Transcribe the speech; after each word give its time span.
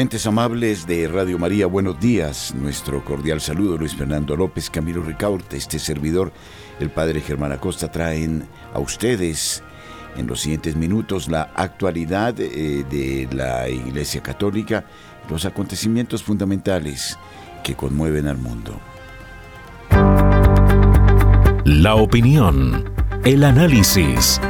Amables 0.00 0.86
de 0.86 1.06
Radio 1.08 1.38
María, 1.38 1.66
buenos 1.66 2.00
días. 2.00 2.54
Nuestro 2.54 3.04
cordial 3.04 3.38
saludo, 3.38 3.76
Luis 3.76 3.94
Fernando 3.94 4.34
López, 4.34 4.70
Camilo 4.70 5.02
Ricaurte, 5.02 5.58
este 5.58 5.78
servidor, 5.78 6.32
el 6.78 6.88
Padre 6.88 7.20
Germán 7.20 7.52
Acosta, 7.52 7.92
traen 7.92 8.48
a 8.72 8.78
ustedes 8.78 9.62
en 10.16 10.26
los 10.26 10.40
siguientes 10.40 10.74
minutos 10.74 11.28
la 11.28 11.50
actualidad 11.54 12.34
eh, 12.40 12.82
de 12.88 13.28
la 13.30 13.68
Iglesia 13.68 14.22
Católica, 14.22 14.86
los 15.28 15.44
acontecimientos 15.44 16.22
fundamentales 16.22 17.18
que 17.62 17.74
conmueven 17.74 18.26
al 18.26 18.38
mundo. 18.38 18.80
La 21.66 21.94
opinión, 21.96 22.90
el 23.26 23.44
análisis, 23.44 24.40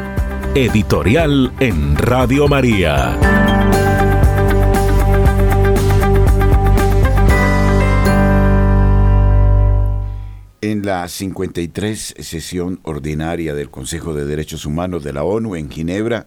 editorial 0.54 1.52
en 1.58 1.96
Radio 1.96 2.46
María. 2.46 3.59
En 10.62 10.84
la 10.84 11.08
53 11.08 12.16
sesión 12.18 12.80
ordinaria 12.82 13.54
del 13.54 13.70
Consejo 13.70 14.12
de 14.12 14.26
Derechos 14.26 14.66
Humanos 14.66 15.02
de 15.02 15.14
la 15.14 15.24
ONU 15.24 15.56
en 15.56 15.70
Ginebra, 15.70 16.26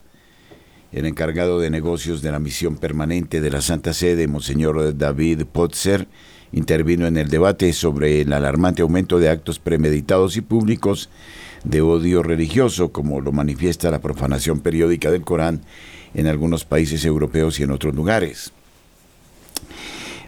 el 0.91 1.05
encargado 1.05 1.59
de 1.59 1.69
negocios 1.69 2.23
de 2.23 2.31
la 2.31 2.39
misión 2.39 2.77
permanente 2.77 3.41
de 3.41 3.51
la 3.51 3.61
Santa 3.61 3.93
Sede, 3.93 4.27
Monseñor 4.27 4.97
David 4.97 5.43
Potzer, 5.45 6.07
intervino 6.51 7.05
en 7.05 7.17
el 7.17 7.29
debate 7.29 7.73
sobre 7.73 8.21
el 8.21 8.33
alarmante 8.33 8.81
aumento 8.81 9.19
de 9.19 9.29
actos 9.29 9.59
premeditados 9.59 10.35
y 10.35 10.41
públicos 10.41 11.11
de 11.63 11.81
odio 11.81 12.23
religioso, 12.23 12.91
como 12.91 13.21
lo 13.21 13.31
manifiesta 13.31 13.91
la 13.91 14.01
profanación 14.01 14.61
periódica 14.61 15.11
del 15.11 15.21
Corán 15.21 15.61
en 16.15 16.25
algunos 16.25 16.65
países 16.65 17.05
europeos 17.05 17.59
y 17.59 17.63
en 17.63 17.69
otros 17.69 17.93
lugares. 17.93 18.51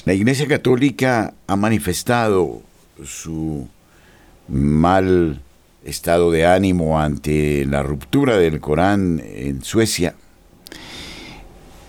La 0.06 0.14
Iglesia 0.14 0.48
Católica 0.48 1.34
ha 1.48 1.56
manifestado 1.56 2.62
su 3.04 3.68
mal 4.48 5.42
estado 5.84 6.32
de 6.32 6.46
ánimo 6.46 7.00
ante 7.00 7.66
la 7.66 7.84
ruptura 7.84 8.38
del 8.38 8.60
Corán 8.60 9.22
en 9.24 9.64
Suecia. 9.64 10.16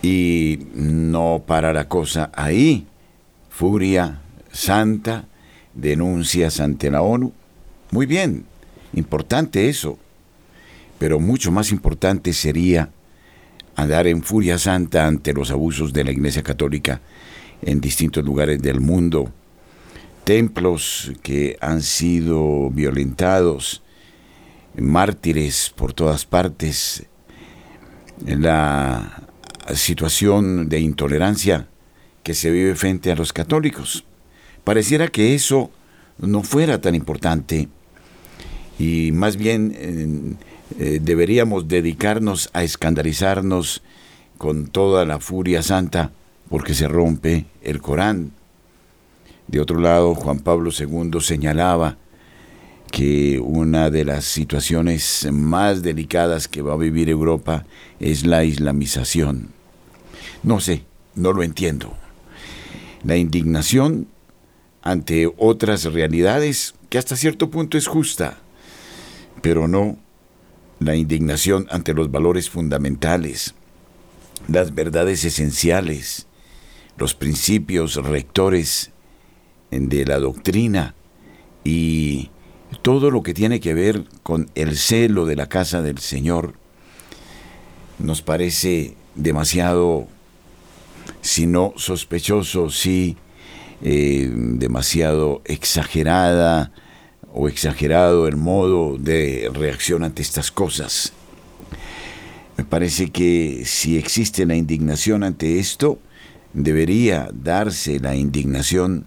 Y 0.02 0.60
no 0.74 1.42
para 1.46 1.72
la 1.72 1.88
cosa 1.88 2.30
ahí. 2.34 2.86
Furia 3.48 4.20
santa, 4.52 5.24
denuncias 5.74 6.60
ante 6.60 6.90
la 6.90 7.02
ONU. 7.02 7.32
Muy 7.90 8.06
bien, 8.06 8.44
importante 8.94 9.68
eso. 9.68 9.98
Pero 10.98 11.20
mucho 11.20 11.50
más 11.50 11.72
importante 11.72 12.32
sería 12.32 12.90
andar 13.74 14.06
en 14.06 14.22
furia 14.22 14.58
santa 14.58 15.06
ante 15.06 15.32
los 15.32 15.50
abusos 15.50 15.92
de 15.92 16.04
la 16.04 16.10
Iglesia 16.10 16.42
Católica 16.42 17.00
en 17.62 17.80
distintos 17.80 18.24
lugares 18.24 18.60
del 18.60 18.80
mundo 18.80 19.30
templos 20.26 21.12
que 21.22 21.56
han 21.60 21.82
sido 21.82 22.68
violentados, 22.70 23.84
mártires 24.76 25.72
por 25.76 25.92
todas 25.92 26.26
partes, 26.26 27.06
la 28.26 29.22
situación 29.72 30.68
de 30.68 30.80
intolerancia 30.80 31.68
que 32.24 32.34
se 32.34 32.50
vive 32.50 32.74
frente 32.74 33.12
a 33.12 33.14
los 33.14 33.32
católicos. 33.32 34.04
Pareciera 34.64 35.06
que 35.06 35.36
eso 35.36 35.70
no 36.18 36.42
fuera 36.42 36.80
tan 36.80 36.96
importante. 36.96 37.68
Y 38.80 39.12
más 39.12 39.36
bien 39.36 39.76
eh, 39.76 40.34
eh, 40.80 40.98
deberíamos 41.00 41.68
dedicarnos 41.68 42.50
a 42.52 42.64
escandalizarnos 42.64 43.80
con 44.38 44.66
toda 44.66 45.04
la 45.04 45.20
furia 45.20 45.62
santa 45.62 46.10
porque 46.50 46.74
se 46.74 46.88
rompe 46.88 47.46
el 47.62 47.80
Corán, 47.80 48.32
de 49.48 49.60
otro 49.60 49.78
lado, 49.78 50.14
Juan 50.14 50.40
Pablo 50.40 50.70
II 50.76 51.20
señalaba 51.20 51.96
que 52.90 53.38
una 53.40 53.90
de 53.90 54.04
las 54.04 54.24
situaciones 54.24 55.28
más 55.30 55.82
delicadas 55.82 56.48
que 56.48 56.62
va 56.62 56.74
a 56.74 56.78
vivir 56.78 57.08
Europa 57.08 57.66
es 58.00 58.26
la 58.26 58.44
islamización. 58.44 59.50
No 60.42 60.60
sé, 60.60 60.84
no 61.14 61.32
lo 61.32 61.42
entiendo. 61.42 61.94
La 63.04 63.16
indignación 63.16 64.08
ante 64.82 65.32
otras 65.36 65.84
realidades 65.84 66.74
que 66.88 66.98
hasta 66.98 67.16
cierto 67.16 67.50
punto 67.50 67.76
es 67.76 67.86
justa, 67.86 68.38
pero 69.42 69.68
no 69.68 69.96
la 70.78 70.96
indignación 70.96 71.66
ante 71.70 71.94
los 71.94 72.10
valores 72.10 72.50
fundamentales, 72.50 73.54
las 74.48 74.74
verdades 74.74 75.24
esenciales, 75.24 76.26
los 76.98 77.14
principios 77.14 77.96
rectores 77.96 78.92
de 79.70 80.04
la 80.04 80.18
doctrina 80.18 80.94
y 81.64 82.30
todo 82.82 83.10
lo 83.10 83.22
que 83.22 83.34
tiene 83.34 83.60
que 83.60 83.74
ver 83.74 84.04
con 84.22 84.50
el 84.54 84.76
celo 84.76 85.26
de 85.26 85.36
la 85.36 85.48
casa 85.48 85.82
del 85.82 85.98
Señor 85.98 86.54
nos 87.98 88.22
parece 88.22 88.94
demasiado, 89.14 90.06
si 91.22 91.46
no 91.46 91.72
sospechoso, 91.76 92.70
sí 92.70 93.16
eh, 93.82 94.30
demasiado 94.32 95.42
exagerada 95.44 96.72
o 97.32 97.48
exagerado 97.48 98.26
el 98.28 98.36
modo 98.36 98.96
de 98.98 99.50
reacción 99.52 100.04
ante 100.04 100.22
estas 100.22 100.50
cosas. 100.50 101.12
Me 102.56 102.64
parece 102.64 103.10
que 103.10 103.62
si 103.66 103.98
existe 103.98 104.46
la 104.46 104.56
indignación 104.56 105.22
ante 105.22 105.58
esto, 105.58 105.98
debería 106.54 107.28
darse 107.32 108.00
la 108.00 108.14
indignación 108.14 109.06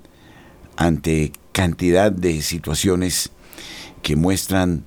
ante 0.80 1.34
cantidad 1.52 2.10
de 2.10 2.42
situaciones 2.42 3.32
que 4.02 4.16
muestran 4.16 4.86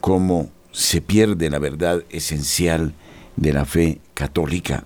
cómo 0.00 0.50
se 0.72 1.02
pierde 1.02 1.50
la 1.50 1.58
verdad 1.58 2.02
esencial 2.08 2.94
de 3.36 3.52
la 3.52 3.66
fe 3.66 4.00
católica. 4.14 4.84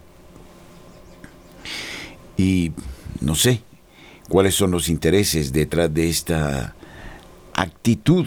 Y 2.36 2.72
no 3.20 3.36
sé 3.36 3.62
cuáles 4.28 4.56
son 4.56 4.72
los 4.72 4.88
intereses 4.88 5.52
detrás 5.52 5.94
de 5.94 6.08
esta 6.08 6.74
actitud 7.54 8.26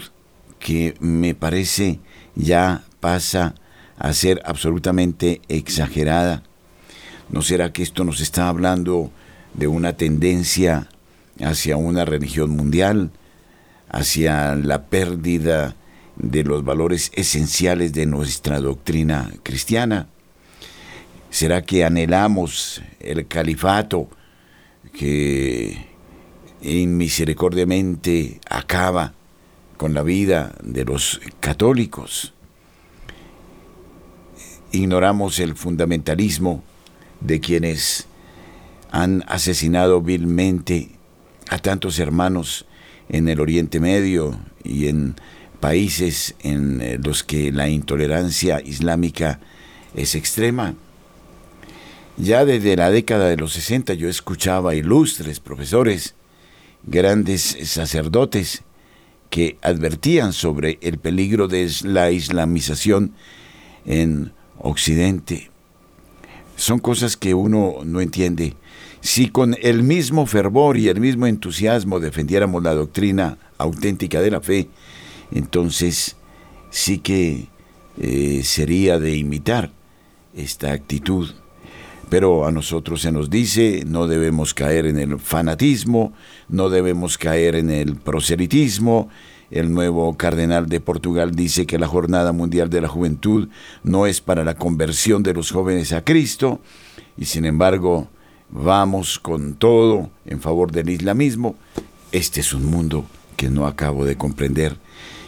que 0.58 0.94
me 1.00 1.34
parece 1.34 2.00
ya 2.34 2.82
pasa 3.00 3.54
a 3.98 4.14
ser 4.14 4.40
absolutamente 4.46 5.42
exagerada. 5.48 6.42
¿No 7.28 7.42
será 7.42 7.74
que 7.74 7.82
esto 7.82 8.04
nos 8.04 8.22
está 8.22 8.48
hablando 8.48 9.10
de 9.52 9.66
una 9.66 9.92
tendencia 9.98 10.88
hacia 11.40 11.76
una 11.76 12.04
religión 12.04 12.50
mundial, 12.50 13.10
hacia 13.88 14.54
la 14.54 14.84
pérdida 14.86 15.76
de 16.16 16.44
los 16.44 16.64
valores 16.64 17.12
esenciales 17.14 17.92
de 17.92 18.06
nuestra 18.06 18.60
doctrina 18.60 19.30
cristiana? 19.42 20.08
¿Será 21.30 21.62
que 21.62 21.84
anhelamos 21.84 22.82
el 23.00 23.26
califato 23.26 24.08
que 24.98 25.86
inmisericordiamente 26.62 28.40
acaba 28.48 29.12
con 29.76 29.92
la 29.92 30.02
vida 30.02 30.54
de 30.62 30.84
los 30.84 31.20
católicos? 31.40 32.32
Ignoramos 34.72 35.38
el 35.38 35.54
fundamentalismo 35.54 36.62
de 37.20 37.40
quienes 37.40 38.06
han 38.90 39.24
asesinado 39.26 40.00
vilmente 40.00 40.95
a 41.48 41.58
tantos 41.58 41.98
hermanos 41.98 42.66
en 43.08 43.28
el 43.28 43.40
Oriente 43.40 43.80
Medio 43.80 44.38
y 44.64 44.88
en 44.88 45.14
países 45.60 46.34
en 46.40 46.80
eh, 46.80 46.98
los 47.02 47.22
que 47.22 47.52
la 47.52 47.68
intolerancia 47.68 48.60
islámica 48.64 49.40
es 49.94 50.14
extrema. 50.14 50.74
Ya 52.16 52.44
desde 52.44 52.76
la 52.76 52.90
década 52.90 53.28
de 53.28 53.36
los 53.36 53.52
60 53.52 53.94
yo 53.94 54.08
escuchaba 54.08 54.74
ilustres 54.74 55.40
profesores, 55.40 56.14
grandes 56.84 57.42
sacerdotes, 57.64 58.62
que 59.28 59.58
advertían 59.60 60.32
sobre 60.32 60.78
el 60.80 60.98
peligro 60.98 61.48
de 61.48 61.70
la 61.82 62.10
islamización 62.10 63.12
en 63.84 64.32
Occidente. 64.58 65.50
Son 66.56 66.78
cosas 66.78 67.16
que 67.16 67.34
uno 67.34 67.80
no 67.84 68.00
entiende 68.00 68.54
si 69.06 69.28
con 69.28 69.56
el 69.62 69.84
mismo 69.84 70.26
fervor 70.26 70.76
y 70.76 70.88
el 70.88 71.00
mismo 71.00 71.28
entusiasmo 71.28 72.00
defendiéramos 72.00 72.60
la 72.64 72.74
doctrina 72.74 73.38
auténtica 73.56 74.20
de 74.20 74.32
la 74.32 74.40
fe, 74.40 74.68
entonces 75.30 76.16
sí 76.70 76.98
que 76.98 77.46
eh, 77.98 78.40
sería 78.42 78.98
de 78.98 79.16
imitar 79.16 79.70
esta 80.34 80.72
actitud. 80.72 81.30
Pero 82.08 82.46
a 82.46 82.50
nosotros 82.50 83.00
se 83.02 83.12
nos 83.12 83.30
dice, 83.30 83.84
no 83.86 84.08
debemos 84.08 84.54
caer 84.54 84.86
en 84.86 84.98
el 84.98 85.20
fanatismo, 85.20 86.12
no 86.48 86.68
debemos 86.68 87.16
caer 87.16 87.54
en 87.54 87.70
el 87.70 87.94
proselitismo. 87.94 89.08
El 89.52 89.72
nuevo 89.72 90.16
cardenal 90.16 90.68
de 90.68 90.80
Portugal 90.80 91.36
dice 91.36 91.64
que 91.64 91.78
la 91.78 91.86
Jornada 91.86 92.32
Mundial 92.32 92.70
de 92.70 92.80
la 92.80 92.88
Juventud 92.88 93.48
no 93.84 94.06
es 94.06 94.20
para 94.20 94.42
la 94.42 94.56
conversión 94.56 95.22
de 95.22 95.32
los 95.32 95.52
jóvenes 95.52 95.92
a 95.92 96.02
Cristo, 96.02 96.60
y 97.16 97.26
sin 97.26 97.44
embargo 97.44 98.08
vamos 98.50 99.18
con 99.18 99.54
todo 99.54 100.10
en 100.24 100.40
favor 100.40 100.72
del 100.72 100.90
islamismo. 100.90 101.56
Este 102.12 102.40
es 102.40 102.52
un 102.52 102.66
mundo 102.66 103.04
que 103.36 103.50
no 103.50 103.66
acabo 103.66 104.04
de 104.04 104.16
comprender 104.16 104.76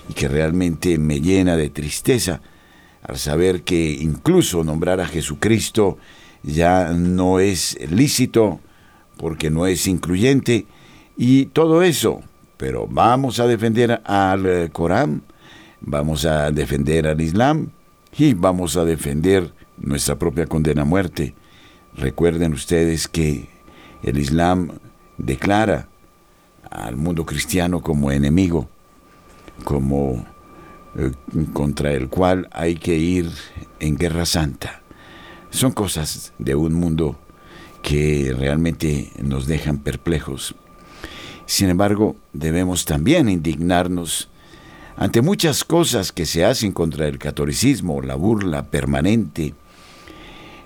y 0.08 0.14
que 0.14 0.28
realmente 0.28 0.98
me 0.98 1.20
llena 1.20 1.56
de 1.56 1.70
tristeza 1.70 2.40
al 3.02 3.18
saber 3.18 3.62
que 3.62 3.92
incluso 3.92 4.64
nombrar 4.64 5.00
a 5.00 5.06
Jesucristo 5.06 5.98
ya 6.42 6.92
no 6.92 7.40
es 7.40 7.78
lícito 7.90 8.60
porque 9.16 9.50
no 9.50 9.66
es 9.66 9.86
incluyente 9.86 10.66
y 11.16 11.46
todo 11.46 11.82
eso. 11.82 12.22
Pero 12.56 12.86
vamos 12.88 13.38
a 13.38 13.46
defender 13.46 14.02
al 14.04 14.70
Corán, 14.72 15.22
vamos 15.80 16.24
a 16.24 16.50
defender 16.50 17.06
al 17.06 17.20
Islam 17.20 17.70
y 18.16 18.34
vamos 18.34 18.76
a 18.76 18.84
defender 18.84 19.52
nuestra 19.76 20.18
propia 20.18 20.46
condena 20.46 20.82
a 20.82 20.84
muerte. 20.84 21.34
Recuerden 21.98 22.52
ustedes 22.52 23.08
que 23.08 23.48
el 24.04 24.18
Islam 24.18 24.70
declara 25.16 25.88
al 26.70 26.96
mundo 26.96 27.26
cristiano 27.26 27.80
como 27.80 28.12
enemigo, 28.12 28.68
como 29.64 30.24
eh, 30.96 31.10
contra 31.52 31.92
el 31.92 32.08
cual 32.08 32.48
hay 32.52 32.76
que 32.76 32.94
ir 32.94 33.32
en 33.80 33.96
guerra 33.96 34.26
santa. 34.26 34.80
Son 35.50 35.72
cosas 35.72 36.32
de 36.38 36.54
un 36.54 36.74
mundo 36.74 37.18
que 37.82 38.32
realmente 38.32 39.10
nos 39.20 39.48
dejan 39.48 39.78
perplejos. 39.78 40.54
Sin 41.46 41.68
embargo, 41.68 42.14
debemos 42.32 42.84
también 42.84 43.28
indignarnos 43.28 44.28
ante 44.96 45.20
muchas 45.20 45.64
cosas 45.64 46.12
que 46.12 46.26
se 46.26 46.44
hacen 46.44 46.70
contra 46.70 47.08
el 47.08 47.18
catolicismo, 47.18 48.02
la 48.02 48.14
burla 48.14 48.66
permanente, 48.70 49.54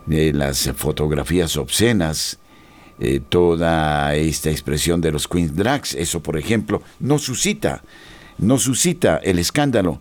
de 0.07 0.33
las 0.33 0.71
fotografías 0.75 1.57
obscenas, 1.57 2.39
eh, 2.99 3.21
toda 3.29 4.15
esta 4.15 4.51
expresión 4.51 5.01
de 5.01 5.13
los 5.13 5.27
Queens 5.27 5.57
Drags, 5.57 5.95
eso 5.95 6.23
por 6.23 6.39
ejemplo, 6.39 6.83
no 7.01 7.19
suscita, 7.19 7.83
no 8.39 8.59
suscita 8.59 9.17
el 9.17 9.39
escándalo. 9.39 10.01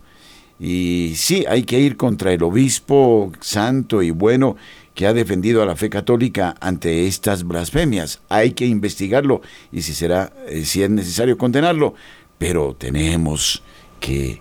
Y 0.60 1.14
sí, 1.16 1.44
hay 1.48 1.64
que 1.64 1.80
ir 1.80 1.96
contra 1.96 2.32
el 2.32 2.42
obispo 2.42 3.32
santo 3.40 4.02
y 4.02 4.10
bueno 4.10 4.56
que 4.94 5.06
ha 5.06 5.14
defendido 5.14 5.62
a 5.62 5.66
la 5.66 5.74
fe 5.74 5.90
católica 5.90 6.54
ante 6.60 7.06
estas 7.06 7.44
blasfemias. 7.44 8.20
Hay 8.28 8.52
que 8.52 8.66
investigarlo 8.66 9.40
y 9.72 9.82
si 9.82 9.94
será, 9.94 10.32
eh, 10.46 10.64
si 10.64 10.82
es 10.82 10.90
necesario 10.90 11.38
condenarlo, 11.38 11.94
pero 12.38 12.76
tenemos 12.78 13.62
que 13.98 14.40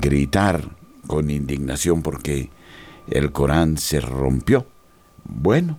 gritar 0.00 0.68
con 1.06 1.30
indignación 1.30 2.02
porque 2.02 2.50
el 3.08 3.32
Corán 3.32 3.76
se 3.78 4.00
rompió. 4.00 4.66
Bueno, 5.24 5.78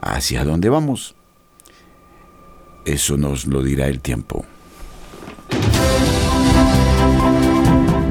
¿hacia 0.00 0.44
dónde 0.44 0.68
vamos? 0.68 1.14
Eso 2.84 3.16
nos 3.16 3.46
lo 3.46 3.62
dirá 3.62 3.86
el 3.88 4.00
tiempo. 4.00 4.44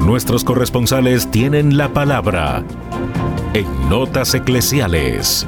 Nuestros 0.00 0.44
corresponsales 0.44 1.30
tienen 1.30 1.76
la 1.76 1.92
palabra 1.92 2.64
en 3.54 3.88
Notas 3.88 4.34
Eclesiales. 4.34 5.46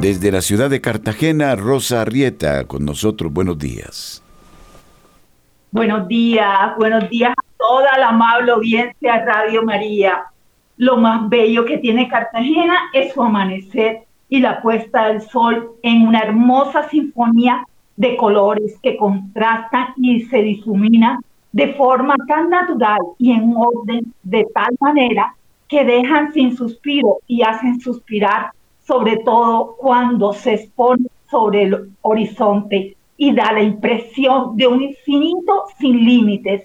Desde 0.00 0.30
la 0.30 0.40
ciudad 0.40 0.70
de 0.70 0.80
Cartagena, 0.80 1.56
Rosa 1.56 2.02
Arrieta, 2.02 2.64
con 2.66 2.84
nosotros, 2.84 3.32
buenos 3.32 3.58
días. 3.58 4.22
Buenos 5.76 6.08
días, 6.08 6.74
buenos 6.78 7.10
días 7.10 7.34
a 7.36 7.58
toda 7.58 7.98
la 7.98 8.08
amable 8.08 8.50
audiencia 8.50 9.22
Radio 9.26 9.62
María. 9.62 10.24
Lo 10.78 10.96
más 10.96 11.28
bello 11.28 11.66
que 11.66 11.76
tiene 11.76 12.08
Cartagena 12.08 12.78
es 12.94 13.12
su 13.12 13.22
amanecer 13.22 14.04
y 14.30 14.40
la 14.40 14.62
puesta 14.62 15.08
del 15.08 15.20
sol 15.20 15.72
en 15.82 16.08
una 16.08 16.20
hermosa 16.20 16.88
sinfonía 16.88 17.62
de 17.94 18.16
colores 18.16 18.78
que 18.82 18.96
contrastan 18.96 19.88
y 19.98 20.22
se 20.22 20.38
difuminan 20.38 21.18
de 21.52 21.74
forma 21.74 22.14
tan 22.26 22.48
natural 22.48 23.00
y 23.18 23.32
en 23.32 23.52
orden 23.54 24.14
de 24.22 24.46
tal 24.54 24.74
manera 24.80 25.36
que 25.68 25.84
dejan 25.84 26.32
sin 26.32 26.56
suspiro 26.56 27.18
y 27.26 27.42
hacen 27.42 27.80
suspirar, 27.80 28.52
sobre 28.82 29.18
todo 29.18 29.76
cuando 29.76 30.32
se 30.32 30.54
expone 30.54 31.04
sobre 31.30 31.64
el 31.64 31.90
horizonte 32.00 32.96
y 33.16 33.34
da 33.34 33.52
la 33.52 33.62
impresión 33.62 34.56
de 34.56 34.66
un 34.66 34.82
infinito 34.82 35.64
sin 35.78 36.04
límites 36.04 36.62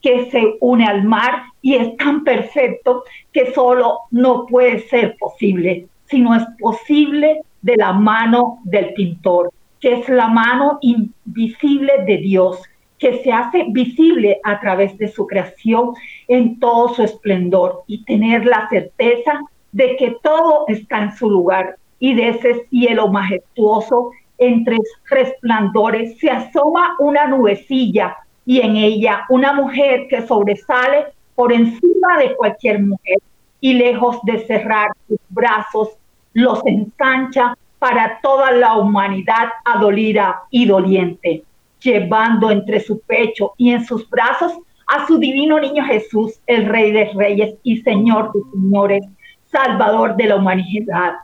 que 0.00 0.30
se 0.30 0.56
une 0.60 0.84
al 0.84 1.04
mar 1.04 1.44
y 1.62 1.76
es 1.76 1.96
tan 1.96 2.24
perfecto 2.24 3.04
que 3.32 3.52
solo 3.52 4.00
no 4.10 4.46
puede 4.46 4.80
ser 4.88 5.16
posible, 5.16 5.86
sino 6.06 6.34
es 6.34 6.42
posible 6.58 7.42
de 7.62 7.76
la 7.76 7.92
mano 7.92 8.58
del 8.64 8.92
pintor, 8.94 9.52
que 9.80 10.00
es 10.00 10.08
la 10.08 10.28
mano 10.28 10.78
invisible 10.82 12.04
de 12.04 12.18
Dios, 12.18 12.62
que 12.98 13.22
se 13.22 13.32
hace 13.32 13.66
visible 13.70 14.40
a 14.44 14.60
través 14.60 14.96
de 14.98 15.08
su 15.08 15.26
creación 15.26 15.94
en 16.28 16.58
todo 16.60 16.94
su 16.94 17.02
esplendor 17.02 17.82
y 17.86 18.04
tener 18.04 18.44
la 18.44 18.68
certeza 18.68 19.40
de 19.72 19.96
que 19.96 20.16
todo 20.22 20.64
está 20.68 21.02
en 21.02 21.16
su 21.16 21.30
lugar 21.30 21.76
y 21.98 22.14
de 22.14 22.30
ese 22.30 22.66
cielo 22.68 23.08
majestuoso 23.08 24.10
entre 24.46 24.78
resplandores 25.10 26.18
se 26.18 26.30
asoma 26.30 26.96
una 26.98 27.26
nubecilla 27.26 28.16
y 28.44 28.60
en 28.60 28.76
ella 28.76 29.24
una 29.28 29.52
mujer 29.52 30.06
que 30.08 30.26
sobresale 30.26 31.06
por 31.34 31.52
encima 31.52 32.18
de 32.18 32.34
cualquier 32.36 32.82
mujer 32.82 33.18
y 33.60 33.74
lejos 33.74 34.18
de 34.24 34.44
cerrar 34.46 34.90
sus 35.06 35.18
brazos, 35.28 35.90
los 36.34 36.60
ensancha 36.66 37.56
para 37.78 38.20
toda 38.22 38.52
la 38.52 38.76
humanidad 38.76 39.48
adolida 39.64 40.42
y 40.50 40.66
doliente, 40.66 41.44
llevando 41.80 42.50
entre 42.50 42.80
su 42.80 43.00
pecho 43.00 43.52
y 43.56 43.70
en 43.70 43.84
sus 43.84 44.08
brazos 44.08 44.52
a 44.86 45.06
su 45.06 45.18
divino 45.18 45.58
niño 45.58 45.84
Jesús, 45.84 46.40
el 46.46 46.66
Rey 46.66 46.92
de 46.92 47.10
Reyes 47.14 47.54
y 47.62 47.78
Señor 47.78 48.32
de 48.32 48.40
Señores, 48.52 49.04
Salvador 49.50 50.16
de 50.16 50.26
la 50.26 50.36
humanidad, 50.36 51.14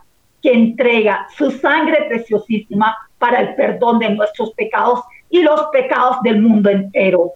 que 0.43 0.53
entrega 0.53 1.27
su 1.37 1.51
sangre 1.51 2.07
preciosísima 2.09 2.97
para 3.19 3.41
el 3.41 3.55
perdón 3.55 3.99
de 3.99 4.11
nuestros 4.11 4.53
pecados 4.53 5.01
y 5.31 5.43
los 5.43 5.67
pecados 5.73 6.23
del 6.23 6.41
mundo 6.41 6.71
entero. 6.71 7.33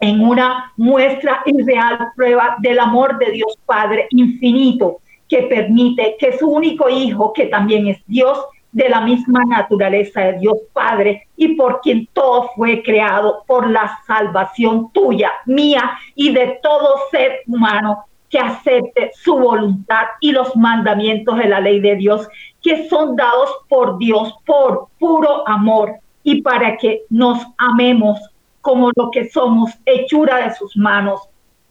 En 0.00 0.20
una 0.20 0.72
muestra 0.76 1.42
y 1.44 1.62
real 1.62 1.98
prueba 2.16 2.56
del 2.60 2.78
amor 2.78 3.18
de 3.18 3.32
Dios 3.32 3.58
Padre 3.66 4.06
infinito, 4.10 4.98
que 5.28 5.42
permite 5.42 6.16
que 6.18 6.36
su 6.38 6.48
único 6.48 6.88
Hijo, 6.88 7.32
que 7.32 7.46
también 7.46 7.86
es 7.86 7.98
Dios, 8.06 8.38
de 8.72 8.88
la 8.88 9.00
misma 9.00 9.40
naturaleza 9.48 10.20
de 10.20 10.38
Dios 10.38 10.58
Padre 10.72 11.26
y 11.36 11.54
por 11.54 11.80
quien 11.80 12.08
todo 12.12 12.50
fue 12.54 12.82
creado 12.82 13.42
por 13.46 13.68
la 13.68 13.98
salvación 14.06 14.92
tuya, 14.92 15.32
mía 15.46 15.98
y 16.14 16.32
de 16.32 16.58
todo 16.62 16.96
ser 17.10 17.40
humano 17.46 18.04
que 18.28 18.38
acepte 18.38 19.10
su 19.14 19.36
voluntad 19.36 20.04
y 20.20 20.30
los 20.30 20.54
mandamientos 20.54 21.36
de 21.36 21.48
la 21.48 21.60
ley 21.60 21.80
de 21.80 21.96
Dios 21.96 22.28
que 22.62 22.88
son 22.88 23.16
dados 23.16 23.50
por 23.68 23.98
Dios 23.98 24.34
por 24.44 24.88
puro 24.98 25.46
amor 25.48 25.94
y 26.22 26.42
para 26.42 26.76
que 26.76 27.02
nos 27.08 27.38
amemos 27.58 28.18
como 28.60 28.90
lo 28.94 29.10
que 29.10 29.28
somos, 29.30 29.70
hechura 29.86 30.48
de 30.48 30.54
sus 30.54 30.76
manos. 30.76 31.20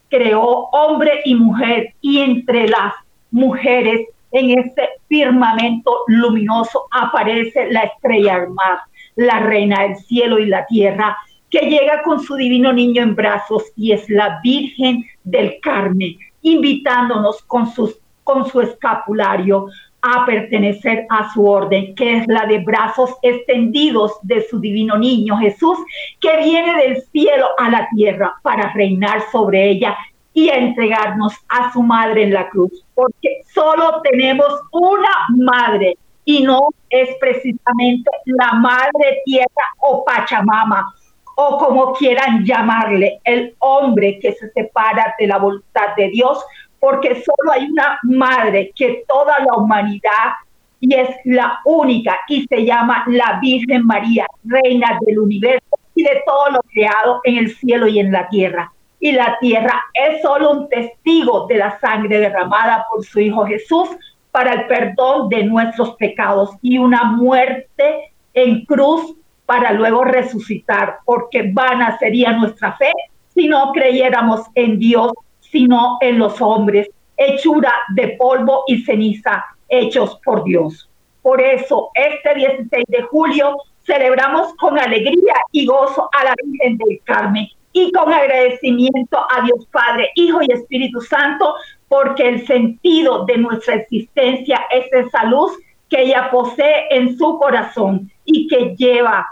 Creó 0.09 0.69
hombre 0.71 1.21
y 1.23 1.35
mujer 1.35 1.93
y 2.01 2.19
entre 2.19 2.67
las 2.67 2.93
mujeres 3.31 4.07
en 4.31 4.57
ese 4.57 4.89
firmamento 5.07 5.91
luminoso 6.07 6.87
aparece 6.91 7.71
la 7.71 7.81
estrella 7.81 8.39
del 8.39 8.49
mar, 8.49 8.79
la 9.15 9.39
reina 9.39 9.83
del 9.83 9.97
cielo 9.97 10.39
y 10.39 10.47
la 10.47 10.65
tierra, 10.65 11.17
que 11.49 11.61
llega 11.61 12.03
con 12.03 12.19
su 12.19 12.35
divino 12.35 12.71
niño 12.71 13.01
en 13.01 13.15
brazos 13.15 13.63
y 13.75 13.91
es 13.91 14.07
la 14.09 14.39
Virgen 14.43 15.05
del 15.23 15.59
Carmen, 15.61 16.17
invitándonos 16.41 17.41
con, 17.43 17.71
sus, 17.71 17.99
con 18.23 18.45
su 18.47 18.61
escapulario 18.61 19.67
a 20.01 20.25
pertenecer 20.25 21.05
a 21.09 21.31
su 21.33 21.45
orden, 21.45 21.93
que 21.95 22.17
es 22.17 22.27
la 22.27 22.45
de 22.45 22.59
brazos 22.59 23.15
extendidos 23.21 24.13
de 24.23 24.45
su 24.49 24.59
divino 24.59 24.97
niño 24.97 25.37
Jesús, 25.37 25.77
que 26.19 26.37
viene 26.37 26.73
del 26.81 27.01
cielo 27.11 27.47
a 27.57 27.69
la 27.69 27.87
tierra 27.95 28.35
para 28.41 28.71
reinar 28.73 29.21
sobre 29.31 29.69
ella 29.69 29.97
y 30.33 30.49
a 30.49 30.57
entregarnos 30.57 31.33
a 31.49 31.71
su 31.73 31.83
madre 31.83 32.23
en 32.23 32.33
la 32.33 32.49
cruz, 32.49 32.71
porque 32.93 33.41
solo 33.53 34.01
tenemos 34.03 34.47
una 34.71 35.09
madre 35.37 35.97
y 36.23 36.43
no 36.43 36.61
es 36.89 37.09
precisamente 37.19 38.09
la 38.25 38.53
madre 38.53 39.21
tierra 39.25 39.65
o 39.79 40.05
Pachamama 40.05 40.93
o 41.41 41.57
como 41.57 41.93
quieran 41.93 42.43
llamarle, 42.43 43.21
el 43.23 43.55
hombre 43.59 44.19
que 44.19 44.33
se 44.33 44.51
separa 44.51 45.15
de 45.17 45.25
la 45.25 45.37
voluntad 45.37 45.95
de 45.95 46.09
Dios 46.09 46.43
porque 46.79 47.15
solo 47.15 47.51
hay 47.51 47.65
una 47.69 47.99
madre 48.03 48.71
que 48.75 49.03
toda 49.07 49.39
la 49.39 49.53
humanidad 49.57 50.33
y 50.79 50.95
es 50.95 51.09
la 51.25 51.59
única 51.65 52.17
y 52.27 52.45
se 52.47 52.65
llama 52.65 53.03
la 53.07 53.39
Virgen 53.41 53.85
María, 53.85 54.25
reina 54.45 54.97
del 55.05 55.19
universo 55.19 55.77
y 55.93 56.03
de 56.03 56.21
todo 56.25 56.51
lo 56.51 56.59
creado 56.71 57.19
en 57.23 57.37
el 57.37 57.55
cielo 57.55 57.87
y 57.87 57.99
en 57.99 58.11
la 58.11 58.27
tierra. 58.29 58.71
y 59.01 59.13
la 59.13 59.37
tierra 59.39 59.85
es 59.93 60.21
solo 60.21 60.51
un 60.51 60.67
testigo 60.67 61.47
de 61.47 61.55
la 61.55 61.79
sangre 61.79 62.19
derramada 62.19 62.85
por 62.91 63.05
su 63.05 63.21
Hijo 63.21 63.45
Jesús 63.45 63.87
para 64.31 64.53
el 64.53 64.67
perdón 64.67 65.29
de 65.29 65.43
nuestros 65.45 65.95
pecados 65.95 66.51
y 66.61 66.77
una 66.77 67.05
muerte 67.05 68.11
en 68.33 68.65
cruz 68.65 69.15
para 69.45 69.71
luego 69.71 70.03
resucitar, 70.03 70.99
porque 71.05 71.49
vana 71.51 71.97
sería 71.97 72.33
nuestra 72.33 72.73
fe 72.73 72.91
si 73.33 73.47
no 73.47 73.71
creyéramos 73.71 74.41
en 74.53 74.79
Dios, 74.79 75.13
sino 75.51 75.97
en 76.01 76.19
los 76.19 76.41
hombres, 76.41 76.89
hechura 77.17 77.73
de 77.95 78.09
polvo 78.09 78.63
y 78.67 78.83
ceniza, 78.83 79.45
hechos 79.67 80.19
por 80.23 80.43
Dios. 80.43 80.89
Por 81.21 81.41
eso, 81.41 81.89
este 81.95 82.35
16 82.35 82.85
de 82.87 83.01
julio 83.03 83.57
celebramos 83.83 84.53
con 84.55 84.79
alegría 84.79 85.33
y 85.51 85.65
gozo 85.65 86.09
a 86.13 86.23
la 86.23 86.35
Virgen 86.43 86.77
del 86.77 87.01
Carmen 87.03 87.47
y 87.73 87.91
con 87.91 88.11
agradecimiento 88.11 89.17
a 89.17 89.41
Dios 89.41 89.65
Padre, 89.71 90.09
Hijo 90.15 90.41
y 90.41 90.51
Espíritu 90.51 91.01
Santo, 91.01 91.55
porque 91.87 92.27
el 92.27 92.47
sentido 92.47 93.25
de 93.25 93.37
nuestra 93.37 93.75
existencia 93.75 94.61
es 94.71 94.91
esa 94.93 95.25
luz 95.25 95.51
que 95.89 96.03
ella 96.03 96.29
posee 96.31 96.87
en 96.91 97.17
su 97.17 97.37
corazón 97.39 98.11
y 98.25 98.47
que 98.47 98.75
lleva, 98.75 99.25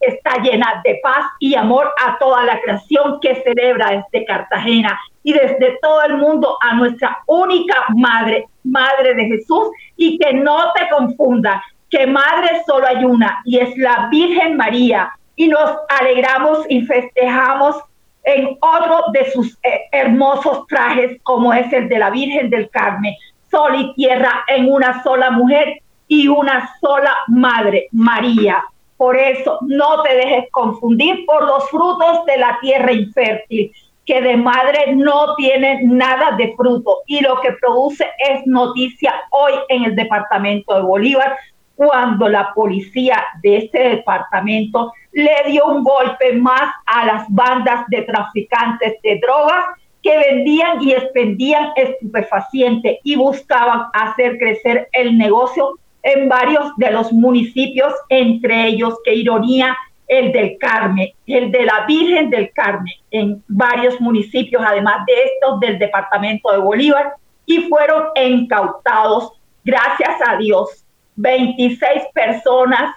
está 0.00 0.42
llena 0.42 0.80
de 0.84 0.98
paz 1.02 1.26
y 1.38 1.54
amor 1.54 1.90
a 2.04 2.18
toda 2.18 2.44
la 2.44 2.60
creación 2.60 3.20
que 3.20 3.42
celebra 3.42 4.02
desde 4.12 4.26
Cartagena 4.26 4.98
y 5.22 5.32
desde 5.32 5.78
todo 5.80 6.02
el 6.02 6.16
mundo 6.16 6.58
a 6.60 6.74
nuestra 6.74 7.18
única 7.26 7.76
madre, 7.96 8.46
madre 8.64 9.14
de 9.14 9.26
Jesús, 9.26 9.68
y 9.96 10.18
que 10.18 10.34
no 10.34 10.72
te 10.72 10.88
confunda, 10.88 11.62
que 11.88 12.06
madre 12.06 12.62
solo 12.66 12.86
hay 12.86 13.04
una 13.04 13.40
y 13.44 13.58
es 13.58 13.76
la 13.76 14.08
Virgen 14.10 14.56
María, 14.56 15.12
y 15.36 15.48
nos 15.48 15.70
alegramos 15.88 16.66
y 16.68 16.82
festejamos 16.82 17.76
en 18.24 18.56
otro 18.60 19.04
de 19.12 19.30
sus 19.30 19.58
eh, 19.62 19.82
hermosos 19.90 20.66
trajes, 20.66 21.18
como 21.22 21.52
es 21.52 21.72
el 21.72 21.88
de 21.88 21.98
la 21.98 22.10
Virgen 22.10 22.50
del 22.50 22.68
Carmen, 22.70 23.14
sol 23.50 23.74
y 23.76 23.94
tierra 23.94 24.44
en 24.48 24.70
una 24.70 25.02
sola 25.02 25.30
mujer 25.30 25.82
y 26.08 26.28
una 26.28 26.70
sola 26.80 27.16
madre, 27.28 27.88
María. 27.92 28.62
Por 29.02 29.16
eso 29.16 29.58
no 29.62 30.00
te 30.04 30.14
dejes 30.14 30.44
confundir 30.52 31.26
por 31.26 31.44
los 31.44 31.68
frutos 31.70 32.24
de 32.24 32.36
la 32.36 32.56
tierra 32.60 32.92
infértil, 32.92 33.72
que 34.06 34.22
de 34.22 34.36
madre 34.36 34.94
no 34.94 35.34
tiene 35.34 35.80
nada 35.82 36.36
de 36.36 36.54
fruto. 36.56 36.98
Y 37.08 37.18
lo 37.18 37.40
que 37.40 37.50
produce 37.60 38.06
es 38.30 38.46
noticia 38.46 39.12
hoy 39.30 39.54
en 39.70 39.82
el 39.86 39.96
departamento 39.96 40.76
de 40.76 40.82
Bolívar, 40.82 41.36
cuando 41.74 42.28
la 42.28 42.54
policía 42.54 43.24
de 43.42 43.56
este 43.56 43.88
departamento 43.88 44.92
le 45.10 45.34
dio 45.48 45.66
un 45.66 45.82
golpe 45.82 46.34
más 46.34 46.72
a 46.86 47.04
las 47.04 47.24
bandas 47.28 47.84
de 47.88 48.02
traficantes 48.02 49.02
de 49.02 49.18
drogas 49.18 49.64
que 50.00 50.16
vendían 50.16 50.80
y 50.80 50.92
expendían 50.92 51.72
estupefacientes 51.74 53.00
y 53.02 53.16
buscaban 53.16 53.86
hacer 53.94 54.38
crecer 54.38 54.88
el 54.92 55.18
negocio 55.18 55.76
en 56.02 56.28
varios 56.28 56.76
de 56.76 56.90
los 56.90 57.12
municipios, 57.12 57.92
entre 58.08 58.66
ellos, 58.66 58.98
qué 59.04 59.14
ironía, 59.14 59.76
el 60.08 60.32
del 60.32 60.58
Carmen, 60.58 61.08
el 61.26 61.50
de 61.50 61.64
la 61.64 61.86
Virgen 61.86 62.28
del 62.28 62.52
Carmen, 62.52 62.92
en 63.10 63.42
varios 63.48 64.00
municipios, 64.00 64.62
además 64.64 65.06
de 65.06 65.14
estos 65.24 65.60
del 65.60 65.78
departamento 65.78 66.50
de 66.52 66.58
Bolívar, 66.58 67.14
y 67.46 67.60
fueron 67.62 68.04
incautados, 68.14 69.32
gracias 69.64 70.16
a 70.26 70.36
Dios, 70.36 70.84
26 71.16 72.02
personas 72.12 72.94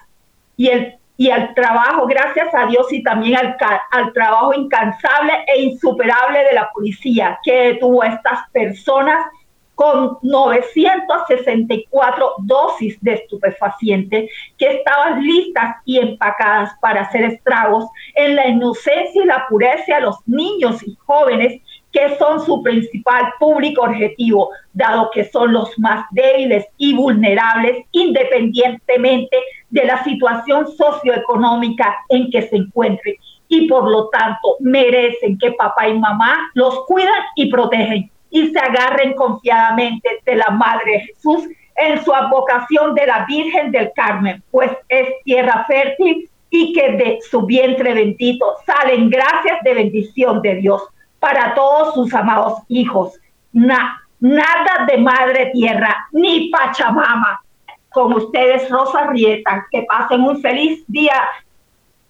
y 0.57 0.67
el 0.67 0.95
y 1.17 1.29
al 1.29 1.53
trabajo, 1.53 2.05
gracias 2.07 2.53
a 2.53 2.65
Dios, 2.65 2.91
y 2.91 3.01
también 3.01 3.37
al, 3.37 3.55
al 3.91 4.13
trabajo 4.13 4.53
incansable 4.53 5.33
e 5.47 5.61
insuperable 5.61 6.43
de 6.43 6.53
la 6.53 6.69
policía 6.73 7.39
que 7.43 7.53
detuvo 7.53 8.03
a 8.03 8.07
estas 8.07 8.39
personas 8.51 9.25
con 9.75 10.17
964 10.21 12.33
dosis 12.39 12.97
de 13.01 13.13
estupefacientes 13.13 14.29
que 14.57 14.77
estaban 14.77 15.21
listas 15.21 15.75
y 15.85 15.99
empacadas 15.99 16.71
para 16.81 17.01
hacer 17.01 17.25
estragos 17.25 17.85
en 18.15 18.35
la 18.35 18.47
inocencia 18.47 19.23
y 19.23 19.27
la 19.27 19.45
pureza 19.47 19.95
de 19.95 20.01
los 20.01 20.17
niños 20.25 20.81
y 20.87 20.97
jóvenes 21.05 21.61
que 21.91 22.17
son 22.17 22.45
su 22.45 22.61
principal 22.61 23.33
público 23.39 23.83
objetivo, 23.83 24.49
dado 24.73 25.09
que 25.11 25.23
son 25.25 25.53
los 25.53 25.77
más 25.79 26.05
débiles 26.11 26.65
y 26.77 26.93
vulnerables 26.93 27.85
independientemente 27.91 29.37
de 29.69 29.85
la 29.85 30.03
situación 30.03 30.67
socioeconómica 30.67 31.95
en 32.09 32.29
que 32.31 32.41
se 32.41 32.57
encuentren. 32.57 33.15
Y 33.47 33.67
por 33.67 33.89
lo 33.89 34.09
tanto 34.09 34.57
merecen 34.59 35.37
que 35.37 35.53
papá 35.53 35.87
y 35.87 35.97
mamá 35.97 36.37
los 36.53 36.85
cuidan 36.85 37.23
y 37.35 37.49
protegen 37.49 38.11
y 38.29 38.47
se 38.47 38.59
agarren 38.59 39.13
confiadamente 39.13 40.21
de 40.25 40.35
la 40.35 40.49
Madre 40.49 41.01
Jesús 41.01 41.47
en 41.75 42.03
su 42.03 42.13
advocación 42.13 42.95
de 42.95 43.05
la 43.05 43.25
Virgen 43.25 43.71
del 43.71 43.91
Carmen, 43.95 44.41
pues 44.51 44.71
es 44.87 45.07
tierra 45.23 45.65
fértil 45.67 46.29
y 46.49 46.73
que 46.73 46.91
de 46.93 47.19
su 47.29 47.41
vientre 47.45 47.93
bendito 47.93 48.45
salen 48.65 49.09
gracias 49.09 49.61
de 49.63 49.73
bendición 49.73 50.41
de 50.41 50.55
Dios 50.55 50.81
para 51.19 51.53
todos 51.53 51.93
sus 51.93 52.13
amados 52.13 52.59
hijos. 52.67 53.19
nada 53.51 54.85
de 54.87 54.97
madre 54.97 55.51
tierra, 55.53 56.07
ni 56.11 56.49
Pachamama. 56.49 57.41
Con 57.89 58.13
ustedes, 58.13 58.69
Rosa 58.69 59.07
Rieta, 59.07 59.67
que 59.71 59.83
pasen 59.83 60.21
un 60.21 60.41
feliz 60.41 60.83
día, 60.87 61.21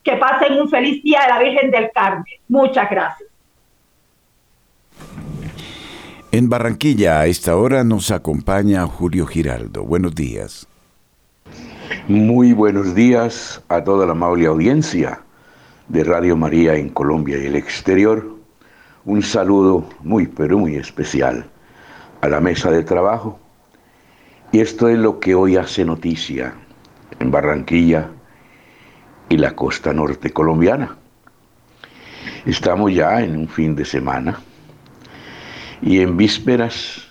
que 0.03 0.15
pasen 0.17 0.59
un 0.59 0.69
feliz 0.69 1.03
día 1.03 1.21
de 1.21 1.27
la 1.27 1.39
Virgen 1.39 1.71
del 1.71 1.91
Carmen. 1.91 2.25
Muchas 2.47 2.89
gracias. 2.89 3.24
En 6.37 6.49
Barranquilla 6.49 7.21
a 7.21 7.27
esta 7.27 7.55
hora 7.55 7.85
nos 7.85 8.11
acompaña 8.11 8.85
Julio 8.87 9.25
Giraldo. 9.25 9.85
Buenos 9.85 10.15
días. 10.15 10.67
Muy 12.09 12.51
buenos 12.51 12.93
días 12.93 13.63
a 13.69 13.85
toda 13.85 14.05
la 14.05 14.11
amable 14.11 14.45
audiencia 14.45 15.21
de 15.87 16.03
Radio 16.03 16.35
María 16.35 16.75
en 16.75 16.89
Colombia 16.89 17.37
y 17.41 17.45
el 17.45 17.55
exterior 17.55 18.35
un 19.05 19.23
saludo 19.23 19.87
muy, 20.03 20.27
pero 20.27 20.57
muy 20.57 20.75
especial 20.75 21.45
a 22.19 22.27
la 22.27 22.41
mesa 22.41 22.69
de 22.69 22.83
trabajo. 22.83 23.39
Y 24.51 24.59
esto 24.59 24.89
es 24.89 24.99
lo 24.99 25.21
que 25.21 25.35
hoy 25.35 25.55
hace 25.55 25.85
noticia 25.85 26.53
en 27.17 27.31
Barranquilla 27.31 28.09
y 29.29 29.37
la 29.37 29.55
costa 29.55 29.93
norte 29.93 30.31
colombiana. 30.31 30.97
Estamos 32.45 32.93
ya 32.93 33.21
en 33.21 33.37
un 33.37 33.47
fin 33.47 33.73
de 33.73 33.85
semana 33.85 34.37
y 35.85 36.01
en 36.01 36.17
vísperas 36.17 37.05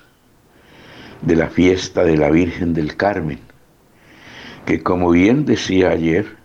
de 1.22 1.36
la 1.36 1.48
fiesta 1.48 2.02
de 2.02 2.16
la 2.16 2.28
Virgen 2.28 2.74
del 2.74 2.96
Carmen, 2.96 3.38
que 4.66 4.82
como 4.82 5.10
bien 5.10 5.46
decía 5.46 5.90
ayer, 5.90 6.36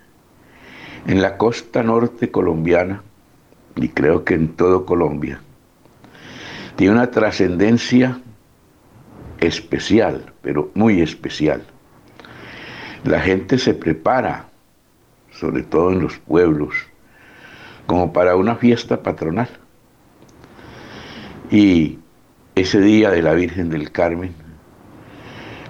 en 1.08 1.20
la 1.20 1.36
costa 1.36 1.82
norte 1.82 2.30
colombiana 2.30 3.02
y 3.74 3.88
creo 3.88 4.24
que 4.24 4.34
en 4.34 4.48
todo 4.50 4.86
Colombia, 4.86 5.40
tiene 6.76 6.94
una 6.94 7.10
trascendencia 7.10 8.20
especial, 9.40 10.32
pero 10.40 10.70
muy 10.74 11.00
especial. 11.00 11.64
La 13.02 13.20
gente 13.20 13.58
se 13.58 13.74
prepara, 13.74 14.46
sobre 15.32 15.64
todo 15.64 15.90
en 15.90 16.00
los 16.00 16.18
pueblos, 16.18 16.74
como 17.86 18.12
para 18.12 18.36
una 18.36 18.54
fiesta 18.54 19.02
patronal. 19.02 19.48
Y 21.50 21.98
ese 22.60 22.80
día 22.80 23.10
de 23.10 23.22
la 23.22 23.34
Virgen 23.34 23.70
del 23.70 23.90
Carmen, 23.90 24.34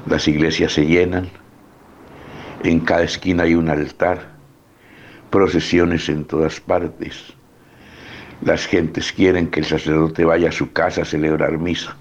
las 0.07 0.27
iglesias 0.29 0.73
se 0.73 0.87
llenan, 0.87 1.29
en 2.65 2.81
cada 2.81 3.03
esquina 3.03 3.45
hay 3.45 3.55
un 3.55 3.69
altar, 3.69 4.31
procesiones 5.31 6.09
en 6.09 6.25
todas 6.25 6.61
partes 6.61 7.35
las 8.43 8.67
gentes 8.67 9.13
quieren 9.13 9.49
que 9.49 9.61
el 9.61 9.67
sacerdote 9.67 10.25
vaya 10.25 10.49
a 10.49 10.53
su 10.53 10.73
casa 10.73 11.03
a 11.03 11.05
celebrar 11.05 11.59
misa. 11.59 11.97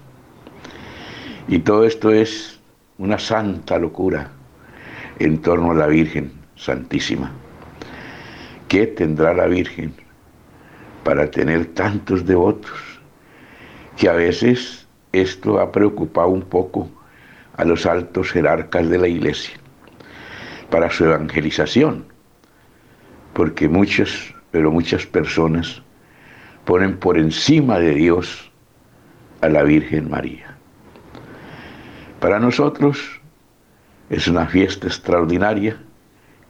Y 1.48 1.58
todo 1.58 1.84
esto 1.84 2.10
es 2.10 2.60
una 2.98 3.18
santa 3.18 3.78
locura 3.78 4.30
en 5.18 5.40
torno 5.42 5.72
a 5.72 5.74
la 5.74 5.86
Virgen 5.86 6.32
Santísima. 6.56 7.30
¿Qué 8.68 8.86
tendrá 8.86 9.34
la 9.34 9.46
Virgen 9.46 9.92
para 11.04 11.30
tener 11.30 11.66
tantos 11.66 12.24
devotos? 12.24 12.70
Que 13.96 14.08
a 14.08 14.12
veces 14.12 14.79
esto 15.12 15.60
ha 15.60 15.72
preocupado 15.72 16.28
un 16.28 16.42
poco 16.42 16.88
a 17.56 17.64
los 17.64 17.86
altos 17.86 18.30
jerarcas 18.30 18.88
de 18.88 18.98
la 18.98 19.08
iglesia 19.08 19.54
para 20.70 20.90
su 20.90 21.04
evangelización, 21.04 22.04
porque 23.32 23.68
muchas, 23.68 24.34
pero 24.50 24.70
muchas 24.70 25.04
personas 25.06 25.82
ponen 26.64 26.96
por 26.98 27.18
encima 27.18 27.78
de 27.78 27.94
Dios 27.94 28.50
a 29.40 29.48
la 29.48 29.62
Virgen 29.62 30.10
María. 30.10 30.56
Para 32.20 32.38
nosotros 32.38 33.20
es 34.10 34.28
una 34.28 34.46
fiesta 34.46 34.86
extraordinaria 34.86 35.76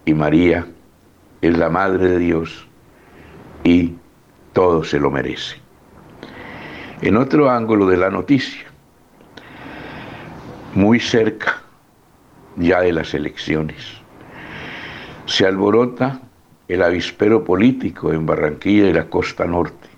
y 0.04 0.14
María 0.14 0.66
es 1.40 1.56
la 1.56 1.70
Madre 1.70 2.08
de 2.08 2.18
Dios 2.18 2.66
y 3.64 3.94
todo 4.52 4.82
se 4.84 4.98
lo 4.98 5.10
merece. 5.10 5.59
En 7.02 7.16
otro 7.16 7.50
ángulo 7.50 7.86
de 7.86 7.96
la 7.96 8.10
noticia, 8.10 8.66
muy 10.74 11.00
cerca 11.00 11.62
ya 12.56 12.82
de 12.82 12.92
las 12.92 13.14
elecciones, 13.14 14.00
se 15.24 15.46
alborota 15.46 16.20
el 16.68 16.82
avispero 16.82 17.42
político 17.42 18.12
en 18.12 18.26
Barranquilla 18.26 18.88
y 18.88 18.92
la 18.92 19.06
costa 19.08 19.46
norte, 19.46 19.88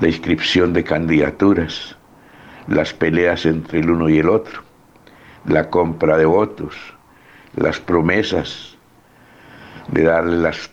la 0.00 0.08
inscripción 0.08 0.72
de 0.72 0.84
candidaturas, 0.84 1.96
las 2.66 2.94
peleas 2.94 3.44
entre 3.44 3.80
el 3.80 3.90
uno 3.90 4.08
y 4.08 4.20
el 4.20 4.30
otro, 4.30 4.62
la 5.44 5.68
compra 5.68 6.16
de 6.16 6.24
votos, 6.24 6.74
las 7.56 7.78
promesas 7.78 8.78
de 9.88 10.04
darle 10.04 10.38
las 10.38 10.70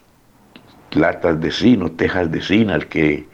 latas 0.91 1.41
de 1.41 1.51
cine, 1.51 1.89
tejas 1.89 2.31
de 2.31 2.41
cine 2.41 2.71
al 2.71 2.87
que 2.87 3.27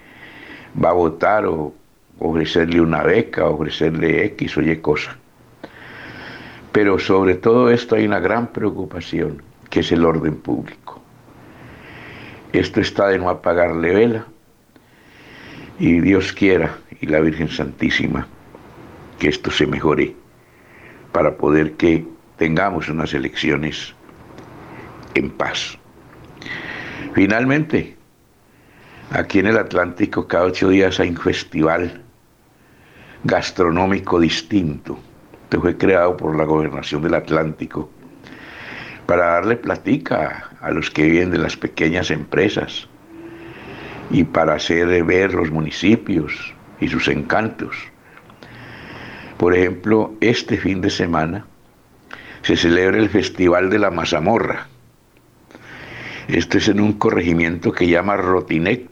va 0.83 0.89
a 0.89 0.93
votar 0.93 1.45
o 1.45 1.73
ofrecerle 2.19 2.81
una 2.81 3.03
beca, 3.03 3.45
ofrecerle 3.45 4.25
X 4.25 4.57
o 4.57 4.61
Y 4.61 4.77
cosa. 4.77 5.17
Pero 6.71 6.99
sobre 6.99 7.35
todo 7.35 7.69
esto 7.69 7.95
hay 7.95 8.05
una 8.05 8.19
gran 8.19 8.47
preocupación, 8.47 9.41
que 9.69 9.79
es 9.79 9.91
el 9.91 10.05
orden 10.05 10.35
público. 10.35 11.01
Esto 12.53 12.81
está 12.81 13.07
de 13.07 13.17
no 13.17 13.29
apagarle 13.29 13.93
vela 13.93 14.25
y 15.79 15.99
Dios 15.99 16.31
quiera 16.31 16.77
y 17.01 17.07
la 17.07 17.19
Virgen 17.19 17.49
Santísima 17.49 18.27
que 19.19 19.29
esto 19.29 19.51
se 19.51 19.67
mejore 19.67 20.15
para 21.11 21.37
poder 21.37 21.73
que 21.73 22.05
tengamos 22.37 22.89
unas 22.89 23.13
elecciones 23.13 23.93
en 25.13 25.29
paz. 25.31 25.77
Finalmente, 27.13 27.94
aquí 29.11 29.39
en 29.39 29.47
el 29.47 29.57
Atlántico 29.57 30.27
cada 30.27 30.45
ocho 30.45 30.69
días 30.69 30.99
hay 30.99 31.09
un 31.09 31.17
festival 31.17 32.01
gastronómico 33.23 34.19
distinto. 34.19 34.99
que 35.49 35.59
fue 35.59 35.77
creado 35.77 36.17
por 36.17 36.35
la 36.35 36.43
gobernación 36.43 37.03
del 37.03 37.13
Atlántico 37.13 37.89
para 39.05 39.25
darle 39.25 39.57
platica 39.57 40.49
a 40.59 40.71
los 40.71 40.89
que 40.89 41.03
viven 41.03 41.29
de 41.29 41.37
las 41.37 41.55
pequeñas 41.55 42.09
empresas 42.09 42.87
y 44.09 44.23
para 44.23 44.55
hacer 44.55 45.03
ver 45.03 45.33
los 45.33 45.51
municipios 45.51 46.53
y 46.79 46.87
sus 46.87 47.07
encantos. 47.07 47.75
Por 49.37 49.53
ejemplo, 49.53 50.13
este 50.21 50.57
fin 50.57 50.81
de 50.81 50.89
semana 50.89 51.45
se 52.41 52.55
celebra 52.55 52.97
el 52.97 53.09
Festival 53.09 53.69
de 53.69 53.79
la 53.79 53.91
Mazamorra. 53.91 54.67
Esto 56.27 56.57
es 56.57 56.67
en 56.67 56.79
un 56.79 56.93
corregimiento 56.93 57.71
que 57.71 57.87
llama 57.87 58.17
Rotinec, 58.17 58.89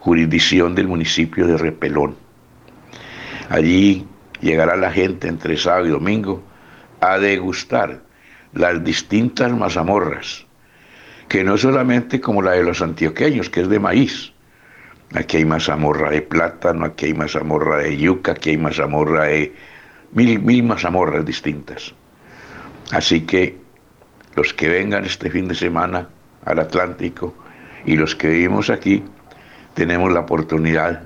jurisdicción 0.00 0.74
del 0.74 0.88
municipio 0.88 1.46
de 1.46 1.56
Repelón. 1.56 2.16
Allí 3.48 4.06
llegará 4.40 4.76
la 4.76 4.90
gente 4.90 5.28
entre 5.28 5.56
sábado 5.56 5.86
y 5.86 5.90
domingo 5.90 6.42
a 7.00 7.18
degustar 7.18 8.02
las 8.52 8.82
distintas 8.82 9.52
mazamorras, 9.52 10.46
que 11.28 11.44
no 11.44 11.56
solamente 11.56 12.20
como 12.20 12.42
la 12.42 12.52
de 12.52 12.64
los 12.64 12.82
antioqueños, 12.82 13.48
que 13.50 13.60
es 13.60 13.68
de 13.68 13.78
maíz. 13.78 14.32
Aquí 15.14 15.38
hay 15.38 15.44
mazamorra 15.44 16.10
de 16.10 16.22
plátano, 16.22 16.86
aquí 16.86 17.06
hay 17.06 17.14
mazamorra 17.14 17.78
de 17.78 17.96
yuca, 17.96 18.32
aquí 18.32 18.50
hay 18.50 18.56
mazamorra 18.56 19.24
de 19.24 19.52
mil, 20.12 20.40
mil 20.40 20.62
mazamorras 20.62 21.24
distintas. 21.24 21.94
Así 22.92 23.22
que 23.22 23.56
los 24.34 24.54
que 24.54 24.68
vengan 24.68 25.04
este 25.04 25.30
fin 25.30 25.48
de 25.48 25.54
semana 25.54 26.08
al 26.44 26.58
Atlántico 26.58 27.34
y 27.84 27.96
los 27.96 28.14
que 28.14 28.28
vivimos 28.28 28.70
aquí, 28.70 29.02
tenemos 29.74 30.12
la 30.12 30.20
oportunidad 30.20 31.02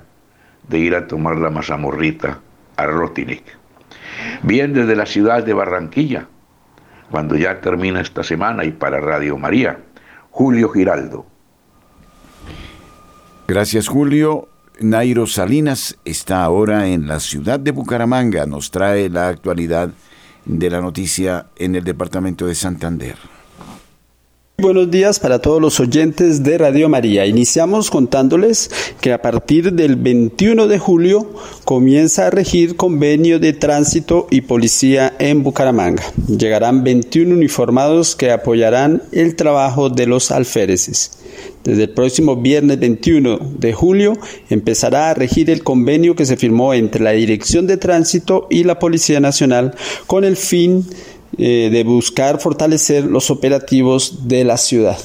de 0.69 0.79
ir 0.79 0.95
a 0.95 1.07
tomar 1.07 1.37
la 1.37 1.51
mazamorrita 1.51 2.41
a 2.77 2.87
Rotinic. 2.87 3.43
Bien 4.43 4.73
desde 4.73 4.97
la 4.97 5.07
ciudad 5.07 5.45
de 5.45 5.53
Barranquilla, 5.53 6.27
cuando 7.11 7.37
ya 7.37 7.61
termina 7.61 8.01
esta 8.01 8.23
semana 8.23 8.65
y 8.65 8.73
para 8.73 9.01
Radio 9.01 9.37
María, 9.37 9.79
Julio 10.31 10.69
Giraldo. 10.71 11.27
Gracias 13.47 13.89
Julio. 13.89 14.49
Nairo 14.81 15.27
Salinas 15.27 15.97
está 16.05 16.43
ahora 16.43 16.89
en 16.89 17.07
la 17.07 17.21
ciudad 17.21 17.61
de 17.61 17.71
Bucaramanga. 17.71 18.45
Nos 18.47 18.71
trae 18.73 19.09
la 19.09 19.29
actualidad 19.29 19.91
de 20.45 20.71
la 20.71 20.81
noticia 20.81 21.47
en 21.57 21.77
el 21.77 21.85
departamento 21.85 22.47
de 22.47 22.55
Santander. 22.55 23.17
Buenos 24.65 24.91
días 24.91 25.21
para 25.21 25.41
todos 25.41 25.61
los 25.61 25.79
oyentes 25.79 26.43
de 26.43 26.57
Radio 26.57 26.89
María. 26.89 27.27
Iniciamos 27.27 27.91
contándoles 27.91 28.71
que 29.03 29.13
a 29.13 29.21
partir 29.21 29.75
del 29.75 29.97
21 29.97 30.69
de 30.69 30.79
julio 30.79 31.31
comienza 31.67 32.27
a 32.29 32.31
regir 32.31 32.75
convenio 32.75 33.39
de 33.39 33.53
tránsito 33.53 34.27
y 34.31 34.41
policía 34.41 35.13
en 35.19 35.43
Bucaramanga. 35.43 36.03
Llegarán 36.29 36.83
21 36.83 37.35
uniformados 37.35 38.17
que 38.17 38.31
apoyarán 38.31 39.03
el 39.13 39.37
trabajo 39.37 39.91
de 39.91 40.07
los 40.07 40.31
alféreces. 40.31 41.19
Desde 41.63 41.85
el 41.85 41.91
próximo 41.91 42.37
viernes 42.37 42.79
21 42.79 43.39
de 43.59 43.73
julio 43.75 44.15
empezará 44.49 45.11
a 45.11 45.15
regir 45.15 45.51
el 45.51 45.63
convenio 45.63 46.17
que 46.17 46.25
se 46.25 46.39
firmó 46.39 46.73
entre 46.73 47.03
la 47.03 47.11
Dirección 47.13 47.67
de 47.67 47.77
Tránsito 47.77 48.47
y 48.51 48.65
la 48.65 48.79
Policía 48.79 49.21
Nacional 49.21 49.75
con 50.07 50.25
el 50.25 50.37
fin 50.37 50.87
de 50.87 51.14
eh, 51.39 51.71
de 51.73 51.85
buscar 51.85 52.41
fortalecer 52.41 53.05
los 53.05 53.31
operativos 53.31 54.29
de 54.29 54.45
la 54.45 54.57
ciudad. 54.57 54.99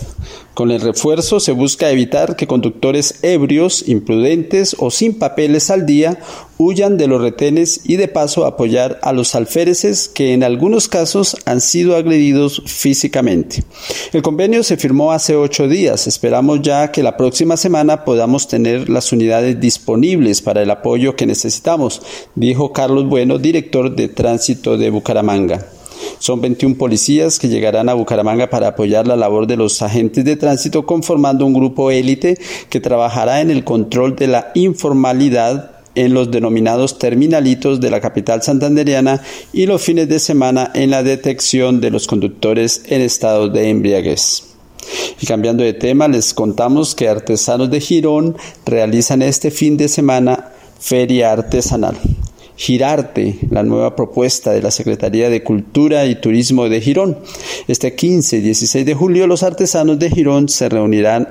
Con 0.59 0.71
el 0.71 0.81
refuerzo 0.81 1.39
se 1.39 1.53
busca 1.53 1.89
evitar 1.89 2.35
que 2.35 2.45
conductores 2.45 3.23
ebrios, 3.23 3.87
imprudentes 3.87 4.75
o 4.77 4.91
sin 4.91 5.17
papeles 5.17 5.69
al 5.69 5.85
día 5.85 6.19
huyan 6.57 6.97
de 6.97 7.07
los 7.07 7.21
retenes 7.21 7.79
y 7.85 7.95
de 7.95 8.09
paso 8.09 8.45
apoyar 8.45 8.99
a 9.01 9.13
los 9.13 9.35
alféreces 9.35 10.09
que 10.09 10.33
en 10.33 10.43
algunos 10.43 10.89
casos 10.89 11.37
han 11.45 11.61
sido 11.61 11.95
agredidos 11.95 12.61
físicamente. 12.65 13.63
El 14.11 14.21
convenio 14.21 14.61
se 14.63 14.75
firmó 14.75 15.13
hace 15.13 15.37
ocho 15.37 15.69
días. 15.69 16.07
Esperamos 16.07 16.61
ya 16.61 16.91
que 16.91 17.03
la 17.03 17.15
próxima 17.15 17.55
semana 17.55 18.03
podamos 18.03 18.49
tener 18.49 18.89
las 18.89 19.13
unidades 19.13 19.61
disponibles 19.61 20.41
para 20.41 20.61
el 20.61 20.71
apoyo 20.71 21.15
que 21.15 21.25
necesitamos, 21.25 22.01
dijo 22.35 22.73
Carlos 22.73 23.07
Bueno, 23.07 23.37
director 23.37 23.95
de 23.95 24.09
tránsito 24.09 24.77
de 24.77 24.89
Bucaramanga. 24.89 25.78
Son 26.17 26.41
21 26.41 26.75
policías 26.75 27.39
que 27.39 27.47
llegarán 27.47 27.89
a 27.89 27.93
Bucaramanga 27.93 28.49
para 28.49 28.69
apoyar 28.69 29.07
la 29.07 29.15
labor 29.15 29.47
de 29.47 29.57
los 29.57 29.81
agentes 29.81 30.25
de 30.25 30.35
tránsito 30.35 30.85
conformando 30.85 31.45
un 31.45 31.53
grupo 31.53 31.91
élite 31.91 32.37
que 32.69 32.79
trabajará 32.79 33.41
en 33.41 33.51
el 33.51 33.63
control 33.63 34.15
de 34.15 34.27
la 34.27 34.51
informalidad 34.55 35.71
en 35.95 36.13
los 36.13 36.31
denominados 36.31 36.99
terminalitos 36.99 37.81
de 37.81 37.89
la 37.89 37.99
capital 37.99 38.41
santanderiana 38.41 39.21
y 39.51 39.65
los 39.65 39.81
fines 39.81 40.07
de 40.07 40.19
semana 40.19 40.71
en 40.73 40.91
la 40.91 41.03
detección 41.03 41.81
de 41.81 41.91
los 41.91 42.07
conductores 42.07 42.83
en 42.87 43.01
estado 43.01 43.49
de 43.49 43.69
embriaguez. 43.69 44.43
Y 45.21 45.25
cambiando 45.25 45.63
de 45.63 45.73
tema, 45.73 46.07
les 46.07 46.33
contamos 46.33 46.95
que 46.95 47.09
artesanos 47.09 47.69
de 47.69 47.81
Girón 47.81 48.37
realizan 48.65 49.21
este 49.21 49.51
fin 49.51 49.77
de 49.77 49.87
semana 49.87 50.51
feria 50.79 51.31
artesanal. 51.31 51.97
Girarte, 52.59 53.39
la 53.51 53.63
nueva 53.63 53.95
propuesta 53.95 54.51
de 54.51 54.61
la 54.61 54.69
Secretaría 54.69 55.29
de 55.29 55.45
Cultura 55.45 56.05
y 56.05 56.15
Turismo 56.15 56.67
de 56.67 56.81
Girón. 56.81 57.17
Este 57.69 57.95
15 57.95 58.35
y 58.35 58.41
16 58.41 58.85
de 58.85 58.93
julio 58.95 59.27
los 59.27 59.43
artesanos 59.43 59.97
de 59.97 60.09
Girón 60.09 60.49
se 60.49 60.67
reunirán 60.67 61.29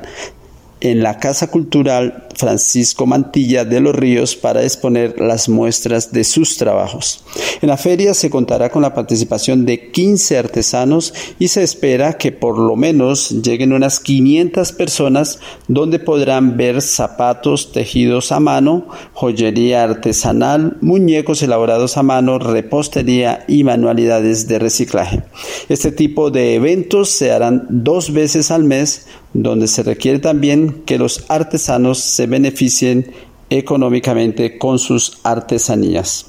en 0.80 1.02
la 1.02 1.18
Casa 1.18 1.50
Cultural 1.50 2.27
Francisco 2.38 3.04
Mantilla 3.04 3.64
de 3.64 3.80
los 3.80 3.94
Ríos 3.94 4.36
para 4.36 4.62
exponer 4.62 5.20
las 5.20 5.48
muestras 5.48 6.12
de 6.12 6.22
sus 6.22 6.56
trabajos. 6.56 7.24
En 7.60 7.68
la 7.68 7.76
feria 7.76 8.14
se 8.14 8.30
contará 8.30 8.70
con 8.70 8.82
la 8.82 8.94
participación 8.94 9.66
de 9.66 9.90
15 9.90 10.38
artesanos 10.38 11.12
y 11.40 11.48
se 11.48 11.64
espera 11.64 12.16
que 12.16 12.30
por 12.30 12.56
lo 12.56 12.76
menos 12.76 13.30
lleguen 13.42 13.72
unas 13.72 13.98
500 13.98 14.70
personas 14.72 15.40
donde 15.66 15.98
podrán 15.98 16.56
ver 16.56 16.80
zapatos 16.80 17.72
tejidos 17.72 18.30
a 18.30 18.38
mano, 18.38 18.86
joyería 19.14 19.82
artesanal, 19.82 20.76
muñecos 20.80 21.42
elaborados 21.42 21.96
a 21.96 22.04
mano, 22.04 22.38
repostería 22.38 23.44
y 23.48 23.64
manualidades 23.64 24.46
de 24.46 24.60
reciclaje. 24.60 25.24
Este 25.68 25.90
tipo 25.90 26.30
de 26.30 26.54
eventos 26.54 27.10
se 27.10 27.32
harán 27.32 27.66
dos 27.68 28.12
veces 28.12 28.52
al 28.52 28.62
mes 28.62 29.06
donde 29.34 29.68
se 29.68 29.82
requiere 29.82 30.18
también 30.18 30.82
que 30.86 30.98
los 30.98 31.24
artesanos 31.28 31.98
se 31.98 32.26
beneficien 32.28 33.12
económicamente 33.50 34.58
con 34.58 34.78
sus 34.78 35.18
artesanías. 35.24 36.26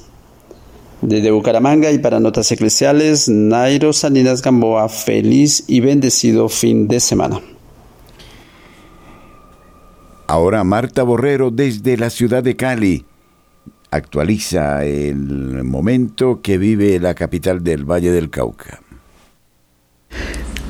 Desde 1.02 1.30
Bucaramanga 1.30 1.90
y 1.92 1.98
para 1.98 2.20
Notas 2.20 2.52
Eclesiales, 2.52 3.28
Nairo 3.28 3.92
Salinas 3.92 4.42
Gamboa, 4.42 4.88
feliz 4.88 5.64
y 5.66 5.80
bendecido 5.80 6.48
fin 6.48 6.88
de 6.88 7.00
semana. 7.00 7.40
Ahora 10.26 10.62
Marta 10.62 11.02
Borrero 11.02 11.50
desde 11.50 11.96
la 11.96 12.10
ciudad 12.10 12.42
de 12.42 12.54
Cali 12.54 13.04
actualiza 13.90 14.84
el 14.84 15.64
momento 15.64 16.40
que 16.40 16.58
vive 16.58 17.00
la 17.00 17.14
capital 17.14 17.64
del 17.64 17.84
Valle 17.84 18.12
del 18.12 18.30
Cauca. 18.30 18.80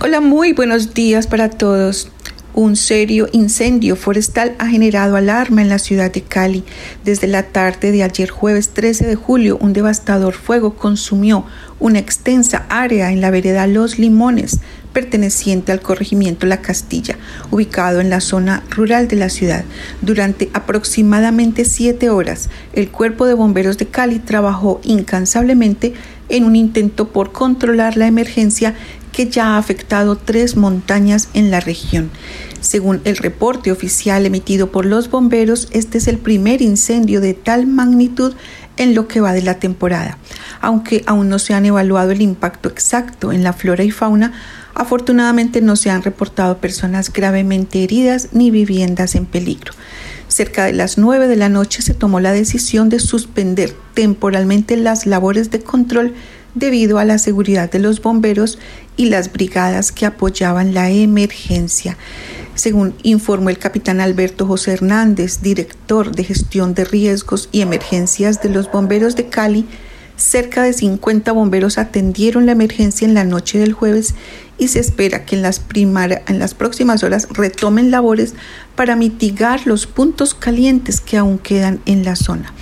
Hola, 0.03 0.21
muy 0.21 0.55
buenos 0.55 0.95
días 0.95 1.27
para 1.27 1.51
todos. 1.51 2.11
Un 2.53 2.75
serio 2.75 3.29
incendio 3.31 3.95
forestal 3.95 4.57
ha 4.59 4.67
generado 4.67 5.15
alarma 5.15 5.63
en 5.63 5.69
la 5.69 5.79
ciudad 5.79 6.13
de 6.13 6.23
Cali. 6.23 6.65
Desde 7.05 7.29
la 7.29 7.45
tarde 7.45 7.93
de 7.93 8.03
ayer 8.03 8.29
jueves 8.29 8.71
13 8.71 9.07
de 9.07 9.15
julio, 9.15 9.57
un 9.61 9.73
devastador 9.73 10.35
fuego 10.35 10.75
consumió 10.75 11.45
una 11.79 12.01
extensa 12.01 12.67
área 12.69 13.13
en 13.13 13.21
la 13.21 13.31
vereda 13.31 13.69
Los 13.69 14.01
Limones, 14.01 14.59
perteneciente 14.93 15.71
al 15.71 15.81
corregimiento 15.81 16.47
La 16.47 16.61
Castilla, 16.61 17.17
ubicado 17.53 18.01
en 18.01 18.11
la 18.11 18.21
zona 18.21 18.65
rural 18.69 19.07
de 19.07 19.17
la 19.17 19.29
ciudad. 19.29 19.65
Durante 20.03 20.51
aproximadamente 20.53 21.65
siete 21.65 22.11
horas, 22.11 22.51
el 22.73 22.91
Cuerpo 22.91 23.27
de 23.27 23.35
Bomberos 23.35 23.79
de 23.79 23.87
Cali 23.87 24.19
trabajó 24.19 24.81
incansablemente 24.83 25.95
en 26.29 26.45
un 26.45 26.57
intento 26.57 27.09
por 27.09 27.33
controlar 27.33 27.97
la 27.97 28.07
emergencia 28.07 28.75
que 29.13 29.29
ya 29.29 29.55
ha 29.55 29.59
afectado 29.59 30.17
tres 30.17 30.57
montañas 30.57 31.29
en 31.35 31.51
la 31.51 31.61
región. 31.61 32.11
Según 32.61 33.01
el 33.05 33.17
reporte 33.17 33.73
oficial 33.73 34.27
emitido 34.27 34.71
por 34.71 34.85
los 34.85 35.11
bomberos, 35.11 35.69
este 35.73 35.99
es 35.99 36.09
el 36.09 36.19
primer 36.19 36.61
incendio 36.63 37.21
de 37.21 37.35
tal 37.35 37.67
magnitud 37.67 38.35
en 38.77 38.95
lo 38.95 39.09
que 39.09 39.21
va 39.21 39.33
de 39.33 39.43
la 39.43 39.59
temporada. 39.59 40.19
Aunque 40.61 41.03
aún 41.07 41.29
no 41.29 41.39
se 41.39 41.55
han 41.55 41.67
evaluado 41.67 42.11
el 42.13 42.23
impacto 42.23 42.69
exacto 42.69 43.33
en 43.33 43.43
la 43.43 43.53
flora 43.53 43.85
y 43.85 43.91
fauna, 43.91 44.33
afortunadamente 44.75 45.61
no 45.61 45.77
se 45.77 45.91
han 45.91 46.03
reportado 46.03 46.59
personas 46.59 47.13
gravemente 47.13 47.83
heridas 47.83 48.29
ni 48.33 48.51
viviendas 48.51 49.15
en 49.15 49.27
peligro. 49.27 49.73
Cerca 50.29 50.65
de 50.65 50.73
las 50.73 50.97
9 50.97 51.29
de 51.29 51.37
la 51.37 51.49
noche 51.49 51.83
se 51.83 51.93
tomó 51.93 52.21
la 52.21 52.33
decisión 52.33 52.89
de 52.89 53.01
suspender 53.01 53.75
temporalmente 53.95 54.77
las 54.77 55.05
labores 55.05 55.51
de 55.51 55.61
control 55.61 56.15
debido 56.55 56.99
a 56.99 57.05
la 57.05 57.19
seguridad 57.19 57.71
de 57.71 57.81
los 57.81 58.01
bomberos 58.01 58.59
y 59.01 59.07
las 59.07 59.33
brigadas 59.33 59.93
que 59.93 60.05
apoyaban 60.05 60.75
la 60.75 60.91
emergencia. 60.91 61.97
Según 62.55 62.95
informó 63.03 63.49
el 63.49 63.57
capitán 63.57 63.99
Alberto 63.99 64.47
José 64.47 64.75
Hernández, 64.75 65.41
director 65.41 66.15
de 66.15 66.23
gestión 66.23 66.75
de 66.75 66.85
riesgos 66.85 67.49
y 67.51 67.63
emergencias 67.63 68.43
de 68.43 68.51
los 68.51 68.71
bomberos 68.71 69.17
de 69.17 69.31
Cali, 69.31 69.65
cerca 70.17 70.63
de 70.63 70.75
50 70.75 71.33
bomberos 71.33 71.79
atendieron 71.79 72.45
la 72.45 72.53
emergencia 72.53 73.09
en 73.09 73.15
la 73.15 73.25
noche 73.25 73.59
del 73.59 73.73
jueves 73.73 74.15
y 74.59 74.69
se 74.69 74.81
espera 74.81 75.25
que 75.25 75.37
en 75.37 75.41
las, 75.41 75.63
en 75.75 76.39
las 76.39 76.53
próximas 76.53 77.03
horas 77.03 77.27
retomen 77.31 77.91
labores 77.91 78.35
para 78.77 78.97
mitigar 78.97 79.67
los 79.67 79.87
puntos 79.87 80.35
calientes 80.35 81.01
que 81.01 81.17
aún 81.17 81.39
quedan 81.39 81.81
en 81.87 82.05
la 82.05 82.17
zona. 82.17 82.53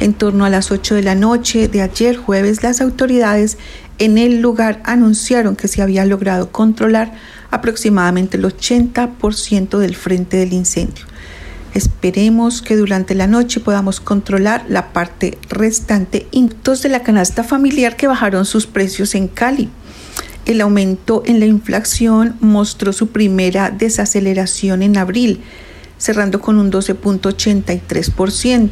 En 0.00 0.12
torno 0.12 0.44
a 0.44 0.50
las 0.50 0.72
8 0.72 0.96
de 0.96 1.02
la 1.04 1.14
noche 1.14 1.68
de 1.68 1.82
ayer 1.82 2.16
jueves, 2.16 2.64
las 2.64 2.80
autoridades 2.80 3.58
en 3.98 4.18
el 4.18 4.40
lugar 4.40 4.80
anunciaron 4.84 5.56
que 5.56 5.68
se 5.68 5.82
había 5.82 6.04
logrado 6.04 6.50
controlar 6.50 7.12
aproximadamente 7.50 8.36
el 8.36 8.44
80% 8.44 9.78
del 9.78 9.94
frente 9.94 10.36
del 10.36 10.52
incendio. 10.52 11.04
Esperemos 11.74 12.62
que 12.62 12.76
durante 12.76 13.14
la 13.16 13.26
noche 13.26 13.58
podamos 13.60 14.00
controlar 14.00 14.64
la 14.68 14.92
parte 14.92 15.38
restante. 15.48 16.28
Inctos 16.30 16.82
de 16.82 16.88
la 16.88 17.02
canasta 17.02 17.42
familiar 17.42 17.96
que 17.96 18.06
bajaron 18.06 18.44
sus 18.46 18.66
precios 18.66 19.16
en 19.16 19.26
Cali. 19.26 19.68
El 20.46 20.60
aumento 20.60 21.22
en 21.26 21.40
la 21.40 21.46
inflación 21.46 22.36
mostró 22.40 22.92
su 22.92 23.08
primera 23.08 23.70
desaceleración 23.70 24.82
en 24.82 24.96
abril, 24.98 25.40
cerrando 25.98 26.40
con 26.40 26.58
un 26.58 26.70
12.83%, 26.70 28.68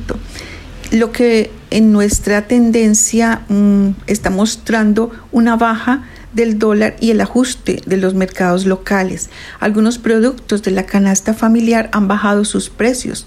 lo 0.92 1.11
que 1.11 1.50
en 1.70 1.90
nuestra 1.90 2.46
tendencia 2.46 3.42
mm, 3.48 3.88
está 4.07 4.28
mostrando 4.28 5.11
una 5.33 5.57
baja 5.57 6.05
del 6.35 6.59
dólar 6.59 6.96
y 7.00 7.11
el 7.11 7.20
ajuste 7.22 7.81
de 7.87 7.96
los 7.96 8.14
mercados 8.14 8.66
locales. 8.66 9.31
Algunos 9.59 9.98
productos 9.98 10.62
de 10.62 10.70
la 10.70 10.85
canasta 10.85 11.33
familiar 11.33 11.88
han 11.92 12.09
bajado 12.09 12.44
sus 12.44 12.68
precios. 12.68 13.26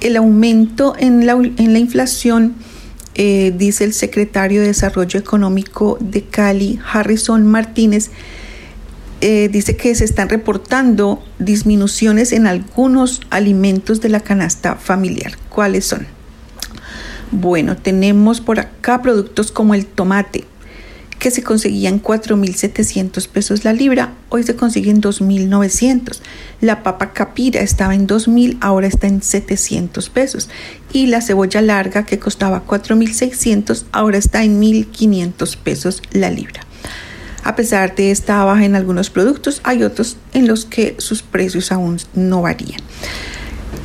El 0.00 0.16
aumento 0.16 0.94
en 0.96 1.26
la, 1.26 1.34
inflación 1.78 2.54
eh, 3.16 3.52
dice 3.56 3.82
el 3.84 3.92
secretario 3.92 4.60
de 4.60 4.68
Desarrollo 4.68 5.18
Económico 5.18 5.98
de 6.00 6.22
Cali, 6.22 6.78
Harrison 6.92 7.46
Martínez, 7.48 8.10
eh, 9.20 9.50
dice 9.52 9.76
que 9.76 9.94
se 9.96 10.04
están 10.04 10.28
reportando 10.28 11.22
disminuciones 11.40 12.32
en 12.32 12.46
algunos 12.46 13.20
alimentos 13.28 14.00
de 14.00 14.08
la 14.08 14.20
canasta 14.20 14.76
familiar. 14.76 15.32
¿Cuáles 15.48 15.84
son? 15.84 16.19
Bueno, 17.32 17.76
tenemos 17.76 18.40
por 18.40 18.58
acá 18.58 19.02
productos 19.02 19.52
como 19.52 19.74
el 19.74 19.86
tomate, 19.86 20.44
que 21.20 21.30
se 21.30 21.42
conseguían 21.42 22.02
4.700 22.02 23.28
pesos 23.28 23.64
la 23.64 23.72
libra, 23.72 24.14
hoy 24.30 24.42
se 24.42 24.56
consiguen 24.56 25.00
2.900. 25.00 26.18
La 26.60 26.82
papa 26.82 27.12
capira 27.12 27.60
estaba 27.60 27.94
en 27.94 28.08
2.000, 28.08 28.56
ahora 28.60 28.88
está 28.88 29.06
en 29.06 29.22
700 29.22 30.08
pesos. 30.08 30.48
Y 30.92 31.06
la 31.06 31.20
cebolla 31.20 31.60
larga 31.60 32.04
que 32.04 32.18
costaba 32.18 32.66
4.600, 32.66 33.84
ahora 33.92 34.18
está 34.18 34.42
en 34.42 34.60
1.500 34.60 35.56
pesos 35.58 36.02
la 36.10 36.30
libra. 36.30 36.62
A 37.44 37.54
pesar 37.54 37.94
de 37.94 38.10
esta 38.10 38.42
baja 38.44 38.64
en 38.64 38.74
algunos 38.74 39.10
productos, 39.10 39.60
hay 39.62 39.82
otros 39.82 40.16
en 40.32 40.48
los 40.48 40.64
que 40.64 40.96
sus 40.98 41.22
precios 41.22 41.70
aún 41.70 41.98
no 42.14 42.42
varían. 42.42 42.80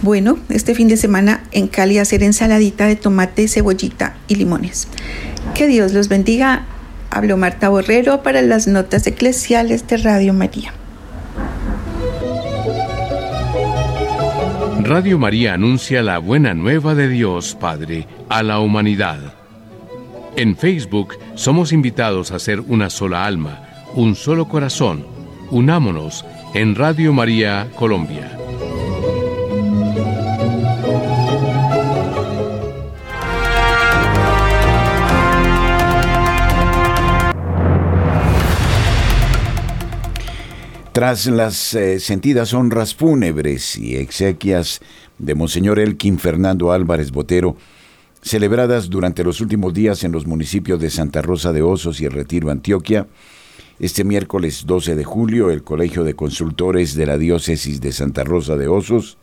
Bueno, 0.01 0.37
este 0.49 0.75
fin 0.75 0.87
de 0.87 0.97
semana 0.97 1.43
en 1.51 1.67
Cali 1.67 1.97
hacer 1.97 2.23
ensaladita 2.23 2.85
de 2.85 2.95
tomate, 2.95 3.47
cebollita 3.47 4.17
y 4.27 4.35
limones. 4.35 4.87
Que 5.55 5.67
Dios 5.67 5.93
los 5.93 6.09
bendiga 6.09 6.65
Habló 7.09 7.37
Marta 7.37 7.69
Borrero 7.69 8.23
para 8.23 8.41
las 8.41 8.67
notas 8.67 9.07
eclesiales 9.07 9.87
de 9.87 9.97
Radio 9.97 10.33
María. 10.33 10.73
Radio 14.83 15.17
María 15.17 15.53
anuncia 15.55 16.03
la 16.03 16.19
buena 16.19 16.53
nueva 16.53 16.93
de 16.93 17.07
Dios 17.07 17.57
Padre 17.59 18.07
a 18.29 18.43
la 18.43 18.59
humanidad. 18.59 19.33
En 20.35 20.57
Facebook 20.57 21.15
somos 21.35 21.71
invitados 21.71 22.31
a 22.31 22.39
ser 22.39 22.59
una 22.59 22.89
sola 22.89 23.25
alma, 23.25 23.61
un 23.95 24.15
solo 24.15 24.47
corazón. 24.47 25.07
Unámonos 25.49 26.25
en 26.53 26.75
Radio 26.75 27.13
María 27.13 27.67
Colombia. 27.77 28.37
Tras 40.95 41.25
las 41.25 41.73
eh, 41.73 41.99
sentidas 41.99 42.53
honras 42.53 42.95
fúnebres 42.95 43.77
y 43.77 43.97
exequias 43.97 44.79
de 45.17 45.35
Monseñor 45.35 45.77
Elkin 45.77 46.17
Fernando 46.17 46.71
Álvarez 46.71 47.11
Botero, 47.11 47.57
celebradas 48.21 48.89
durante 48.89 49.25
los 49.25 49.41
últimos 49.41 49.73
días 49.73 50.05
en 50.05 50.13
los 50.13 50.25
municipios 50.25 50.79
de 50.79 50.89
Santa 50.89 51.21
Rosa 51.21 51.51
de 51.51 51.61
Osos 51.61 51.99
y 51.99 52.05
El 52.05 52.13
Retiro, 52.13 52.49
Antioquia, 52.49 53.07
este 53.77 54.05
miércoles 54.05 54.63
12 54.65 54.95
de 54.95 55.03
julio, 55.03 55.51
el 55.51 55.63
Colegio 55.63 56.05
de 56.05 56.13
Consultores 56.13 56.95
de 56.95 57.05
la 57.05 57.17
Diócesis 57.17 57.81
de 57.81 57.91
Santa 57.91 58.23
Rosa 58.23 58.55
de 58.55 58.69
Osos 58.69 59.17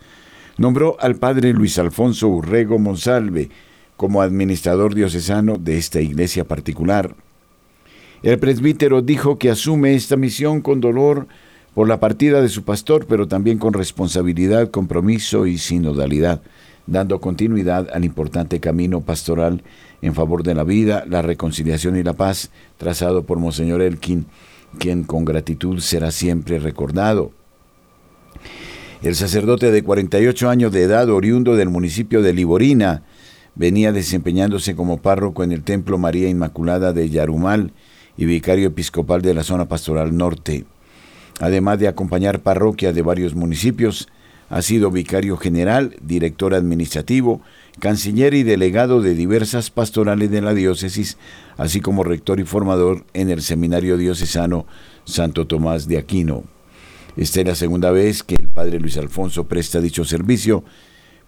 nombró 0.59 0.99
al 1.01 1.17
padre 1.17 1.55
Luis 1.55 1.79
Alfonso 1.79 2.29
Urrego 2.29 2.79
Monsalve 2.79 3.49
como 3.97 4.21
administrador 4.21 4.95
diocesano 4.95 5.57
de 5.57 5.79
esta 5.79 6.03
iglesia 6.03 6.45
particular. 6.45 7.17
El 8.23 8.39
presbítero 8.39 9.01
dijo 9.01 9.39
que 9.39 9.49
asume 9.49 9.95
esta 9.95 10.19
misión 10.19 10.61
con 10.61 10.83
dolor 10.83 11.29
por 11.75 11.89
la 11.89 12.01
partida 12.01 12.41
de 12.41 12.49
su 12.49 12.65
pastor, 12.65 13.07
pero 13.07 13.29
también 13.29 13.59
con 13.59 13.73
responsabilidad, 13.73 14.71
compromiso 14.71 15.47
y 15.47 15.59
sinodalidad, 15.59 16.43
dando 16.87 17.21
continuidad 17.21 17.89
al 17.93 18.05
importante 18.05 18.61
camino 18.61 19.01
pastoral 19.01 19.63
en 20.03 20.15
favor 20.15 20.43
de 20.43 20.55
la 20.55 20.65
vida, 20.65 21.05
la 21.09 21.23
reconciliación 21.23 21.97
y 21.97 22.03
la 22.03 22.13
paz 22.13 22.51
trazado 22.77 23.25
por 23.25 23.39
Monseñor 23.39 23.81
Elkin, 23.81 24.27
quien 24.79 25.05
con 25.05 25.25
gratitud 25.25 25.81
será 25.81 26.11
siempre 26.11 26.59
recordado. 26.59 27.33
El 29.03 29.15
sacerdote 29.15 29.71
de 29.71 29.83
48 29.83 30.49
años 30.49 30.73
de 30.73 30.83
edad, 30.83 31.09
oriundo 31.09 31.57
del 31.57 31.69
municipio 31.69 32.23
de 32.23 32.33
Liborina, 32.33 33.03
venía 33.55 33.93
desempeñándose 33.93 34.77
como 34.77 34.99
párroco 34.99 35.43
en 35.43 35.53
el 35.53 35.63
Templo 35.63 35.99
María 35.99 36.29
Inmaculada 36.29 36.93
de 36.93 37.09
Yarumal 37.11 37.73
y 38.17 38.27
vicario 38.27 38.69
episcopal 38.69 39.23
de 39.23 39.35
la 39.35 39.43
zona 39.43 39.69
pastoral 39.69 40.17
norte. 40.17 40.67
Además 41.43 41.81
de 41.81 41.89
acompañar 41.89 42.39
parroquias 42.39 42.95
de 42.95 43.03
varios 43.03 43.35
municipios, 43.35 44.07
ha 44.49 44.63
sido 44.63 44.93
vicario 44.93 45.37
general, 45.37 45.97
director 46.01 46.55
administrativo, 46.55 47.43
canciller 47.81 48.33
y 48.35 48.45
delegado 48.45 49.03
de 49.03 49.17
diversas 49.17 49.69
pastorales 49.69 50.31
de 50.31 50.41
la 50.41 50.55
diócesis, 50.55 51.19
así 51.57 51.81
como 51.81 52.05
rector 52.05 52.39
y 52.39 52.45
formador 52.45 53.05
en 53.13 53.29
el 53.29 53.43
Seminario 53.43 53.97
Diocesano 53.97 54.67
Santo 55.03 55.49
Tomás 55.49 55.89
de 55.89 55.99
Aquino. 55.99 56.45
Esta 57.17 57.41
es 57.41 57.47
la 57.49 57.57
segunda 57.57 57.91
vez 57.91 58.23
que 58.23 58.37
el 58.37 58.47
padre 58.47 58.79
Luis 58.79 58.97
Alfonso 58.97 59.49
presta 59.49 59.81
dicho 59.81 60.05
servicio, 60.05 60.63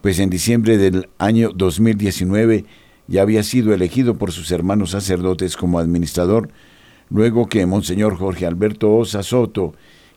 pues 0.00 0.20
en 0.20 0.30
diciembre 0.30 0.78
del 0.78 1.08
año 1.18 1.50
2019 1.52 2.66
ya 3.08 3.22
había 3.22 3.42
sido 3.42 3.74
elegido 3.74 4.14
por 4.14 4.30
sus 4.30 4.52
hermanos 4.52 4.90
sacerdotes 4.90 5.56
como 5.56 5.80
administrador, 5.80 6.50
luego 7.10 7.48
que 7.48 7.66
Monseñor 7.66 8.16
Jorge 8.16 8.46
Alberto 8.46 8.94
Osa 8.94 9.24
Soto 9.24 9.74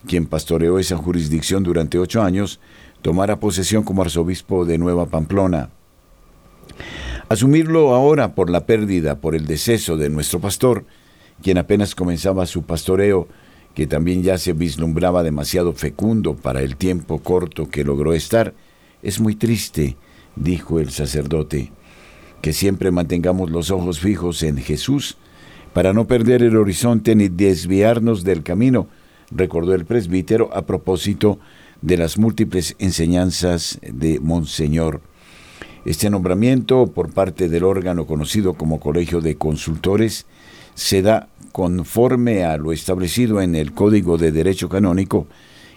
quien 0.08 0.26
pastoreó 0.26 0.80
esa 0.80 0.98
jurisdicción 0.98 1.64
durante 1.64 2.00
ocho 2.00 2.24
años, 2.24 2.60
tomara 3.02 3.40
posesión 3.40 3.84
como 3.84 4.02
arzobispo 4.02 4.66
de 4.66 4.78
Nueva 4.80 5.06
Pamplona. 5.06 5.70
Asumirlo 7.30 7.94
ahora 7.94 8.34
por 8.34 8.50
la 8.50 8.66
pérdida, 8.66 9.20
por 9.20 9.36
el 9.36 9.46
deceso 9.46 9.98
de 9.98 10.10
nuestro 10.10 10.40
pastor, 10.40 10.86
quien 11.44 11.58
apenas 11.58 11.94
comenzaba 11.94 12.46
su 12.46 12.64
pastoreo, 12.64 13.28
que 13.76 13.86
también 13.86 14.24
ya 14.24 14.38
se 14.38 14.54
vislumbraba 14.54 15.22
demasiado 15.22 15.74
fecundo 15.74 16.36
para 16.36 16.62
el 16.62 16.78
tiempo 16.78 17.20
corto 17.20 17.70
que 17.70 17.84
logró 17.84 18.14
estar, 18.14 18.56
es 19.04 19.20
muy 19.20 19.36
triste, 19.36 19.98
dijo 20.36 20.80
el 20.80 20.90
sacerdote, 20.90 21.72
que 22.42 22.54
siempre 22.54 22.92
mantengamos 22.92 23.52
los 23.52 23.70
ojos 23.70 24.00
fijos 24.00 24.42
en 24.42 24.58
Jesús, 24.58 25.18
para 25.74 25.94
no 25.94 26.08
perder 26.08 26.42
el 26.42 26.58
horizonte 26.58 27.14
ni 27.14 27.28
desviarnos 27.28 28.24
del 28.24 28.42
camino, 28.42 28.88
recordó 29.32 29.74
el 29.74 29.86
presbítero 29.86 30.50
a 30.54 30.66
propósito 30.66 31.40
de 31.82 31.98
las 31.98 32.18
múltiples 32.18 32.76
enseñanzas 32.80 33.80
de 33.82 34.20
Monseñor. 34.20 35.02
Este 35.86 36.10
nombramiento 36.10 36.88
por 36.88 37.14
parte 37.14 37.50
del 37.50 37.64
órgano 37.64 38.06
conocido 38.06 38.56
como 38.56 38.80
Colegio 38.80 39.22
de 39.22 39.36
Consultores 39.36 40.26
se 40.76 41.02
da 41.02 41.30
conforme 41.52 42.44
a 42.44 42.58
lo 42.58 42.72
establecido 42.72 43.42
en 43.42 43.56
el 43.56 43.74
Código 43.74 44.18
de 44.18 44.32
Derecho 44.32 44.70
Canónico, 44.70 45.28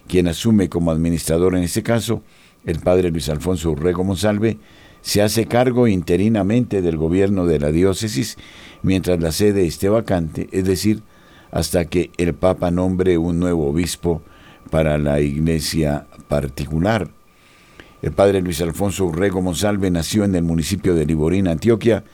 quien 0.08 0.28
asume 0.28 0.68
como 0.68 0.90
administrador 0.90 1.54
en 1.54 1.62
este 1.62 1.82
caso, 1.82 2.22
el 2.66 2.80
padre 2.80 3.10
Luis 3.10 3.28
Alfonso 3.28 3.70
Urrego 3.70 4.04
Monsalve, 4.04 4.58
se 5.00 5.22
hace 5.22 5.46
cargo 5.46 5.88
interinamente 5.88 6.82
del 6.82 6.96
gobierno 6.96 7.46
de 7.46 7.58
la 7.58 7.70
diócesis 7.70 8.36
mientras 8.82 9.20
la 9.20 9.32
sede 9.32 9.66
esté 9.66 9.88
vacante, 9.88 10.48
es 10.52 10.64
decir, 10.64 11.02
hasta 11.52 11.84
que 11.86 12.10
el 12.16 12.34
Papa 12.34 12.70
nombre 12.70 13.18
un 13.18 13.38
nuevo 13.38 13.68
obispo 13.68 14.22
para 14.70 14.98
la 14.98 15.20
iglesia 15.20 16.06
particular. 16.28 17.08
El 18.02 18.12
padre 18.12 18.40
Luis 18.40 18.60
Alfonso 18.60 19.06
Urrego 19.06 19.42
Monsalve 19.42 19.90
nació 19.90 20.24
en 20.24 20.34
el 20.34 20.42
municipio 20.42 20.94
de 20.94 21.04
Liborín, 21.04 21.48
Antioquia, 21.48 22.04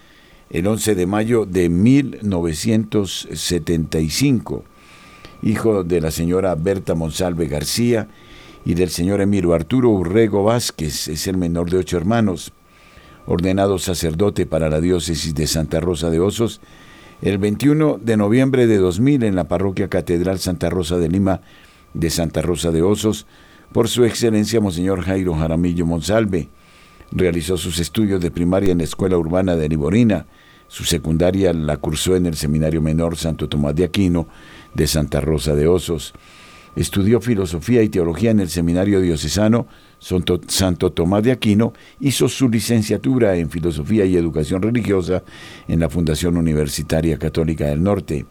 el 0.51 0.67
11 0.67 0.95
de 0.95 1.07
mayo 1.07 1.47
de 1.47 1.69
1975, 1.69 4.65
hijo 5.43 5.85
de 5.85 6.01
la 6.01 6.11
señora 6.11 6.55
Berta 6.55 6.95
Monsalve 6.95 7.47
García 7.47 8.09
y 8.65 8.75
del 8.75 8.91
señor 8.91 9.21
Emiro 9.21 9.55
Arturo 9.55 9.91
Urrego 9.91 10.45
Vázquez, 10.45 11.09
es 11.09 11.27
el 11.27 11.37
menor 11.37 11.71
de 11.71 11.79
ocho 11.79 11.97
hermanos, 11.97 12.53
ordenado 13.27 13.79
sacerdote 13.79 14.47
para 14.47 14.69
la 14.69 14.81
diócesis 14.81 15.35
de 15.35 15.47
Santa 15.47 15.81
Rosa 15.81 16.11
de 16.11 16.21
Osos, 16.21 16.61
el 17.23 17.39
21 17.39 17.99
de 18.03 18.17
noviembre 18.17 18.67
de 18.67 18.77
2000 18.77 19.25
en 19.25 19.35
la 19.37 19.45
parroquia 19.45 19.89
Catedral 19.89 20.39
Santa 20.39 20.71
Rosa 20.71 20.99
de 20.99 21.09
Lima 21.09 21.41
de 21.95 22.11
Santa 22.11 22.43
Rosa 22.43 22.71
de 22.71 22.83
Osos, 22.83 23.27
por 23.73 23.89
su 23.89 24.05
excelencia 24.05 24.61
Monseñor 24.61 25.03
Jairo 25.03 25.35
Jaramillo 25.35 25.87
Monsalve. 25.87 26.49
Realizó 27.11 27.57
sus 27.57 27.79
estudios 27.79 28.21
de 28.21 28.31
primaria 28.31 28.73
en 28.73 28.79
la 28.79 28.85
Escuela 28.85 29.17
Urbana 29.17 29.57
de 29.57 29.69
Liborina, 29.69 30.27
su 30.69 30.85
secundaria 30.85 31.53
la 31.53 31.77
cursó 31.77 32.17
en 32.17 32.27
el 32.27 32.37
Seminario 32.37 32.83
Menor 32.83 33.17
Santo 33.17 33.49
Tomás 33.49 33.75
de 33.77 33.85
Aquino 33.85 34.27
de 34.75 34.87
Santa 34.87 35.21
Rosa 35.21 35.55
de 35.55 35.69
Osos. 35.69 36.13
Estudió 36.75 37.21
filosofía 37.21 37.83
y 37.83 37.89
teología 37.89 38.33
en 38.33 38.41
el 38.41 38.51
Seminario 38.51 39.01
Diocesano 39.01 39.69
Santo 39.99 40.93
Tomás 40.93 41.23
de 41.23 41.33
Aquino, 41.33 41.73
hizo 42.01 42.29
su 42.29 42.49
licenciatura 42.49 43.37
en 43.37 43.51
filosofía 43.51 44.05
y 44.05 44.17
educación 44.17 44.63
religiosa 44.63 45.23
en 45.69 45.81
la 45.81 45.89
Fundación 45.89 46.37
Universitaria 46.37 47.19
Católica 47.19 47.67
del 47.67 47.83
Norte. 47.83 48.27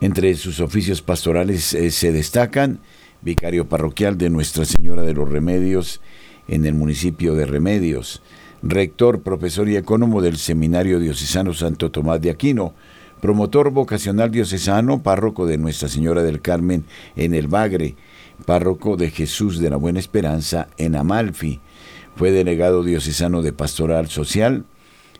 Entre 0.00 0.34
sus 0.34 0.60
oficios 0.60 1.02
pastorales 1.02 1.72
eh, 1.74 1.90
se 1.90 2.12
destacan 2.12 2.80
vicario 3.22 3.68
parroquial 3.68 4.18
de 4.18 4.30
Nuestra 4.30 4.64
Señora 4.64 5.02
de 5.02 5.14
los 5.14 5.28
Remedios 5.28 6.00
en 6.48 6.66
el 6.66 6.74
municipio 6.74 7.34
de 7.34 7.46
Remedios, 7.46 8.22
rector, 8.62 9.22
profesor 9.22 9.68
y 9.68 9.76
ecónomo 9.76 10.22
del 10.22 10.36
Seminario 10.36 10.98
Diocesano 11.00 11.54
Santo 11.54 11.90
Tomás 11.90 12.20
de 12.20 12.30
Aquino, 12.30 12.74
promotor 13.20 13.70
vocacional 13.70 14.30
diocesano, 14.30 15.02
párroco 15.02 15.46
de 15.46 15.58
Nuestra 15.58 15.88
Señora 15.88 16.22
del 16.22 16.40
Carmen 16.40 16.84
en 17.16 17.34
el 17.34 17.48
Bagre, 17.48 17.96
párroco 18.44 18.96
de 18.96 19.10
Jesús 19.10 19.58
de 19.58 19.70
la 19.70 19.76
Buena 19.76 19.98
Esperanza 19.98 20.68
en 20.76 20.96
Amalfi. 20.96 21.60
Fue 22.16 22.30
delegado 22.30 22.82
diocesano 22.82 23.42
de 23.42 23.52
Pastoral 23.52 24.08
Social, 24.08 24.64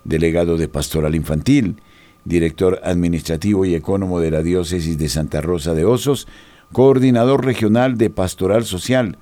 delegado 0.04 0.56
de 0.56 0.68
Pastoral 0.68 1.14
Infantil, 1.14 1.76
director 2.24 2.80
administrativo 2.84 3.64
y 3.64 3.74
ecónomo 3.74 4.20
de 4.20 4.30
la 4.30 4.42
Diócesis 4.42 4.98
de 4.98 5.08
Santa 5.08 5.40
Rosa 5.40 5.74
de 5.74 5.84
Osos, 5.84 6.26
coordinador 6.72 7.44
regional 7.44 7.96
de 7.96 8.10
Pastoral 8.10 8.64
Social, 8.64 9.18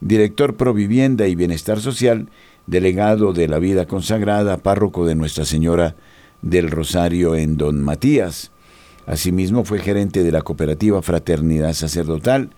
director 0.00 0.56
Provivienda 0.56 1.26
y 1.26 1.34
Bienestar 1.34 1.80
Social, 1.80 2.28
delegado 2.66 3.32
de 3.32 3.48
la 3.48 3.58
Vida 3.58 3.86
Consagrada, 3.86 4.56
párroco 4.58 5.06
de 5.06 5.14
Nuestra 5.14 5.44
Señora 5.44 5.96
del 6.42 6.70
Rosario 6.70 7.34
en 7.34 7.56
Don 7.56 7.82
Matías. 7.82 8.52
Asimismo 9.06 9.64
fue 9.64 9.80
gerente 9.80 10.22
de 10.22 10.32
la 10.32 10.42
cooperativa 10.42 11.02
Fraternidad 11.02 11.72
Sacerdotal, 11.72 12.50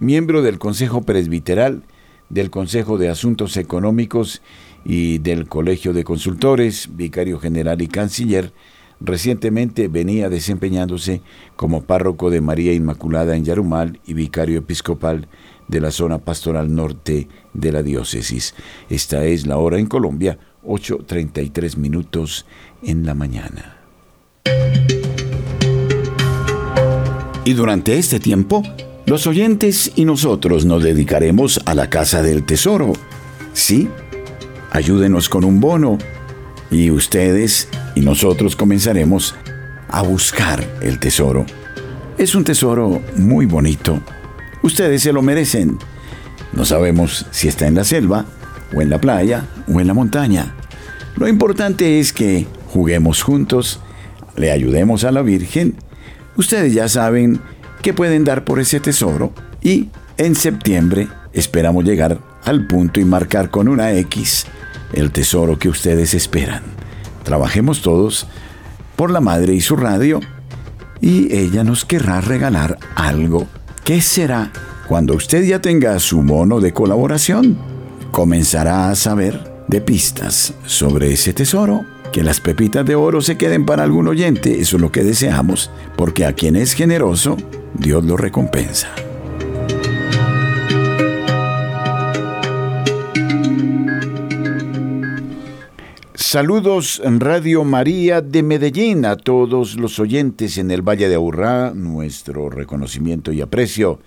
miembro 0.00 0.40
del 0.42 0.58
Consejo 0.58 1.02
Presbiteral, 1.02 1.82
del 2.30 2.50
Consejo 2.50 2.96
de 2.96 3.10
Asuntos 3.10 3.56
Económicos 3.58 4.40
y 4.84 5.18
del 5.18 5.46
Colegio 5.46 5.92
de 5.92 6.04
Consultores, 6.04 6.88
vicario 6.96 7.38
general 7.38 7.82
y 7.82 7.86
canciller, 7.86 8.52
recientemente 8.98 9.88
venía 9.88 10.30
desempeñándose 10.30 11.20
como 11.54 11.82
párroco 11.82 12.30
de 12.30 12.40
María 12.40 12.72
Inmaculada 12.72 13.36
en 13.36 13.44
Yarumal 13.44 14.00
y 14.06 14.14
vicario 14.14 14.58
episcopal 14.58 15.28
de 15.68 15.80
la 15.80 15.90
zona 15.90 16.18
pastoral 16.18 16.74
norte 16.74 17.28
de 17.52 17.72
la 17.72 17.82
diócesis. 17.82 18.54
Esta 18.88 19.24
es 19.26 19.46
la 19.46 19.58
hora 19.58 19.78
en 19.78 19.86
Colombia, 19.86 20.38
8.33 20.64 21.76
minutos 21.76 22.46
en 22.82 23.04
la 23.04 23.14
mañana. 23.14 23.76
Y 27.44 27.52
durante 27.52 27.98
este 27.98 28.18
tiempo, 28.18 28.62
los 29.10 29.26
oyentes 29.26 29.90
y 29.96 30.04
nosotros 30.04 30.64
nos 30.64 30.84
dedicaremos 30.84 31.60
a 31.64 31.74
la 31.74 31.90
Casa 31.90 32.22
del 32.22 32.44
Tesoro. 32.44 32.92
¿Sí? 33.52 33.88
Ayúdenos 34.70 35.28
con 35.28 35.44
un 35.44 35.58
bono 35.58 35.98
y 36.70 36.92
ustedes 36.92 37.66
y 37.96 38.02
nosotros 38.02 38.54
comenzaremos 38.54 39.34
a 39.88 40.02
buscar 40.02 40.64
el 40.80 41.00
tesoro. 41.00 41.44
Es 42.18 42.36
un 42.36 42.44
tesoro 42.44 43.02
muy 43.16 43.46
bonito. 43.46 44.00
Ustedes 44.62 45.02
se 45.02 45.12
lo 45.12 45.22
merecen. 45.22 45.76
No 46.52 46.64
sabemos 46.64 47.26
si 47.32 47.48
está 47.48 47.66
en 47.66 47.74
la 47.74 47.82
selva, 47.82 48.26
o 48.72 48.80
en 48.80 48.90
la 48.90 49.00
playa, 49.00 49.44
o 49.66 49.80
en 49.80 49.88
la 49.88 49.94
montaña. 49.94 50.54
Lo 51.16 51.26
importante 51.26 51.98
es 51.98 52.12
que 52.12 52.46
juguemos 52.68 53.22
juntos, 53.22 53.80
le 54.36 54.52
ayudemos 54.52 55.02
a 55.02 55.10
la 55.10 55.22
Virgen. 55.22 55.74
Ustedes 56.36 56.74
ya 56.74 56.88
saben 56.88 57.40
que 57.82 57.94
pueden 57.94 58.24
dar 58.24 58.44
por 58.44 58.60
ese 58.60 58.80
tesoro 58.80 59.32
y 59.62 59.88
en 60.16 60.34
septiembre 60.34 61.08
esperamos 61.32 61.84
llegar 61.84 62.18
al 62.44 62.66
punto 62.66 63.00
y 63.00 63.04
marcar 63.04 63.50
con 63.50 63.68
una 63.68 63.92
X 63.92 64.46
el 64.92 65.12
tesoro 65.12 65.58
que 65.58 65.68
ustedes 65.68 66.14
esperan. 66.14 66.62
Trabajemos 67.22 67.82
todos 67.82 68.26
por 68.96 69.10
la 69.10 69.20
madre 69.20 69.54
y 69.54 69.60
su 69.60 69.76
radio 69.76 70.20
y 71.00 71.34
ella 71.34 71.64
nos 71.64 71.84
querrá 71.84 72.20
regalar 72.20 72.78
algo. 72.94 73.46
¿Qué 73.84 74.00
será? 74.00 74.50
Cuando 74.88 75.14
usted 75.14 75.44
ya 75.44 75.60
tenga 75.60 75.98
su 76.00 76.22
mono 76.22 76.60
de 76.60 76.72
colaboración, 76.72 77.56
comenzará 78.10 78.90
a 78.90 78.96
saber 78.96 79.64
de 79.68 79.80
pistas 79.80 80.54
sobre 80.66 81.12
ese 81.12 81.32
tesoro. 81.32 81.84
Que 82.12 82.24
las 82.24 82.40
pepitas 82.40 82.84
de 82.84 82.96
oro 82.96 83.20
se 83.20 83.38
queden 83.38 83.64
para 83.64 83.84
algún 83.84 84.08
oyente, 84.08 84.60
eso 84.60 84.76
es 84.76 84.82
lo 84.82 84.90
que 84.90 85.04
deseamos, 85.04 85.70
porque 85.96 86.26
a 86.26 86.32
quien 86.32 86.56
es 86.56 86.72
generoso, 86.72 87.36
Dios 87.74 88.04
lo 88.04 88.16
recompensa. 88.16 88.94
Saludos 96.14 97.02
Radio 97.04 97.64
María 97.64 98.20
de 98.20 98.42
Medellín 98.42 99.04
a 99.04 99.16
todos 99.16 99.76
los 99.76 99.98
oyentes 99.98 100.58
en 100.58 100.70
el 100.70 100.82
Valle 100.82 101.08
de 101.08 101.16
Aburrá, 101.16 101.72
nuestro 101.74 102.50
reconocimiento 102.50 103.32
y 103.32 103.40
aprecio 103.40 103.98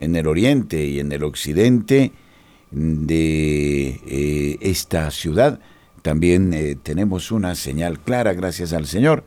en 0.00 0.16
el 0.16 0.26
oriente 0.26 0.84
y 0.84 0.98
en 0.98 1.12
el 1.12 1.22
occidente 1.22 2.12
de 2.70 4.00
eh, 4.06 4.58
esta 4.60 5.10
ciudad. 5.10 5.60
También 6.02 6.52
eh, 6.52 6.76
tenemos 6.82 7.30
una 7.30 7.54
señal 7.54 8.00
clara, 8.00 8.32
gracias 8.32 8.72
al 8.72 8.86
Señor. 8.86 9.24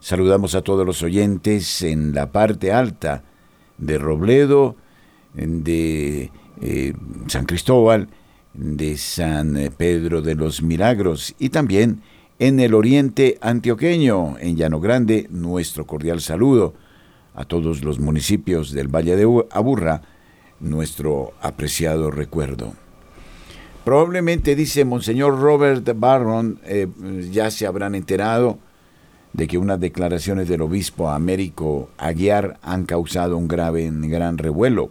Saludamos 0.00 0.54
a 0.54 0.62
todos 0.62 0.86
los 0.86 1.02
oyentes 1.02 1.82
en 1.82 2.14
la 2.14 2.32
parte 2.32 2.72
alta 2.72 3.22
de 3.76 3.98
Robledo, 3.98 4.76
de 5.34 6.30
eh, 6.62 6.94
San 7.28 7.44
Cristóbal, 7.44 8.08
de 8.54 8.96
San 8.96 9.56
Pedro 9.76 10.22
de 10.22 10.34
los 10.34 10.62
Milagros 10.62 11.34
y 11.38 11.50
también 11.50 12.00
en 12.38 12.60
el 12.60 12.72
oriente 12.72 13.36
antioqueño, 13.42 14.38
en 14.38 14.56
Llano 14.56 14.80
Grande, 14.80 15.26
nuestro 15.30 15.86
cordial 15.86 16.22
saludo 16.22 16.72
a 17.34 17.44
todos 17.44 17.84
los 17.84 18.00
municipios 18.00 18.72
del 18.72 18.88
Valle 18.88 19.16
de 19.16 19.44
Aburra 19.50 20.00
nuestro 20.60 21.34
apreciado 21.42 22.10
recuerdo. 22.10 22.72
Probablemente, 23.84 24.56
dice 24.56 24.86
Monseñor 24.86 25.38
Robert 25.40 25.86
Barron, 25.94 26.58
eh, 26.64 26.86
ya 27.30 27.50
se 27.50 27.66
habrán 27.66 27.94
enterado 27.94 28.58
de 29.32 29.46
que 29.46 29.58
unas 29.58 29.80
declaraciones 29.80 30.48
del 30.48 30.62
obispo 30.62 31.10
Américo 31.10 31.88
Aguiar 31.98 32.58
han 32.62 32.84
causado 32.84 33.36
un 33.36 33.48
grave, 33.48 33.88
gran 33.92 34.38
revuelo. 34.38 34.90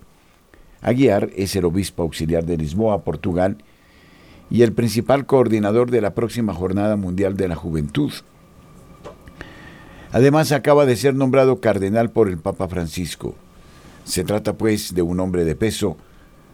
Aguiar 0.81 1.29
es 1.35 1.55
el 1.55 1.65
obispo 1.65 2.03
auxiliar 2.03 2.45
de 2.45 2.57
Lisboa, 2.57 3.03
Portugal, 3.03 3.57
y 4.49 4.63
el 4.63 4.73
principal 4.73 5.25
coordinador 5.25 5.91
de 5.91 6.01
la 6.01 6.15
próxima 6.15 6.53
Jornada 6.53 6.95
Mundial 6.95 7.35
de 7.37 7.47
la 7.47 7.55
Juventud. 7.55 8.11
Además, 10.11 10.51
acaba 10.51 10.85
de 10.85 10.95
ser 10.95 11.13
nombrado 11.13 11.59
cardenal 11.59 12.09
por 12.09 12.29
el 12.29 12.39
Papa 12.39 12.67
Francisco. 12.67 13.35
Se 14.05 14.23
trata, 14.23 14.53
pues, 14.53 14.95
de 14.95 15.03
un 15.03 15.19
hombre 15.19 15.45
de 15.45 15.55
peso, 15.55 15.97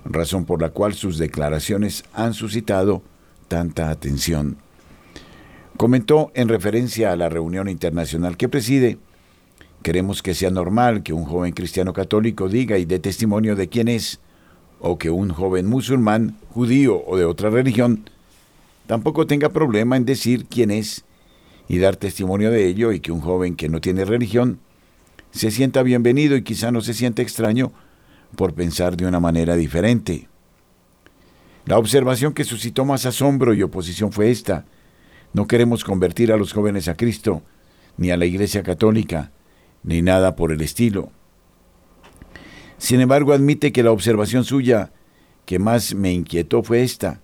razón 0.03 0.43
por 0.43 0.61
la 0.61 0.71
cual 0.71 0.93
sus 0.93 1.17
declaraciones 1.17 2.03
han 2.13 2.33
suscitado 2.33 3.01
tanta 3.47 3.89
atención. 3.89 4.57
Comentó 5.77 6.31
en 6.35 6.47
referencia 6.47 7.11
a 7.11 7.17
la 7.17 7.27
reunión 7.27 7.67
internacional 7.67 8.37
que 8.37 8.47
preside, 8.47 8.97
queremos 9.83 10.23
que 10.23 10.33
sea 10.33 10.49
normal 10.49 11.03
que 11.03 11.11
un 11.11 11.25
joven 11.25 11.51
cristiano 11.51 11.91
católico 11.91 12.47
diga 12.47 12.77
y 12.77 12.85
dé 12.85 12.99
testimonio 12.99 13.57
de 13.57 13.67
quién 13.67 13.89
es, 13.89 14.21
o 14.79 14.97
que 14.97 15.09
un 15.09 15.31
joven 15.31 15.67
musulmán, 15.67 16.37
judío 16.49 17.03
o 17.05 17.17
de 17.17 17.25
otra 17.25 17.49
religión 17.49 18.09
tampoco 18.87 19.27
tenga 19.27 19.49
problema 19.49 19.97
en 19.97 20.05
decir 20.05 20.45
quién 20.45 20.71
es 20.71 21.03
y 21.67 21.79
dar 21.79 21.97
testimonio 21.97 22.51
de 22.51 22.67
ello 22.67 22.93
y 22.93 23.01
que 23.01 23.11
un 23.11 23.19
joven 23.19 23.55
que 23.55 23.67
no 23.67 23.81
tiene 23.81 24.05
religión 24.05 24.59
se 25.31 25.51
sienta 25.51 25.83
bienvenido 25.83 26.37
y 26.37 26.43
quizá 26.43 26.71
no 26.71 26.79
se 26.79 26.93
sienta 26.93 27.21
extraño 27.21 27.73
por 28.37 28.53
pensar 28.53 28.95
de 28.95 29.07
una 29.07 29.19
manera 29.19 29.55
diferente. 29.55 30.29
La 31.65 31.77
observación 31.77 32.33
que 32.33 32.45
suscitó 32.45 32.85
más 32.85 33.05
asombro 33.05 33.53
y 33.53 33.63
oposición 33.63 34.11
fue 34.13 34.29
esta. 34.29 34.65
No 35.35 35.47
queremos 35.47 35.83
convertir 35.83 36.31
a 36.31 36.37
los 36.37 36.53
jóvenes 36.53 36.87
a 36.87 36.95
Cristo, 36.95 37.41
ni 37.97 38.09
a 38.09 38.15
la 38.15 38.25
Iglesia 38.25 38.63
Católica, 38.63 39.33
ni 39.83 40.01
nada 40.01 40.37
por 40.37 40.53
el 40.53 40.61
estilo. 40.61 41.11
Sin 42.77 43.01
embargo, 43.01 43.33
admite 43.33 43.73
que 43.73 43.83
la 43.83 43.91
observación 43.91 44.45
suya 44.45 44.93
que 45.45 45.59
más 45.59 45.93
me 45.93 46.13
inquietó 46.13 46.63
fue 46.63 46.83
esta, 46.83 47.19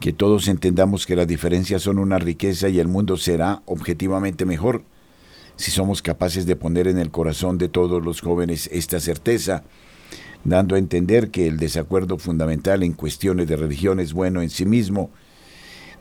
que 0.00 0.14
todos 0.14 0.48
entendamos 0.48 1.04
que 1.04 1.16
las 1.16 1.26
diferencias 1.26 1.82
son 1.82 1.98
una 1.98 2.18
riqueza 2.18 2.70
y 2.70 2.78
el 2.78 2.88
mundo 2.88 3.18
será 3.18 3.60
objetivamente 3.66 4.46
mejor 4.46 4.82
si 5.56 5.70
somos 5.70 6.00
capaces 6.00 6.46
de 6.46 6.56
poner 6.56 6.88
en 6.88 6.96
el 6.96 7.10
corazón 7.10 7.58
de 7.58 7.68
todos 7.68 8.02
los 8.02 8.22
jóvenes 8.22 8.70
esta 8.72 9.00
certeza, 9.00 9.64
dando 10.44 10.76
a 10.76 10.78
entender 10.78 11.30
que 11.30 11.46
el 11.46 11.58
desacuerdo 11.58 12.16
fundamental 12.16 12.82
en 12.82 12.94
cuestiones 12.94 13.48
de 13.48 13.56
religión 13.56 14.00
es 14.00 14.14
bueno 14.14 14.40
en 14.40 14.48
sí 14.48 14.64
mismo, 14.64 15.10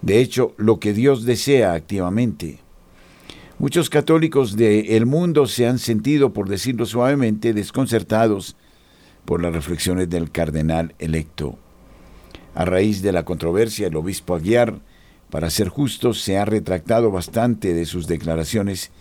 de 0.03 0.19
hecho, 0.19 0.53
lo 0.57 0.79
que 0.81 0.91
Dios 0.91 1.23
desea 1.23 1.73
activamente. 1.73 2.59
Muchos 3.57 3.89
católicos 3.89 4.57
del 4.57 5.05
mundo 5.05 5.47
se 5.47 5.65
han 5.65 5.79
sentido, 5.79 6.33
por 6.33 6.49
decirlo 6.49 6.85
suavemente, 6.85 7.53
desconcertados 7.53 8.57
por 9.23 9.41
las 9.41 9.53
reflexiones 9.53 10.09
del 10.09 10.29
cardenal 10.29 10.93
electo. 10.99 11.57
A 12.53 12.65
raíz 12.65 13.01
de 13.01 13.13
la 13.13 13.23
controversia, 13.23 13.87
el 13.87 13.95
obispo 13.95 14.35
Aguiar, 14.35 14.81
para 15.29 15.49
ser 15.49 15.69
justo, 15.69 16.13
se 16.13 16.37
ha 16.37 16.43
retractado 16.43 17.09
bastante 17.09 17.73
de 17.73 17.85
sus 17.85 18.05
declaraciones, 18.05 18.91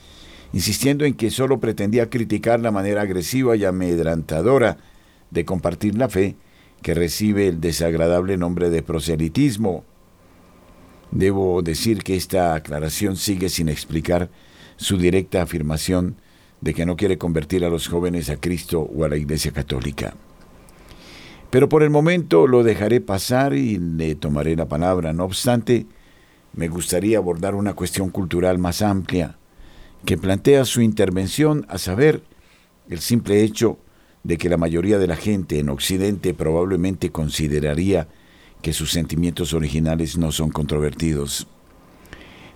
insistiendo 0.53 1.05
en 1.05 1.15
que 1.15 1.33
solo 1.33 1.59
pretendía 1.59 2.11
criticar 2.11 2.61
la 2.61 2.71
manera 2.71 3.03
agresiva 3.03 3.57
y 3.57 3.65
amedrantadora 3.65 4.79
de 5.33 5.45
compartir 5.45 5.97
la 5.97 6.09
fe 6.09 6.37
que 6.81 6.95
recibe 6.95 7.49
el 7.49 7.61
desagradable 7.61 8.37
nombre 8.37 8.71
de 8.71 8.85
proselitismo. 8.85 9.85
Debo 11.13 11.63
decir 11.63 12.03
que 12.03 12.17
esta 12.17 12.55
aclaración 12.55 13.17
sigue 13.17 13.49
sin 13.49 13.69
explicar 13.69 14.31
su 14.77 14.97
directa 14.97 15.43
afirmación 15.43 16.17
de 16.61 16.75
que 16.75 16.87
no 16.87 16.97
quiere 16.97 17.19
convertir 17.19 17.65
a 17.65 17.69
los 17.69 17.87
jóvenes 17.87 18.31
a 18.31 18.37
Cristo 18.37 18.81
o 18.81 19.05
a 19.05 19.09
la 19.09 19.17
Iglesia 19.17 19.53
Católica. 19.53 20.15
Pero 21.51 21.69
por 21.69 21.83
el 21.83 21.91
momento 21.91 22.47
lo 22.47 22.63
dejaré 22.63 23.03
pasar 23.03 23.53
y 23.53 23.79
le 23.79 24.15
tomaré 24.15 24.57
la 24.57 24.67
palabra. 24.67 25.13
No 25.13 25.25
obstante, 25.25 25.87
me 26.55 26.69
gustaría 26.69 27.19
abordar 27.19 27.55
una 27.55 27.75
cuestión 27.75 28.09
cultural 28.09 28.59
más 28.59 28.81
amplia 28.81 29.37
que 30.07 30.17
plantea 30.17 30.65
su 30.65 30.81
intervención, 30.81 31.67
a 31.69 31.79
saber, 31.79 32.23
el 32.89 33.01
simple 33.01 33.43
hecho 33.43 33.79
de 34.25 34.39
que 34.39 34.49
la 34.49 34.57
mayoría 34.57 34.99
de 34.99 35.07
la 35.07 35.17
gente 35.17 35.59
en 35.59 35.69
Occidente 35.69 36.35
probablemente 36.35 37.11
consideraría 37.11 38.09
que 38.63 38.73
sus 38.73 38.91
sentimientos 38.91 39.53
originales 39.53 40.17
no 40.17 40.33
son 40.33 40.51
controvertidos. 40.51 41.47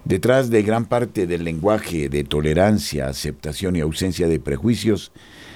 Detrás 0.05 0.51
de 0.51 0.62
gran 0.62 0.85
parte 0.85 1.27
del 1.27 1.42
lenguaje 1.42 2.09
de 2.09 2.23
tolerancia, 2.23 3.09
aceptación 3.09 3.75
y 3.75 3.81
ausencia 3.81 4.29
de 4.29 4.38
prejuicios 4.38 5.11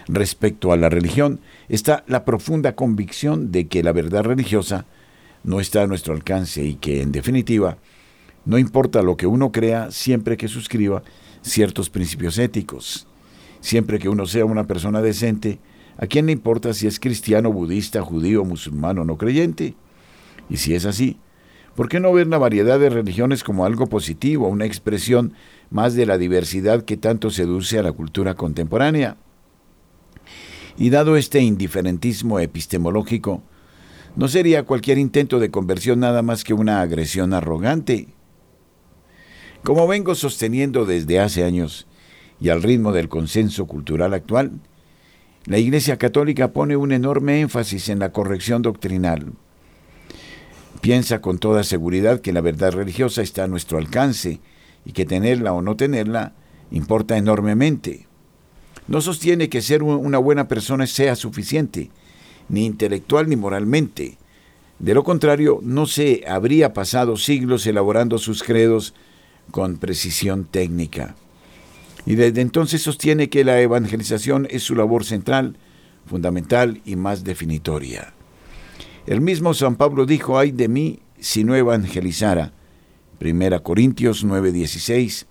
respecto 0.08 0.72
a 0.72 0.76
la 0.76 0.88
religión 0.88 1.40
está 1.68 2.02
la 2.08 2.24
profunda 2.24 2.74
convicción 2.74 3.52
de 3.52 3.68
que 3.68 3.84
la 3.84 3.92
verdad 3.92 4.24
religiosa 4.24 4.86
no 5.44 5.60
está 5.60 5.82
a 5.82 5.86
nuestro 5.86 6.14
alcance 6.14 6.64
y 6.64 6.74
que, 6.74 7.00
en 7.00 7.12
definitiva, 7.12 7.78
no 8.44 8.58
importa 8.58 9.02
lo 9.02 9.16
que 9.16 9.28
uno 9.28 9.52
crea 9.52 9.92
siempre 9.92 10.36
que 10.36 10.48
suscriba 10.48 11.04
ciertos 11.42 11.88
principios 11.88 12.36
éticos. 12.36 13.06
Siempre 13.60 14.00
que 14.00 14.08
uno 14.08 14.26
sea 14.26 14.46
una 14.46 14.66
persona 14.66 15.00
decente, 15.00 15.60
¿a 15.96 16.06
quién 16.06 16.26
le 16.26 16.32
importa 16.32 16.74
si 16.74 16.88
es 16.88 16.98
cristiano, 16.98 17.52
budista, 17.52 18.02
judío, 18.02 18.44
musulmán 18.44 18.98
o 18.98 19.04
no 19.04 19.16
creyente? 19.16 19.76
Y 20.50 20.58
si 20.58 20.74
es 20.74 20.84
así, 20.84 21.18
¿Por 21.80 21.88
qué 21.88 22.00
no 22.00 22.12
ver 22.12 22.26
la 22.26 22.38
variedad 22.38 22.78
de 22.78 22.90
religiones 22.90 23.44
como 23.44 23.64
algo 23.64 23.86
positivo, 23.86 24.48
una 24.48 24.66
expresión 24.66 25.32
más 25.70 25.94
de 25.94 26.04
la 26.04 26.18
diversidad 26.18 26.84
que 26.84 26.96
tanto 26.96 27.30
seduce 27.30 27.78
a 27.78 27.82
la 27.82 27.92
cultura 27.92 28.34
contemporánea? 28.34 29.16
Y 30.76 30.90
dado 30.90 31.16
este 31.16 31.40
indiferentismo 31.40 32.40
epistemológico, 32.40 33.42
¿no 34.16 34.28
sería 34.28 34.64
cualquier 34.64 34.98
intento 34.98 35.38
de 35.38 35.50
conversión 35.50 36.00
nada 36.00 36.22
más 36.22 36.42
que 36.42 36.54
una 36.54 36.80
agresión 36.80 37.32
arrogante? 37.32 38.08
Como 39.62 39.86
vengo 39.86 40.14
sosteniendo 40.14 40.86
desde 40.86 41.20
hace 41.20 41.44
años, 41.44 41.86
y 42.40 42.48
al 42.48 42.62
ritmo 42.62 42.92
del 42.92 43.08
consenso 43.08 43.66
cultural 43.66 44.14
actual, 44.14 44.52
la 45.46 45.58
Iglesia 45.58 45.98
Católica 45.98 46.52
pone 46.52 46.76
un 46.76 46.92
enorme 46.92 47.40
énfasis 47.40 47.88
en 47.90 48.00
la 48.00 48.12
corrección 48.12 48.62
doctrinal, 48.62 49.32
Piensa 50.80 51.20
con 51.20 51.38
toda 51.38 51.62
seguridad 51.62 52.20
que 52.20 52.32
la 52.32 52.40
verdad 52.40 52.72
religiosa 52.72 53.22
está 53.22 53.44
a 53.44 53.48
nuestro 53.48 53.78
alcance 53.78 54.40
y 54.84 54.92
que 54.92 55.04
tenerla 55.04 55.52
o 55.52 55.62
no 55.62 55.76
tenerla 55.76 56.32
importa 56.70 57.18
enormemente. 57.18 58.06
No 58.88 59.00
sostiene 59.00 59.48
que 59.48 59.62
ser 59.62 59.82
una 59.82 60.18
buena 60.18 60.48
persona 60.48 60.86
sea 60.86 61.16
suficiente, 61.16 61.90
ni 62.48 62.64
intelectual 62.66 63.28
ni 63.28 63.36
moralmente. 63.36 64.16
De 64.78 64.94
lo 64.94 65.04
contrario, 65.04 65.60
no 65.62 65.86
se 65.86 66.24
habría 66.26 66.72
pasado 66.72 67.16
siglos 67.16 67.66
elaborando 67.66 68.18
sus 68.18 68.42
credos 68.42 68.94
con 69.50 69.76
precisión 69.76 70.44
técnica. 70.44 71.14
Y 72.06 72.14
desde 72.14 72.40
entonces 72.40 72.82
sostiene 72.82 73.28
que 73.28 73.44
la 73.44 73.60
evangelización 73.60 74.48
es 74.50 74.62
su 74.62 74.74
labor 74.74 75.04
central, 75.04 75.56
fundamental 76.06 76.80
y 76.84 76.96
más 76.96 77.24
definitoria. 77.24 78.14
El 79.06 79.20
mismo 79.20 79.54
San 79.54 79.76
Pablo 79.76 80.06
dijo, 80.06 80.38
ay 80.38 80.52
de 80.52 80.68
mí 80.68 81.00
si 81.18 81.44
no 81.44 81.54
evangelizara. 81.54 82.52
Primera 83.18 83.60
Corintios 83.60 84.24
9:16. 84.24 85.26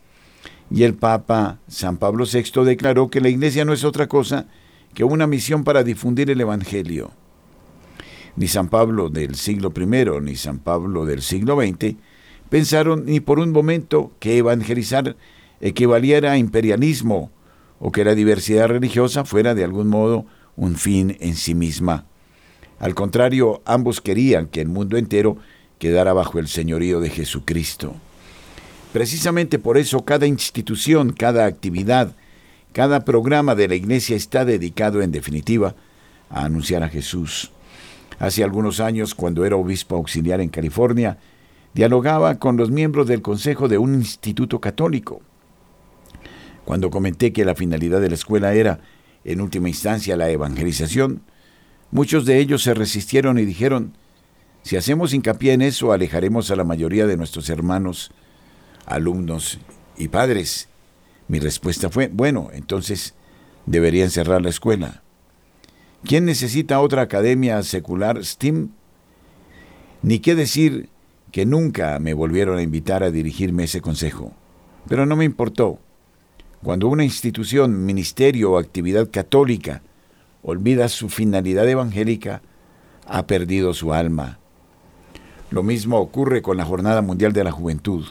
Y 0.72 0.84
el 0.84 0.94
Papa 0.94 1.60
San 1.68 1.98
Pablo 1.98 2.26
VI 2.32 2.64
declaró 2.64 3.10
que 3.10 3.22
la 3.22 3.30
Iglesia 3.30 3.66
no 3.66 3.74
es 3.74 3.84
otra 3.84 4.08
cosa 4.08 4.48
que 4.94 5.04
una 5.04 5.28
misión 5.28 5.64
para 5.64 5.84
difundir 5.84 6.30
el 6.30 6.42
Evangelio. 6.42 7.12
Ni 8.36 8.48
San 8.48 8.70
Pablo 8.70 9.10
del 9.10 9.36
siglo 9.36 9.74
I 9.76 10.22
ni 10.22 10.36
San 10.36 10.60
Pablo 10.60 11.06
del 11.06 11.22
siglo 11.22 11.60
XX 11.60 11.96
pensaron 12.50 13.06
ni 13.06 13.20
por 13.20 13.40
un 13.40 13.52
momento 13.52 14.12
que 14.20 14.38
evangelizar 14.38 15.16
equivaliera 15.62 16.34
a 16.34 16.38
imperialismo 16.38 17.32
o 17.80 17.92
que 17.92 18.04
la 18.04 18.16
diversidad 18.16 18.68
religiosa 18.68 19.26
fuera 19.26 19.56
de 19.56 19.64
algún 19.64 19.88
modo 19.88 20.26
un 20.56 20.76
fin 20.76 21.18
en 21.20 21.36
sí 21.36 21.56
misma. 21.56 22.06
Al 22.80 22.96
contrario, 22.96 23.62
ambos 23.66 24.02
querían 24.02 24.48
que 24.48 24.62
el 24.62 24.70
mundo 24.70 24.98
entero 24.98 25.38
quedara 25.80 26.14
bajo 26.14 26.40
el 26.40 26.48
señorío 26.48 27.00
de 27.00 27.10
Jesucristo. 27.10 27.94
Precisamente 28.94 29.60
por 29.60 29.78
eso 29.78 30.04
cada 30.06 30.26
institución, 30.26 31.14
cada 31.14 31.46
actividad, 31.46 32.16
cada 32.74 33.06
programa 33.06 33.56
de 33.56 33.68
la 33.68 33.76
Iglesia 33.76 34.16
está 34.16 34.46
dedicado 34.46 35.02
en 35.02 35.12
definitiva 35.12 35.76
a 36.30 36.46
anunciar 36.46 36.84
a 36.84 36.90
Jesús. 36.90 37.52
Hace 38.18 38.44
algunos 38.44 38.80
años, 38.80 39.16
cuando 39.16 39.46
era 39.46 39.56
obispo 39.56 39.96
auxiliar 39.96 40.42
en 40.42 40.50
California, 40.50 41.18
dialogaba 41.74 42.40
con 42.40 42.58
los 42.58 42.72
miembros 42.72 43.08
del 43.08 43.22
consejo 43.22 43.68
de 43.68 43.78
un 43.78 43.96
instituto 43.96 44.60
católico. 44.60 45.22
Cuando 46.66 46.90
comenté 46.90 47.32
que 47.32 47.46
la 47.46 47.56
finalidad 47.56 48.02
de 48.02 48.10
la 48.10 48.16
escuela 48.16 48.54
era 48.54 48.82
en 49.24 49.42
última 49.42 49.70
instancia 49.70 50.18
la 50.18 50.30
evangelización, 50.30 51.22
muchos 51.92 52.26
de 52.26 52.40
ellos 52.40 52.64
se 52.64 52.74
resistieron 52.74 53.38
y 53.38 53.46
dijeron, 53.46 53.94
si 54.64 54.76
hacemos 54.76 55.14
hincapié 55.14 55.54
en 55.54 55.62
eso, 55.62 55.92
alejaremos 55.92 56.52
a 56.52 56.56
la 56.56 56.64
mayoría 56.64 57.08
de 57.08 57.18
nuestros 57.18 57.50
hermanos, 57.50 58.12
alumnos 58.86 59.60
y 59.98 60.10
padres. 60.10 60.68
Mi 61.28 61.40
respuesta 61.40 61.90
fue, 61.90 62.08
bueno, 62.08 62.50
entonces 62.54 63.14
deberían 63.66 64.10
cerrar 64.10 64.42
la 64.42 64.50
escuela. 64.50 65.02
¿Quién 66.04 66.26
necesita 66.26 66.80
otra 66.80 67.04
academia 67.04 67.62
secular 67.64 68.24
STEAM? 68.24 68.70
Ni 70.02 70.20
qué 70.20 70.36
decir 70.36 70.90
que 71.32 71.46
nunca 71.46 72.00
me 72.00 72.14
volvieron 72.14 72.58
a 72.58 72.62
invitar 72.62 73.04
a 73.04 73.12
dirigirme 73.12 73.66
ese 73.66 73.82
consejo. 73.82 74.34
Pero 74.88 75.06
no 75.06 75.16
me 75.16 75.26
importó. 75.26 75.80
Cuando 76.64 76.88
una 76.88 77.04
institución, 77.04 77.86
ministerio 77.86 78.52
o 78.52 78.58
actividad 78.58 79.10
católica 79.12 79.82
olvida 80.44 80.90
su 80.90 81.10
finalidad 81.10 81.68
evangélica, 81.68 82.42
ha 83.08 83.26
perdido 83.26 83.74
su 83.74 83.94
alma. 83.94 84.40
Lo 85.52 85.64
mismo 85.64 85.98
ocurre 85.98 86.42
con 86.42 86.58
la 86.58 86.66
Jornada 86.66 87.02
Mundial 87.02 87.34
de 87.34 87.44
la 87.44 87.52
Juventud. 87.52 88.06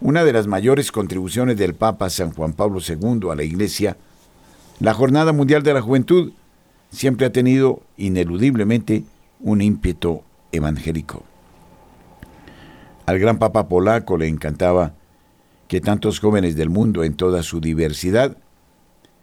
Una 0.00 0.24
de 0.24 0.32
las 0.32 0.48
mayores 0.48 0.90
contribuciones 0.90 1.56
del 1.56 1.74
Papa 1.74 2.10
San 2.10 2.32
Juan 2.32 2.52
Pablo 2.52 2.80
II 2.86 3.30
a 3.30 3.36
la 3.36 3.44
Iglesia, 3.44 3.96
la 4.80 4.94
Jornada 4.94 5.32
Mundial 5.32 5.62
de 5.62 5.74
la 5.74 5.80
Juventud 5.80 6.32
siempre 6.90 7.26
ha 7.26 7.32
tenido 7.32 7.82
ineludiblemente 7.96 9.04
un 9.40 9.62
ímpetu 9.62 10.22
evangélico. 10.50 11.22
Al 13.06 13.18
gran 13.18 13.38
Papa 13.38 13.68
polaco 13.68 14.16
le 14.16 14.26
encantaba 14.26 14.94
que 15.68 15.80
tantos 15.80 16.18
jóvenes 16.20 16.56
del 16.56 16.68
mundo 16.68 17.04
en 17.04 17.14
toda 17.14 17.42
su 17.42 17.60
diversidad 17.60 18.36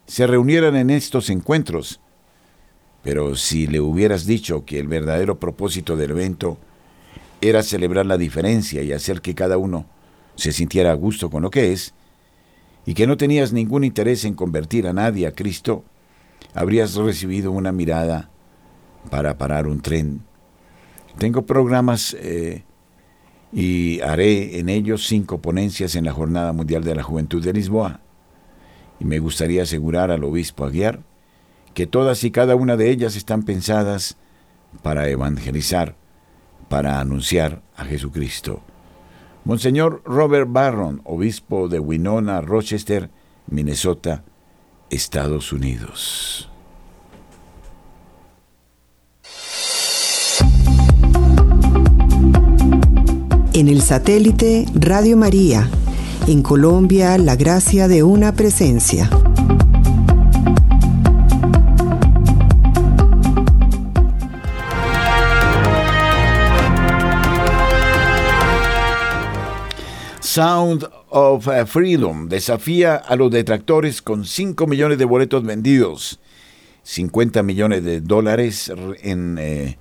se 0.10 0.26
reunieran 0.26 0.76
en 0.76 0.89
estos 0.89 1.30
encuentros. 1.30 1.99
Pero 3.03 3.36
si 3.36 3.68
le 3.68 3.80
hubieras 3.80 4.26
dicho 4.26 4.66
que 4.66 4.80
el 4.80 4.88
verdadero 4.88 5.39
propósito 5.39 5.95
del 5.95 6.12
evento 6.12 6.57
era 7.41 7.62
celebrar 7.62 8.07
la 8.07 8.18
diferencia 8.18 8.82
y 8.82 8.91
hacer 8.91 9.22
que 9.22 9.36
cada 9.36 9.60
uno 9.60 9.86
se 10.34 10.51
sintiera 10.51 10.91
a 10.91 10.95
gusto 10.95 11.30
con 11.30 11.43
lo 11.43 11.51
que 11.51 11.74
es, 11.74 11.93
y 12.88 12.95
que 12.95 13.05
no 13.05 13.18
tenías 13.18 13.53
ningún 13.53 13.84
interés 13.84 14.26
en 14.26 14.34
convertir 14.34 14.88
a 14.88 14.93
nadie 14.93 15.28
a 15.28 15.34
Cristo, 15.34 15.84
habrías 16.55 16.95
recibido 16.95 17.51
una 17.51 17.72
mirada 17.72 18.32
para 19.12 19.38
parar 19.38 19.68
un 19.68 19.80
tren. 19.80 20.22
Tengo 21.20 21.45
programas 21.45 22.18
eh, 22.20 22.64
y 23.53 24.01
haré 24.01 24.57
en 24.57 24.70
ellos 24.70 25.05
cinco 25.05 25.38
ponencias 25.39 25.95
en 25.95 26.05
la 26.05 26.14
Jornada 26.14 26.51
Mundial 26.51 26.84
de 26.84 26.95
la 26.95 27.03
Juventud 27.03 27.43
de 27.43 27.53
Lisboa. 27.53 28.01
Y 29.00 29.06
me 29.06 29.20
gustaría 29.20 29.64
asegurar 29.64 30.12
al 30.12 30.24
obispo 30.24 30.66
Aguiar 30.66 31.02
que 31.74 31.88
todas 31.88 32.24
y 32.24 32.32
cada 32.32 32.56
una 32.56 32.76
de 32.76 32.89
ellas 32.89 33.16
están 33.16 33.43
pensadas 33.43 34.18
para 34.82 35.08
evangelizar, 35.08 35.95
para 36.68 37.00
anunciar 37.00 37.62
a 37.76 37.86
Jesucristo. 37.86 38.62
Monseñor 39.45 40.02
Robert 40.06 40.47
Barron, 40.50 41.02
obispo 41.06 41.70
de 41.70 41.80
Winona, 41.80 42.41
Rochester, 42.41 43.10
Minnesota, 43.47 44.24
Estados 44.89 45.54
Unidos. 45.54 46.50
En 53.54 53.68
el 53.68 53.82
satélite 53.82 54.66
Radio 54.74 55.18
María, 55.18 55.70
en 56.30 56.44
Colombia, 56.44 57.18
la 57.18 57.36
gracia 57.36 57.88
de 57.88 58.04
una 58.04 58.34
presencia. 58.34 59.10
Sound 70.20 70.88
of 71.10 71.48
uh, 71.48 71.66
Freedom 71.66 72.30
desafía 72.30 72.98
a 72.98 73.16
los 73.16 73.32
detractores 73.32 74.04
con 74.04 74.24
5 74.24 74.68
millones 74.68 75.00
de 75.00 75.06
boletos 75.06 75.44
vendidos, 75.44 76.20
50 76.84 77.42
millones 77.42 77.84
de 77.84 78.02
dólares 78.02 78.72
en 79.02 79.40
eh, 79.40 79.80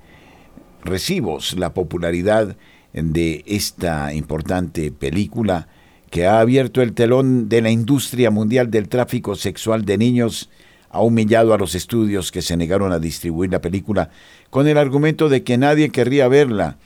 recibos. 0.83 1.59
La 1.59 1.75
popularidad 1.75 2.57
de 2.95 3.45
esta 3.47 4.15
importante 4.15 4.91
película 4.91 5.69
que 6.11 6.27
ha 6.27 6.41
abierto 6.41 6.83
el 6.83 6.93
telón 6.93 7.49
de 7.49 7.63
la 7.63 7.71
industria 7.71 8.31
mundial 8.31 8.71
del 8.71 8.89
tráfico 8.89 9.35
sexual 9.35 9.85
de 9.85 9.99
niños 9.99 10.49
ha 10.91 11.03
humillado 11.03 11.53
a 11.53 11.59
los 11.59 11.75
estudios 11.75 12.33
que 12.33 12.43
se 12.43 12.57
negaron 12.57 12.93
a 12.93 12.99
distribuir 12.99 13.51
la 13.51 13.61
película 13.61 14.11
con 14.51 14.67
el 14.67 14.79
argumento 14.79 15.29
de 15.29 15.43
que 15.43 15.59
nadie 15.59 15.91
querría 15.91 16.29
verla 16.29 16.79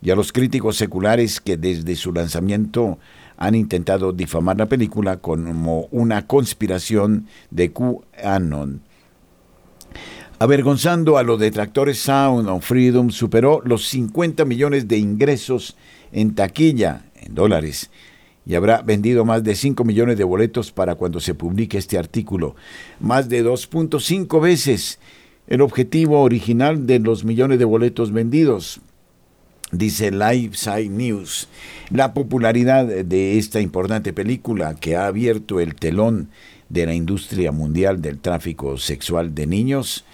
y 0.00 0.10
a 0.10 0.16
los 0.16 0.32
críticos 0.32 0.76
seculares 0.76 1.40
que 1.40 1.56
desde 1.56 1.96
su 1.96 2.12
lanzamiento 2.12 2.98
han 3.36 3.54
intentado 3.54 4.12
difamar 4.12 4.58
la 4.58 4.66
película 4.66 5.16
como 5.18 5.88
una 5.90 6.26
conspiración 6.26 7.26
de 7.50 7.72
QAnon. 7.72 8.82
Avergonzando 10.40 11.18
a 11.18 11.24
los 11.24 11.40
detractores, 11.40 11.98
Sound 11.98 12.48
of 12.48 12.64
Freedom 12.64 13.10
superó 13.10 13.60
los 13.64 13.88
50 13.88 14.44
millones 14.44 14.86
de 14.86 14.98
ingresos 14.98 15.76
en 16.12 16.36
taquilla, 16.36 17.06
en 17.16 17.34
dólares, 17.34 17.90
y 18.48 18.54
habrá 18.54 18.82
vendido 18.82 19.24
más 19.24 19.44
de 19.44 19.54
5 19.54 19.84
millones 19.84 20.18
de 20.18 20.24
boletos 20.24 20.72
para 20.72 20.96
cuando 20.96 21.20
se 21.20 21.34
publique 21.34 21.78
este 21.78 21.98
artículo, 21.98 22.56
más 22.98 23.28
de 23.28 23.44
2.5 23.44 24.40
veces 24.40 24.98
el 25.46 25.60
objetivo 25.60 26.20
original 26.20 26.86
de 26.86 26.98
los 26.98 27.24
millones 27.24 27.58
de 27.58 27.64
boletos 27.64 28.12
vendidos 28.12 28.80
dice 29.72 30.10
Side 30.52 30.88
News. 30.88 31.48
La 31.90 32.14
popularidad 32.14 32.86
de 32.86 33.38
esta 33.38 33.60
importante 33.60 34.12
película 34.12 34.74
que 34.74 34.96
ha 34.96 35.06
abierto 35.06 35.60
el 35.60 35.74
telón 35.74 36.28
de 36.68 36.86
la 36.86 36.94
industria 36.94 37.52
mundial 37.52 38.02
del 38.02 38.18
tráfico 38.18 38.76
sexual 38.76 39.34
de 39.34 39.46
niños 39.46 40.04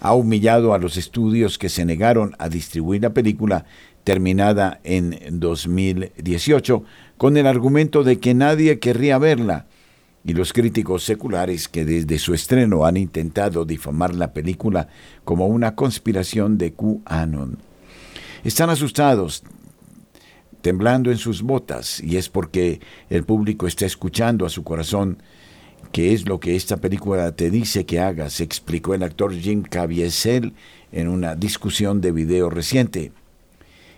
ha 0.00 0.14
humillado 0.14 0.74
a 0.74 0.78
los 0.78 0.96
estudios 0.96 1.58
que 1.58 1.68
se 1.68 1.84
negaron 1.84 2.34
a 2.38 2.48
distribuir 2.48 3.02
la 3.02 3.14
película 3.14 3.66
terminada 4.02 4.80
en 4.82 5.16
2018 5.38 6.84
con 7.22 7.36
el 7.36 7.46
argumento 7.46 8.02
de 8.02 8.18
que 8.18 8.34
nadie 8.34 8.80
querría 8.80 9.16
verla 9.16 9.66
y 10.24 10.32
los 10.32 10.52
críticos 10.52 11.04
seculares 11.04 11.68
que 11.68 11.84
desde 11.84 12.18
su 12.18 12.34
estreno 12.34 12.84
han 12.84 12.96
intentado 12.96 13.64
difamar 13.64 14.12
la 14.12 14.32
película 14.32 14.88
como 15.22 15.46
una 15.46 15.76
conspiración 15.76 16.58
de 16.58 16.72
QAnon. 16.72 17.58
Están 18.42 18.70
asustados, 18.70 19.44
temblando 20.62 21.12
en 21.12 21.16
sus 21.16 21.42
botas, 21.42 22.00
y 22.00 22.16
es 22.16 22.28
porque 22.28 22.80
el 23.08 23.22
público 23.22 23.68
está 23.68 23.86
escuchando 23.86 24.44
a 24.44 24.50
su 24.50 24.64
corazón 24.64 25.22
qué 25.92 26.14
es 26.14 26.26
lo 26.26 26.40
que 26.40 26.56
esta 26.56 26.78
película 26.78 27.30
te 27.36 27.50
dice 27.50 27.86
que 27.86 28.00
hagas, 28.00 28.40
explicó 28.40 28.94
el 28.94 29.04
actor 29.04 29.32
Jim 29.32 29.62
Caviezel 29.62 30.54
en 30.90 31.06
una 31.06 31.36
discusión 31.36 32.00
de 32.00 32.10
video 32.10 32.50
reciente. 32.50 33.12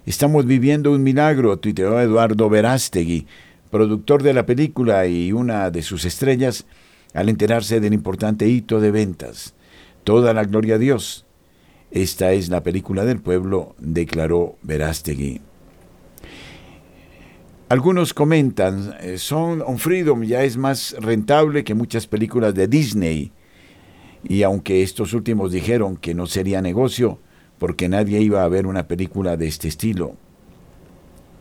Estamos 0.06 0.44
viviendo 0.44 0.92
un 0.92 1.02
milagro, 1.02 1.58
tuiteó 1.58 1.98
Eduardo 1.98 2.50
Verástegui, 2.50 3.26
productor 3.70 4.22
de 4.22 4.34
la 4.34 4.44
película 4.44 5.06
y 5.06 5.32
una 5.32 5.70
de 5.70 5.80
sus 5.80 6.04
estrellas, 6.04 6.66
al 7.14 7.30
enterarse 7.30 7.80
del 7.80 7.94
importante 7.94 8.46
hito 8.46 8.80
de 8.80 8.90
ventas. 8.90 9.54
Toda 10.04 10.34
la 10.34 10.44
gloria 10.44 10.74
a 10.74 10.78
Dios. 10.78 11.24
Esta 11.90 12.32
es 12.32 12.50
la 12.50 12.62
película 12.62 13.06
del 13.06 13.22
pueblo, 13.22 13.76
declaró 13.78 14.58
Verástegui. 14.60 15.40
Algunos 17.70 18.12
comentan, 18.12 18.94
eh, 19.00 19.16
Son 19.16 19.62
on 19.62 19.78
Freedom 19.78 20.22
ya 20.22 20.44
es 20.44 20.58
más 20.58 20.94
rentable 21.00 21.64
que 21.64 21.72
muchas 21.72 22.06
películas 22.06 22.54
de 22.54 22.68
Disney. 22.68 23.32
Y 24.22 24.42
aunque 24.42 24.82
estos 24.82 25.14
últimos 25.14 25.50
dijeron 25.50 25.96
que 25.96 26.12
no 26.12 26.26
sería 26.26 26.60
negocio, 26.60 27.20
porque 27.64 27.88
nadie 27.88 28.20
iba 28.20 28.44
a 28.44 28.48
ver 28.48 28.66
una 28.66 28.86
película 28.86 29.38
de 29.38 29.46
este 29.46 29.68
estilo. 29.68 30.16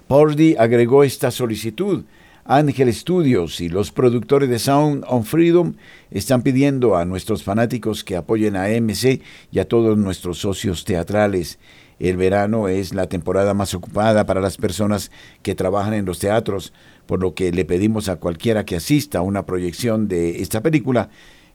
Pordy 0.09 0.57
agregó 0.57 1.03
esta 1.05 1.31
solicitud. 1.31 2.05
Ángel 2.45 2.95
Studios 2.95 3.61
y 3.61 3.69
los 3.69 3.91
productores 3.91 4.49
de 4.49 4.61
Sound 4.61 5.05
of 5.09 5.29
Freedom 5.29 5.75
están 6.13 6.43
pidiendo 6.43 6.97
a 6.97 7.05
nuestros 7.05 7.43
fanáticos 7.43 8.05
que 8.05 8.15
apoyen 8.15 8.55
a 8.55 8.67
AMC 8.67 9.21
y 9.51 9.59
a 9.59 9.67
todos 9.67 9.99
nuestros 9.99 10.39
socios 10.39 10.85
teatrales. 10.85 11.59
El 11.99 12.17
verano 12.17 12.69
es 12.69 12.95
la 12.95 13.09
temporada 13.09 13.55
más 13.55 13.73
ocupada 13.75 14.27
para 14.27 14.41
las 14.41 14.59
personas 14.59 15.11
que 15.43 15.55
trabajan 15.55 15.95
en 15.95 16.05
los 16.05 16.19
teatros, 16.19 16.73
por 17.07 17.21
lo 17.21 17.35
que 17.35 17.53
le 17.53 17.65
pedimos 17.65 18.09
a 18.09 18.17
cualquiera 18.17 18.65
que 18.65 18.77
asista 18.77 19.19
a 19.19 19.23
una 19.23 19.47
proyección 19.47 20.07
de 20.09 20.43
esta 20.43 20.61
película 20.61 21.09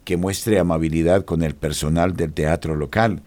que 0.03 0.17
muestre 0.17 0.57
amabilidad 0.57 1.25
con 1.25 1.43
el 1.43 1.53
personal 1.53 2.15
del 2.15 2.33
teatro 2.33 2.75
local. 2.75 3.21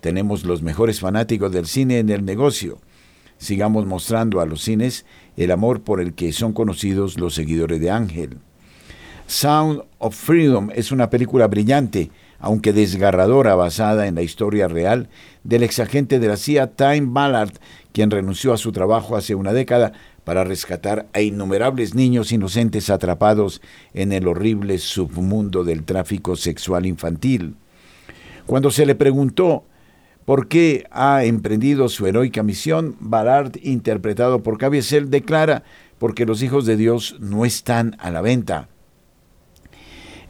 Tenemos 0.00 0.44
los 0.44 0.62
mejores 0.62 1.00
fanáticos 1.00 1.52
del 1.52 1.66
cine 1.66 1.98
en 1.98 2.10
el 2.10 2.24
negocio. 2.24 2.78
Sigamos 3.38 3.86
mostrando 3.86 4.40
a 4.40 4.46
los 4.46 4.62
cines 4.62 5.06
el 5.36 5.50
amor 5.50 5.80
por 5.80 6.00
el 6.00 6.12
que 6.12 6.32
son 6.32 6.52
conocidos 6.52 7.18
los 7.18 7.34
seguidores 7.34 7.80
de 7.80 7.90
Ángel. 7.90 8.38
Sound 9.26 9.82
of 9.98 10.14
Freedom 10.14 10.70
es 10.74 10.92
una 10.92 11.08
película 11.08 11.46
brillante, 11.46 12.10
aunque 12.38 12.72
desgarradora, 12.72 13.54
basada 13.54 14.06
en 14.06 14.14
la 14.14 14.22
historia 14.22 14.68
real 14.68 15.08
del 15.44 15.62
exagente 15.62 16.18
de 16.18 16.28
la 16.28 16.36
CIA 16.36 16.68
Time 16.68 17.06
Ballard, 17.08 17.52
quien 17.92 18.10
renunció 18.10 18.52
a 18.52 18.58
su 18.58 18.72
trabajo 18.72 19.16
hace 19.16 19.34
una 19.34 19.52
década 19.52 19.92
para 20.24 20.44
rescatar 20.44 21.06
a 21.14 21.20
innumerables 21.20 21.94
niños 21.94 22.32
inocentes 22.32 22.90
atrapados 22.90 23.62
en 23.94 24.12
el 24.12 24.28
horrible 24.28 24.78
submundo 24.78 25.64
del 25.64 25.84
tráfico 25.84 26.36
sexual 26.36 26.86
infantil. 26.86 27.56
Cuando 28.46 28.70
se 28.70 28.86
le 28.86 28.94
preguntó 28.94 29.64
por 30.24 30.48
qué 30.48 30.86
ha 30.90 31.24
emprendido 31.24 31.88
su 31.88 32.06
heroica 32.06 32.42
misión, 32.42 32.96
Ballard, 33.00 33.52
interpretado 33.62 34.42
por 34.42 34.58
Caviezel, 34.58 35.10
declara 35.10 35.64
porque 35.98 36.26
los 36.26 36.42
hijos 36.42 36.66
de 36.66 36.76
Dios 36.76 37.16
no 37.18 37.44
están 37.44 37.96
a 37.98 38.10
la 38.10 38.20
venta. 38.20 38.68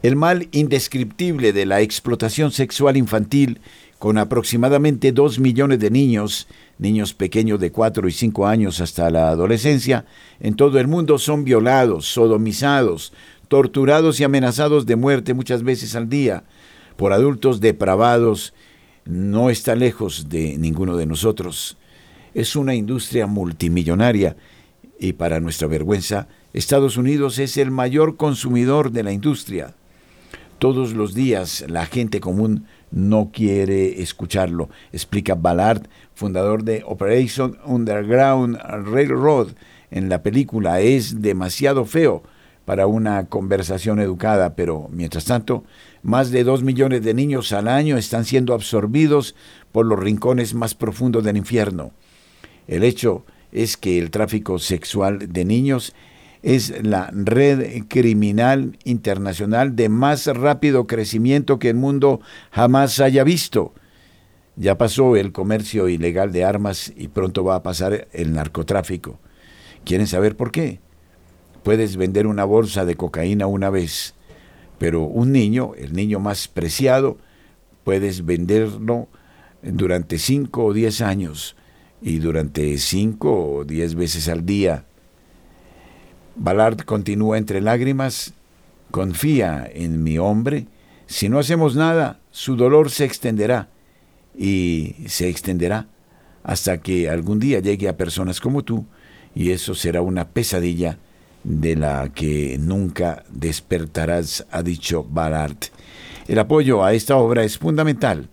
El 0.01 0.15
mal 0.15 0.49
indescriptible 0.53 1.53
de 1.53 1.67
la 1.67 1.81
explotación 1.81 2.53
sexual 2.53 2.97
infantil 2.97 3.61
con 3.99 4.17
aproximadamente 4.17 5.11
dos 5.11 5.41
millones 5.41 5.81
de 5.81 5.91
niños, 5.91 6.47
niños 6.79 7.15
pequeños 7.15 7.59
de 7.59 7.73
4 7.73 8.07
y 8.07 8.13
5 8.13 8.47
años 8.47 8.81
hasta 8.81 9.11
la 9.11 9.29
adolescencia, 9.29 10.05
en 10.39 10.55
todo 10.55 10.79
el 10.79 10.87
mundo 10.87 11.19
son 11.19 11.43
violados, 11.43 12.07
sodomizados, 12.07 13.13
torturados 13.49 14.21
y 14.21 14.25
amenazados 14.25 14.87
de 14.87 14.95
muerte 14.95 15.35
muchas 15.35 15.65
veces 15.65 15.97
al 15.97 16.09
día 16.09 16.45
por 16.97 17.13
adultos 17.13 17.61
depravados, 17.61 18.55
no 19.05 19.51
está 19.51 19.75
lejos 19.75 20.29
de 20.29 20.59
ninguno 20.59 20.97
de 20.97 21.07
nosotros. 21.07 21.77
Es 22.35 22.55
una 22.55 22.75
industria 22.75 23.27
multimillonaria 23.27 24.37
y 25.01 25.15
para 25.15 25.41
nuestra 25.41 25.67
vergüenza, 25.67 26.29
Estados 26.53 26.97
Unidos 26.97 27.39
es 27.39 27.57
el 27.57 27.71
mayor 27.71 28.17
consumidor 28.17 28.91
de 28.91 29.03
la 29.03 29.13
industria. 29.13 29.75
Todos 30.59 30.93
los 30.93 31.15
días 31.15 31.65
la 31.69 31.87
gente 31.87 32.19
común 32.19 32.67
no 32.91 33.31
quiere 33.33 34.03
escucharlo, 34.03 34.69
explica 34.93 35.37
Ballard, 35.37 35.87
fundador 36.15 36.65
de 36.65 36.83
Operation 36.85 37.59
Underground 37.65 38.59
Railroad. 38.93 39.51
En 39.93 40.09
la 40.09 40.25
película 40.25 40.81
es 40.81 41.23
demasiado 41.23 41.85
feo 41.85 42.25
para 42.65 42.89
una 42.89 43.27
conversación 43.27 44.01
educada, 44.01 44.57
pero 44.57 44.89
mientras 44.91 45.27
tanto, 45.27 45.63
más 46.03 46.33
de 46.33 46.43
dos 46.43 46.65
millones 46.65 47.05
de 47.05 47.15
niños 47.15 47.53
al 47.53 47.69
año 47.69 47.97
están 47.97 48.25
siendo 48.25 48.53
absorbidos 48.53 49.37
por 49.71 49.87
los 49.87 50.01
rincones 50.01 50.55
más 50.55 50.75
profundos 50.75 51.23
del 51.23 51.37
infierno. 51.37 51.93
El 52.67 52.83
hecho 52.83 53.25
es 53.53 53.77
que 53.77 53.97
el 53.97 54.11
tráfico 54.11 54.59
sexual 54.59 55.33
de 55.33 55.45
niños 55.45 55.95
es 56.43 56.84
la 56.84 57.11
red 57.12 57.84
criminal 57.89 58.78
internacional 58.84 59.74
de 59.76 59.89
más 59.89 60.26
rápido 60.26 60.86
crecimiento 60.86 61.59
que 61.59 61.70
el 61.70 61.76
mundo 61.76 62.20
jamás 62.51 63.01
haya 63.01 63.24
visto. 63.24 63.74
Ya 64.57 64.76
pasó 64.76 65.16
el 65.16 65.32
comercio 65.32 65.89
ilegal 65.89 66.32
de 66.32 66.45
armas 66.45 66.93
y 66.97 67.09
pronto 67.09 67.45
va 67.45 67.57
a 67.57 67.62
pasar 67.62 68.09
el 68.12 68.32
narcotráfico. 68.32 69.18
¿Quieren 69.84 70.07
saber 70.07 70.36
por 70.36 70.51
qué? 70.51 70.80
Puedes 71.62 71.97
vender 71.97 72.26
una 72.26 72.45
bolsa 72.45 72.84
de 72.84 72.97
cocaína 72.97 73.47
una 73.47 73.70
vez, 73.70 74.14
pero 74.78 75.03
un 75.03 75.32
niño, 75.32 75.72
el 75.76 75.93
niño 75.93 76.18
más 76.18 76.49
preciado, 76.49 77.18
puedes 77.84 78.24
venderlo 78.24 79.09
durante 79.62 80.18
cinco 80.18 80.64
o 80.64 80.72
diez 80.72 81.01
años 81.01 81.57
y 82.01 82.18
durante 82.18 82.78
cinco 82.78 83.55
o 83.55 83.64
diez 83.64 83.95
veces 83.95 84.28
al 84.28 84.47
día 84.47 84.84
Ballard 86.39 86.82
continúa 86.84 87.36
entre 87.36 87.61
lágrimas, 87.61 88.32
confía 88.91 89.68
en 89.72 90.05
mi 90.05 90.18
hombre, 90.18 90.66
si 91.07 91.28
no 91.28 91.39
hacemos 91.39 91.74
nada, 91.74 92.20
su 92.30 92.55
dolor 92.55 92.91
se 92.91 93.05
extenderá 93.05 93.68
y 94.36 94.95
se 95.07 95.28
extenderá 95.28 95.89
hasta 96.45 96.78
que 96.78 97.11
algún 97.11 97.41
día 97.41 97.61
llegue 97.61 97.89
a 97.89 97.97
personas 97.97 98.41
como 98.41 98.62
tú 98.62 98.86
y 99.34 99.51
eso 99.51 99.74
será 99.74 100.01
una 100.01 100.28
pesadilla 100.28 100.99
de 101.43 101.76
la 101.76 102.11
que 102.14 102.57
nunca 102.59 103.24
despertarás, 103.30 104.47
ha 104.51 104.62
dicho 104.62 105.05
Ballard. 105.05 105.57
El 106.28 106.39
apoyo 106.39 106.84
a 106.84 106.93
esta 106.93 107.16
obra 107.16 107.43
es 107.43 107.59
fundamental. 107.59 108.28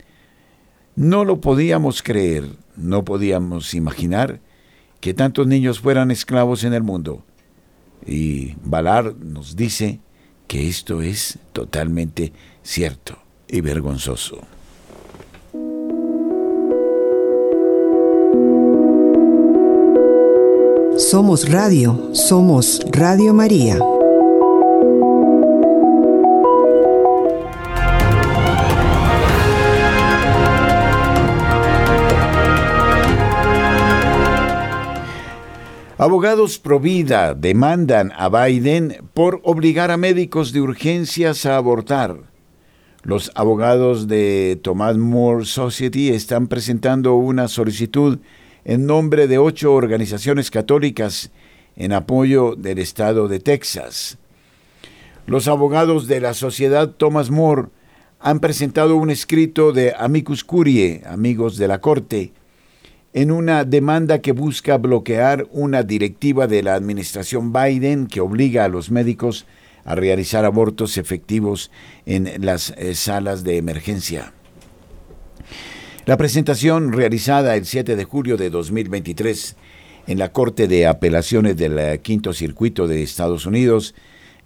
No 0.95 1.25
lo 1.25 1.41
podíamos 1.41 2.03
creer, 2.03 2.45
no 2.75 3.03
podíamos 3.03 3.73
imaginar 3.73 4.39
que 4.99 5.13
tantos 5.13 5.47
niños 5.47 5.79
fueran 5.79 6.11
esclavos 6.11 6.63
en 6.63 6.73
el 6.73 6.83
mundo. 6.83 7.23
Y 8.05 8.55
Valar 8.63 9.15
nos 9.15 9.55
dice 9.55 9.99
que 10.47 10.67
esto 10.67 11.01
es 11.01 11.39
totalmente 11.53 12.31
cierto 12.63 13.17
y 13.47 13.61
vergonzoso. 13.61 14.41
Somos 20.97 21.49
Radio, 21.51 22.11
somos 22.13 22.79
Radio 22.91 23.33
María. 23.33 23.79
Abogados 35.97 36.59
pro 36.59 36.81
vida 36.81 37.33
demandan 37.35 38.11
a 38.17 38.27
Biden 38.27 38.97
por 39.13 39.39
obligar 39.45 39.91
a 39.91 39.97
médicos 39.97 40.51
de 40.51 40.59
urgencias 40.59 41.45
a 41.45 41.55
abortar. 41.55 42.17
Los 43.03 43.31
abogados 43.33 44.09
de 44.09 44.59
Thomas 44.61 44.97
More 44.97 45.45
Society 45.45 46.09
están 46.09 46.47
presentando 46.47 47.15
una 47.15 47.47
solicitud 47.47 48.19
en 48.65 48.85
nombre 48.85 49.27
de 49.27 49.37
ocho 49.37 49.73
organizaciones 49.73 50.51
católicas 50.51 51.31
en 51.77 51.93
apoyo 51.93 52.55
del 52.57 52.79
estado 52.79 53.29
de 53.29 53.39
Texas. 53.39 54.17
Los 55.27 55.47
abogados 55.47 56.07
de 56.07 56.19
la 56.19 56.33
Sociedad 56.33 56.89
Thomas 56.89 57.31
More 57.31 57.69
han 58.19 58.41
presentado 58.41 58.97
un 58.97 59.11
escrito 59.11 59.71
de 59.71 59.93
Amicus 59.97 60.43
Curiae, 60.43 61.03
amigos 61.05 61.55
de 61.55 61.69
la 61.69 61.79
Corte, 61.79 62.33
en 63.16 63.32
una 63.32 63.63
demanda 63.63 64.20
que 64.20 64.34
busca 64.34 64.78
bloquear 64.78 65.47
una 65.51 65.84
directiva 65.84 66.47
de 66.47 66.61
la 66.61 66.76
administración 66.76 67.53
Biden 67.53 68.07
que 68.07 68.20
obliga 68.20 68.66
a 68.66 68.68
los 68.68 68.91
médicos 68.91 69.45
a 69.86 69.95
realizar 69.95 70.43
abortos 70.43 70.97
efectivos 70.97 71.72
en 72.05 72.45
las 72.45 72.72
eh, 72.72 72.93
salas 72.93 73.45
de 73.45 73.55
emergencia. 73.55 74.34
La 76.05 76.18
presentación 76.18 76.91
realizada 76.91 77.55
el 77.55 77.66
7 77.66 77.95
de 77.95 78.03
julio 78.03 78.36
de 78.36 78.49
2023 78.49 79.55
en 80.07 80.20
la 80.20 80.34
Corte 80.34 80.68
de 80.68 80.86
Apelaciones 80.86 81.55
del 81.55 81.80
eh, 81.80 82.01
Quinto 82.03 82.34
Circuito 82.34 82.86
de 82.86 83.01
Estados 83.01 83.45
Unidos 83.45 83.95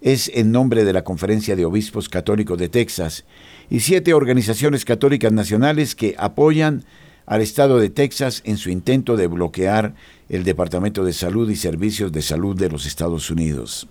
es 0.00 0.30
en 0.32 0.52
nombre 0.52 0.84
de 0.84 0.92
la 0.92 1.02
Conferencia 1.02 1.56
de 1.56 1.64
Obispos 1.64 2.08
Católicos 2.08 2.56
de 2.56 2.68
Texas 2.68 3.24
y 3.68 3.80
siete 3.80 4.14
organizaciones 4.14 4.84
católicas 4.84 5.32
nacionales 5.32 5.96
que 5.96 6.14
apoyan 6.16 6.84
al 7.30 7.42
Estado 7.42 7.78
de 7.78 7.90
Texas 7.90 8.42
en 8.44 8.56
su 8.56 8.70
intento 8.70 9.16
de 9.16 9.28
bloquear 9.28 9.94
el 10.28 10.42
Departamento 10.42 11.04
de 11.04 11.12
Salud 11.12 11.48
y 11.48 11.54
Servicios 11.54 12.10
de 12.10 12.22
Salud 12.22 12.58
de 12.58 12.68
los 12.68 12.86
Estados 12.86 13.30
Unidos. 13.30 13.86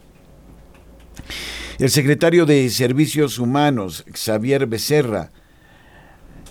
El 1.77 1.89
secretario 1.89 2.45
de 2.45 2.69
Servicios 2.69 3.39
Humanos, 3.39 4.03
Xavier 4.13 4.67
Becerra, 4.67 5.31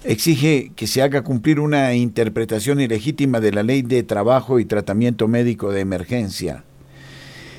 exige 0.03 0.72
que 0.76 0.86
se 0.86 1.03
haga 1.03 1.24
cumplir 1.24 1.61
una 1.61 1.93
interpretación 1.93 2.80
ilegítima 2.80 3.39
de 3.41 3.53
la 3.53 3.62
Ley 3.62 3.82
de 3.82 4.03
Trabajo 4.03 4.59
y 4.59 4.64
Tratamiento 4.64 5.28
Médico 5.28 5.70
de 5.70 5.80
Emergencia. 5.80 6.64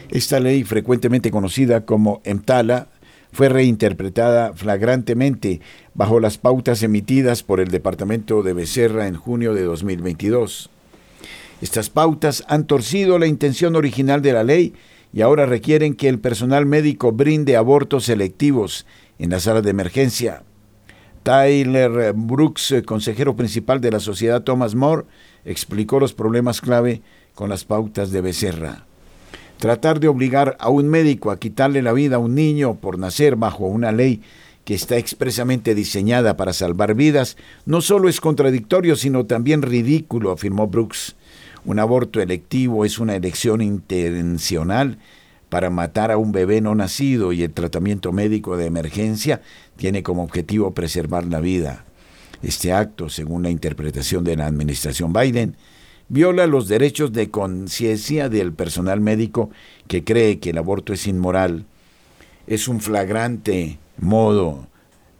Esta 0.09 0.39
ley, 0.39 0.63
frecuentemente 0.63 1.29
conocida 1.29 1.85
como 1.85 2.19
EMTALA, 2.23 2.87
fue 3.31 3.49
reinterpretada 3.49 4.53
flagrantemente 4.53 5.61
bajo 5.93 6.19
las 6.19 6.37
pautas 6.37 6.83
emitidas 6.83 7.43
por 7.43 7.59
el 7.59 7.69
Departamento 7.69 8.43
de 8.43 8.53
Becerra 8.53 9.07
en 9.07 9.15
junio 9.15 9.53
de 9.53 9.63
2022. 9.63 10.69
Estas 11.61 11.89
pautas 11.89 12.43
han 12.47 12.65
torcido 12.65 13.19
la 13.19 13.27
intención 13.27 13.75
original 13.75 14.21
de 14.21 14.33
la 14.33 14.43
ley 14.43 14.73
y 15.11 15.21
ahora 15.21 15.45
requieren 15.45 15.93
que 15.93 16.07
el 16.07 16.19
personal 16.19 16.65
médico 16.65 17.11
brinde 17.11 17.57
abortos 17.57 18.05
selectivos 18.05 18.85
en 19.17 19.31
las 19.31 19.43
salas 19.43 19.63
de 19.63 19.71
emergencia. 19.71 20.43
Tyler 21.23 22.13
Brooks, 22.15 22.75
consejero 22.85 23.35
principal 23.35 23.81
de 23.81 23.91
la 23.91 23.99
Sociedad 23.99 24.43
Thomas 24.43 24.75
More, 24.75 25.03
explicó 25.43 25.99
los 25.99 26.13
problemas 26.13 26.61
clave 26.61 27.01
con 27.35 27.49
las 27.49 27.65
pautas 27.65 28.11
de 28.11 28.21
Becerra. 28.21 28.88
Tratar 29.59 29.99
de 29.99 30.07
obligar 30.07 30.55
a 30.59 30.69
un 30.69 30.87
médico 30.87 31.31
a 31.31 31.37
quitarle 31.37 31.81
la 31.81 31.91
vida 31.91 32.15
a 32.15 32.19
un 32.19 32.33
niño 32.33 32.75
por 32.75 32.97
nacer 32.97 33.35
bajo 33.35 33.65
una 33.65 33.91
ley 33.91 34.21
que 34.63 34.73
está 34.73 34.95
expresamente 34.95 35.75
diseñada 35.75 36.37
para 36.37 36.53
salvar 36.53 36.95
vidas, 36.95 37.35
no 37.65 37.81
solo 37.81 38.07
es 38.07 38.21
contradictorio, 38.21 38.95
sino 38.95 39.25
también 39.25 39.61
ridículo, 39.61 40.31
afirmó 40.31 40.67
Brooks. 40.67 41.17
Un 41.65 41.79
aborto 41.79 42.21
electivo 42.21 42.85
es 42.85 42.99
una 42.99 43.17
elección 43.17 43.61
intencional 43.61 44.97
para 45.49 45.69
matar 45.69 46.11
a 46.11 46.17
un 46.17 46.31
bebé 46.31 46.61
no 46.61 46.73
nacido 46.73 47.33
y 47.33 47.43
el 47.43 47.51
tratamiento 47.51 48.13
médico 48.13 48.55
de 48.55 48.67
emergencia 48.67 49.41
tiene 49.75 50.03
como 50.03 50.23
objetivo 50.23 50.73
preservar 50.73 51.25
la 51.25 51.41
vida. 51.41 51.83
Este 52.41 52.71
acto, 52.71 53.09
según 53.09 53.43
la 53.43 53.49
interpretación 53.49 54.23
de 54.23 54.37
la 54.37 54.45
administración 54.45 55.11
Biden, 55.11 55.57
viola 56.09 56.47
los 56.47 56.67
derechos 56.67 57.13
de 57.13 57.29
conciencia 57.29 58.29
del 58.29 58.51
personal 58.51 58.99
médico 58.99 59.51
que 59.87 60.03
cree 60.03 60.39
que 60.39 60.49
el 60.49 60.57
aborto 60.57 60.91
es 60.91 61.07
inmoral. 61.07 61.65
Es 62.47 62.67
un 62.67 62.81
flagrante 62.81 63.77
modo 63.97 64.67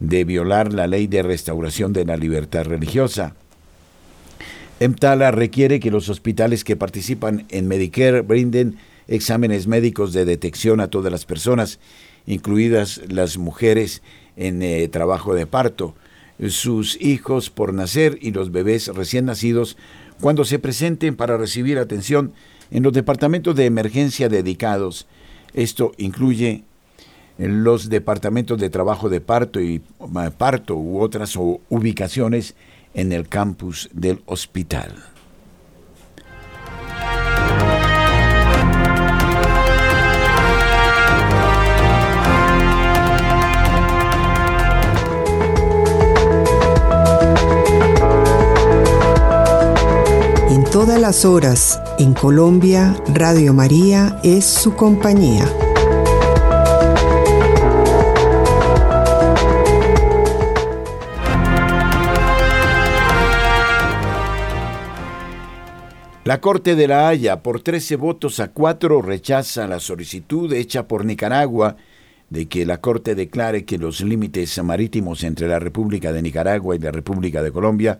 de 0.00 0.24
violar 0.24 0.72
la 0.72 0.86
ley 0.86 1.06
de 1.06 1.22
restauración 1.22 1.92
de 1.92 2.04
la 2.04 2.16
libertad 2.16 2.64
religiosa. 2.64 3.34
EMTALA 4.80 5.30
requiere 5.30 5.78
que 5.78 5.90
los 5.90 6.08
hospitales 6.08 6.64
que 6.64 6.76
participan 6.76 7.46
en 7.50 7.68
Medicare 7.68 8.22
brinden 8.22 8.78
exámenes 9.08 9.66
médicos 9.66 10.12
de 10.12 10.24
detección 10.24 10.80
a 10.80 10.88
todas 10.88 11.12
las 11.12 11.26
personas, 11.26 11.78
incluidas 12.26 13.02
las 13.08 13.36
mujeres 13.36 14.02
en 14.36 14.62
eh, 14.62 14.88
trabajo 14.88 15.34
de 15.34 15.46
parto, 15.46 15.94
sus 16.48 16.98
hijos 17.00 17.50
por 17.50 17.74
nacer 17.74 18.18
y 18.22 18.30
los 18.30 18.50
bebés 18.50 18.88
recién 18.88 19.26
nacidos 19.26 19.76
cuando 20.20 20.44
se 20.44 20.58
presenten 20.58 21.16
para 21.16 21.36
recibir 21.36 21.78
atención 21.78 22.32
en 22.70 22.82
los 22.82 22.92
departamentos 22.92 23.56
de 23.56 23.66
emergencia 23.66 24.28
dedicados. 24.28 25.06
Esto 25.54 25.92
incluye 25.98 26.62
los 27.38 27.88
departamentos 27.88 28.58
de 28.58 28.70
trabajo 28.70 29.08
de 29.08 29.20
parto 29.20 29.60
y 29.60 29.82
parto 30.36 30.76
u 30.76 31.00
otras 31.00 31.36
ubicaciones 31.36 32.54
en 32.94 33.12
el 33.12 33.28
campus 33.28 33.88
del 33.92 34.20
hospital. 34.26 35.09
Todas 50.70 51.00
las 51.00 51.24
horas 51.24 51.82
en 51.98 52.14
Colombia, 52.14 52.94
Radio 53.12 53.52
María 53.52 54.20
es 54.22 54.44
su 54.44 54.76
compañía. 54.76 55.44
La 66.22 66.40
Corte 66.40 66.76
de 66.76 66.86
la 66.86 67.08
Haya, 67.08 67.42
por 67.42 67.62
13 67.62 67.96
votos 67.96 68.38
a 68.38 68.52
4, 68.52 69.02
rechaza 69.02 69.66
la 69.66 69.80
solicitud 69.80 70.52
hecha 70.52 70.86
por 70.86 71.04
Nicaragua 71.04 71.76
de 72.28 72.46
que 72.46 72.64
la 72.64 72.80
Corte 72.80 73.16
declare 73.16 73.64
que 73.64 73.76
los 73.76 74.02
límites 74.02 74.62
marítimos 74.62 75.24
entre 75.24 75.48
la 75.48 75.58
República 75.58 76.12
de 76.12 76.22
Nicaragua 76.22 76.76
y 76.76 76.78
la 76.78 76.92
República 76.92 77.42
de 77.42 77.50
Colombia 77.50 77.98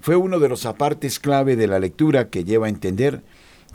fue 0.00 0.16
uno 0.16 0.38
de 0.38 0.48
los 0.48 0.66
apartes 0.66 1.18
clave 1.18 1.56
de 1.56 1.66
la 1.66 1.78
lectura 1.78 2.28
que 2.28 2.44
lleva 2.44 2.66
a 2.66 2.70
entender 2.70 3.22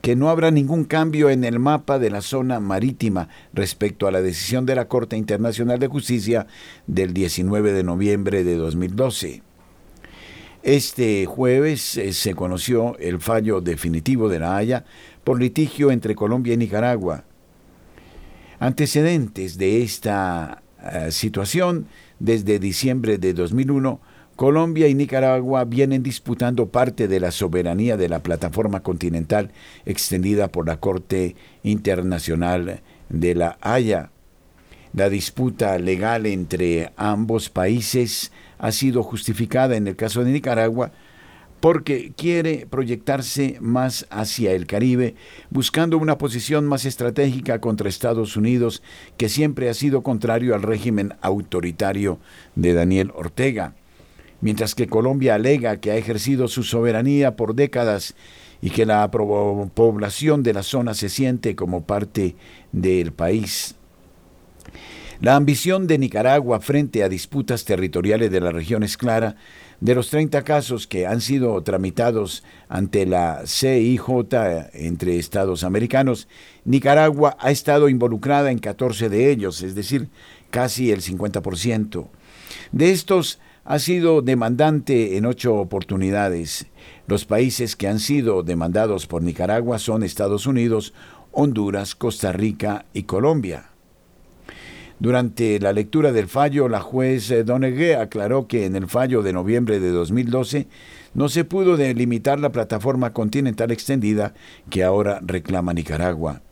que 0.02 0.16
no 0.16 0.30
habrá 0.30 0.52
ningún 0.52 0.84
cambio 0.84 1.30
en 1.30 1.44
el 1.44 1.60
mapa 1.60 2.00
de 2.00 2.10
la 2.10 2.22
zona 2.22 2.60
marítima 2.60 3.30
respecto 3.54 4.08
a 4.08 4.12
la 4.12 4.22
decisión 4.22 4.66
de 4.66 4.76
la 4.76 4.88
Corte 4.88 5.18
Internacional 5.18 5.80
de 5.80 5.88
Justicia 5.88 6.48
del 6.86 7.14
19 7.14 7.72
de 7.72 7.84
noviembre 7.84 8.44
de 8.44 8.56
2012. 8.56 9.42
Este 10.64 11.26
jueves 11.28 11.96
eh, 11.98 12.12
se 12.12 12.34
conoció 12.34 12.98
el 12.98 13.22
fallo 13.22 13.62
definitivo 13.62 14.30
de 14.30 14.40
la 14.40 14.58
Haya 14.58 14.84
por 15.24 15.40
litigio 15.40 15.92
entre 15.92 16.16
Colombia 16.16 16.56
y 16.56 16.58
Nicaragua. 16.58 17.24
Antecedentes 18.60 19.58
de 19.58 19.84
esta 19.84 20.64
eh, 20.82 21.12
situación, 21.12 21.88
desde 22.20 22.58
diciembre 22.58 23.18
de 23.18 23.34
2001, 23.34 24.02
Colombia 24.36 24.90
y 24.90 24.96
Nicaragua 24.96 25.64
vienen 25.64 26.04
disputando 26.04 26.68
parte 26.68 27.08
de 27.08 27.22
la 27.22 27.32
soberanía 27.32 27.96
de 27.96 28.10
la 28.10 28.22
plataforma 28.22 28.82
continental 28.82 29.52
extendida 29.86 30.50
por 30.50 30.68
la 30.68 30.82
Corte 30.82 31.38
Internacional 31.64 32.82
de 33.08 33.36
la 33.36 33.58
Haya. 33.62 34.12
La 34.94 35.10
disputa 35.10 35.80
legal 35.80 36.26
entre 36.26 36.92
ambos 36.98 37.50
países 37.50 38.34
ha 38.60 38.74
sido 38.74 39.04
justificada 39.04 39.78
en 39.78 39.88
el 39.88 39.96
caso 39.96 40.26
de 40.26 40.32
Nicaragua 40.34 40.92
porque 41.62 42.12
quiere 42.18 42.68
proyectarse 42.70 43.58
más 43.62 44.06
hacia 44.10 44.52
el 44.52 44.68
Caribe, 44.68 45.16
buscando 45.50 45.98
una 45.98 46.18
posición 46.18 46.66
más 46.66 46.84
estratégica 46.84 47.62
contra 47.62 47.88
Estados 47.88 48.36
Unidos, 48.36 48.84
que 49.16 49.30
siempre 49.30 49.70
ha 49.70 49.74
sido 49.74 50.04
contrario 50.04 50.56
al 50.56 50.62
régimen 50.62 51.14
autoritario 51.22 52.20
de 52.56 52.74
Daniel 52.74 53.12
Ortega 53.16 53.74
mientras 54.42 54.76
que 54.76 54.88
Colombia 54.88 55.36
alega 55.36 55.78
que 55.78 55.92
ha 55.92 55.98
ejercido 55.98 56.48
su 56.48 56.64
soberanía 56.64 57.36
por 57.36 57.56
décadas 57.56 58.16
y 58.62 58.70
que 58.70 58.86
la 58.86 59.10
población 59.12 60.44
de 60.44 60.54
la 60.54 60.64
zona 60.64 60.94
se 60.94 61.10
siente 61.10 61.56
como 61.56 61.86
parte 61.86 62.36
del 62.72 63.12
país. 63.12 63.76
La 65.22 65.36
ambición 65.36 65.88
de 65.88 65.98
Nicaragua 65.98 66.60
frente 66.60 67.02
a 67.04 67.10
disputas 67.10 67.64
territoriales 67.64 68.32
de 68.32 68.42
la 68.42 68.52
región 68.52 68.84
es 68.84 68.98
clara. 68.98 69.38
De 69.80 69.96
los 69.96 70.10
30 70.10 70.44
casos 70.44 70.88
que 70.88 71.08
han 71.08 71.22
sido 71.22 71.62
tramitados 71.64 72.44
ante 72.68 73.06
la 73.06 73.44
CIJ 73.46 74.02
entre 74.74 75.18
Estados 75.18 75.64
americanos, 75.64 76.28
Nicaragua 76.66 77.38
ha 77.40 77.52
estado 77.52 77.88
involucrada 77.88 78.52
en 78.52 78.60
14 78.60 79.10
de 79.10 79.32
ellos, 79.32 79.62
es 79.64 79.76
decir, 79.76 80.10
casi 80.50 80.92
el 80.92 81.02
50%. 81.02 82.08
De 82.72 82.92
estos, 82.92 83.40
ha 83.66 83.80
sido 83.80 84.22
demandante 84.22 85.18
en 85.18 85.26
ocho 85.26 85.56
oportunidades. 85.56 86.68
Los 87.08 87.26
países 87.26 87.76
que 87.76 87.88
han 87.88 88.00
sido 88.00 88.44
demandados 88.44 89.08
por 89.08 89.24
Nicaragua 89.24 89.80
son 89.80 90.04
Estados 90.04 90.46
Unidos, 90.46 90.94
Honduras, 91.32 91.96
Costa 91.96 92.32
Rica 92.32 92.86
y 92.94 93.04
Colombia. 93.04 93.72
Durante 95.00 95.60
la 95.60 95.74
lectura 95.74 96.12
del 96.14 96.28
fallo, 96.28 96.70
la 96.70 96.80
juez 96.80 97.34
Donegue 97.44 97.96
aclaró 97.96 98.48
que 98.48 98.66
en 98.66 98.76
el 98.76 98.88
fallo 98.88 99.24
de 99.24 99.34
noviembre 99.34 99.80
de 99.80 99.90
2012 99.90 100.68
no 101.16 101.28
se 101.28 101.44
pudo 101.44 101.76
delimitar 101.76 102.40
la 102.40 102.52
plataforma 102.52 103.14
continental 103.14 103.72
extendida 103.72 104.36
que 104.70 104.84
ahora 104.84 105.20
reclama 105.22 105.74
Nicaragua. 105.74 106.45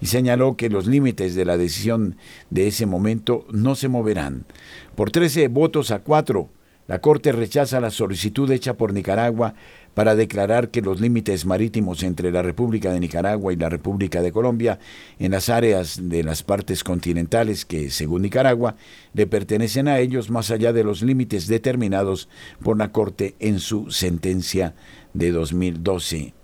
Y 0.00 0.06
señaló 0.06 0.56
que 0.56 0.70
los 0.70 0.86
límites 0.86 1.34
de 1.34 1.44
la 1.44 1.56
decisión 1.56 2.16
de 2.50 2.66
ese 2.68 2.86
momento 2.86 3.46
no 3.52 3.74
se 3.74 3.88
moverán. 3.88 4.46
Por 4.94 5.10
13 5.10 5.48
votos 5.48 5.90
a 5.90 6.00
4, 6.00 6.48
la 6.90 7.00
Corte 7.00 7.30
rechaza 7.30 7.78
la 7.78 7.90
solicitud 7.90 8.50
hecha 8.50 8.74
por 8.74 8.92
Nicaragua 8.92 9.54
para 9.94 10.16
declarar 10.16 10.70
que 10.70 10.82
los 10.82 11.00
límites 11.00 11.46
marítimos 11.46 12.02
entre 12.02 12.32
la 12.32 12.42
República 12.42 12.92
de 12.92 12.98
Nicaragua 12.98 13.52
y 13.52 13.56
la 13.56 13.68
República 13.68 14.22
de 14.22 14.32
Colombia 14.32 14.80
en 15.20 15.30
las 15.30 15.48
áreas 15.50 16.00
de 16.08 16.24
las 16.24 16.42
partes 16.42 16.82
continentales 16.82 17.64
que, 17.64 17.90
según 17.90 18.22
Nicaragua, 18.22 18.74
le 19.14 19.28
pertenecen 19.28 19.86
a 19.86 20.00
ellos 20.00 20.30
más 20.30 20.50
allá 20.50 20.72
de 20.72 20.82
los 20.82 21.02
límites 21.02 21.46
determinados 21.46 22.28
por 22.60 22.76
la 22.76 22.90
Corte 22.90 23.36
en 23.38 23.60
su 23.60 23.92
sentencia 23.92 24.74
de 25.14 25.30
2012. 25.30 26.39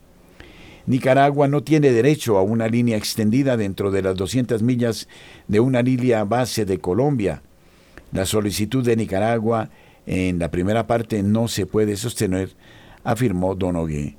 Nicaragua 0.87 1.49
no 1.49 1.62
tiene 1.62 1.91
derecho 1.91 2.39
a 2.39 2.43
una 2.43 2.68
línea 2.68 2.97
extendida 2.97 3.57
dentro 3.57 3.91
de 3.91 4.03
las 4.03 4.16
200 4.16 4.62
millas 4.62 5.09
de 5.49 5.61
una 5.61 5.82
línea 5.82 6.24
base 6.24 6.64
de 6.64 6.78
Colombia. 6.78 7.43
La 8.12 8.24
solicitud 8.24 8.84
de 8.84 8.97
Nicaragua 8.97 9.70
en 10.07 10.39
la 10.39 10.51
primera 10.51 10.87
parte 10.87 11.22
no 11.22 11.49
se 11.49 11.66
puede 11.66 11.97
sostener, 11.97 12.55
afirmó 13.03 13.57
Donoghue. 13.57 14.16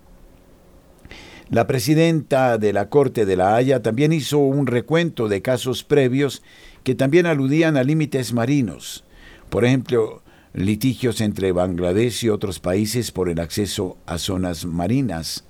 La 1.50 1.66
presidenta 1.66 2.58
de 2.58 2.74
la 2.74 2.90
Corte 2.90 3.26
de 3.26 3.38
la 3.38 3.56
Haya 3.56 3.82
también 3.82 4.12
hizo 4.12 4.40
un 4.40 4.68
recuento 4.68 5.30
de 5.30 5.42
casos 5.42 5.86
previos 5.86 6.44
que 6.84 6.94
también 6.94 7.26
aludían 7.26 7.78
a 7.78 7.84
límites 7.84 8.34
marinos. 8.34 9.06
Por 9.50 9.64
ejemplo, 9.64 10.24
litigios 10.54 11.22
entre 11.22 11.54
Bangladesh 11.54 12.26
y 12.26 12.30
otros 12.30 12.60
países 12.60 13.14
por 13.14 13.30
el 13.30 13.40
acceso 13.40 13.98
a 14.06 14.18
zonas 14.18 14.66
marinas. 14.66 15.47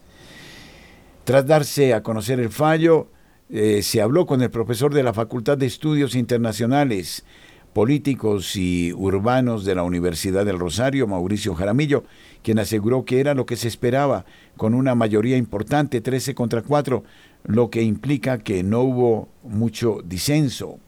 Tras 1.27 1.45
darse 1.45 1.93
a 1.93 2.03
conocer 2.03 2.39
el 2.39 2.49
fallo, 2.49 3.09
eh, 3.49 3.81
se 3.81 4.01
habló 4.01 4.25
con 4.25 4.41
el 4.41 4.49
profesor 4.49 4.93
de 4.93 5.03
la 5.03 5.11
Facultad 5.11 5.57
de 5.57 5.65
Estudios 5.65 6.15
Internacionales, 6.15 7.25
políticos 7.73 8.55
y 8.55 8.93
urbanos 8.93 9.65
de 9.65 9.75
la 9.75 9.83
Universidad 9.83 10.45
del 10.45 10.57
Rosario, 10.57 11.05
Mauricio 11.05 11.53
Jaramillo, 11.53 12.05
quien 12.43 12.59
aseguró 12.59 13.03
que 13.03 13.19
era 13.19 13.33
lo 13.33 13.45
que 13.45 13.57
se 13.57 13.67
esperaba, 13.67 14.23
con 14.55 14.73
una 14.73 14.95
mayoría 14.95 15.35
importante, 15.35 15.99
13 15.99 16.33
contra 16.33 16.61
4, 16.61 17.03
lo 17.43 17.69
que 17.71 17.81
implica 17.81 18.37
que 18.37 18.63
no 18.63 18.79
hubo 18.83 19.27
mucho 19.43 19.99
disenso. 20.05 20.79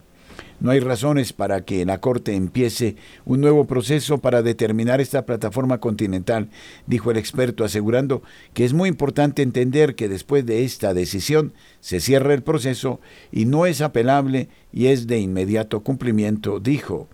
No 0.59 0.71
hay 0.71 0.79
razones 0.79 1.33
para 1.33 1.61
que 1.61 1.85
la 1.85 1.99
Corte 1.99 2.35
empiece 2.35 2.95
un 3.25 3.41
nuevo 3.41 3.65
proceso 3.65 4.17
para 4.17 4.41
determinar 4.41 5.01
esta 5.01 5.25
plataforma 5.25 5.79
continental, 5.79 6.49
dijo 6.87 7.11
el 7.11 7.17
experto, 7.17 7.63
asegurando 7.63 8.21
que 8.53 8.65
es 8.65 8.73
muy 8.73 8.89
importante 8.89 9.41
entender 9.41 9.95
que 9.95 10.09
después 10.09 10.45
de 10.45 10.63
esta 10.65 10.93
decisión 10.93 11.53
se 11.79 11.99
cierra 11.99 12.33
el 12.33 12.43
proceso 12.43 12.99
y 13.31 13.45
no 13.45 13.65
es 13.65 13.81
apelable 13.81 14.49
y 14.73 14.87
es 14.87 15.07
de 15.07 15.19
inmediato 15.19 15.81
cumplimiento, 15.81 16.59
dijo. 16.59 17.07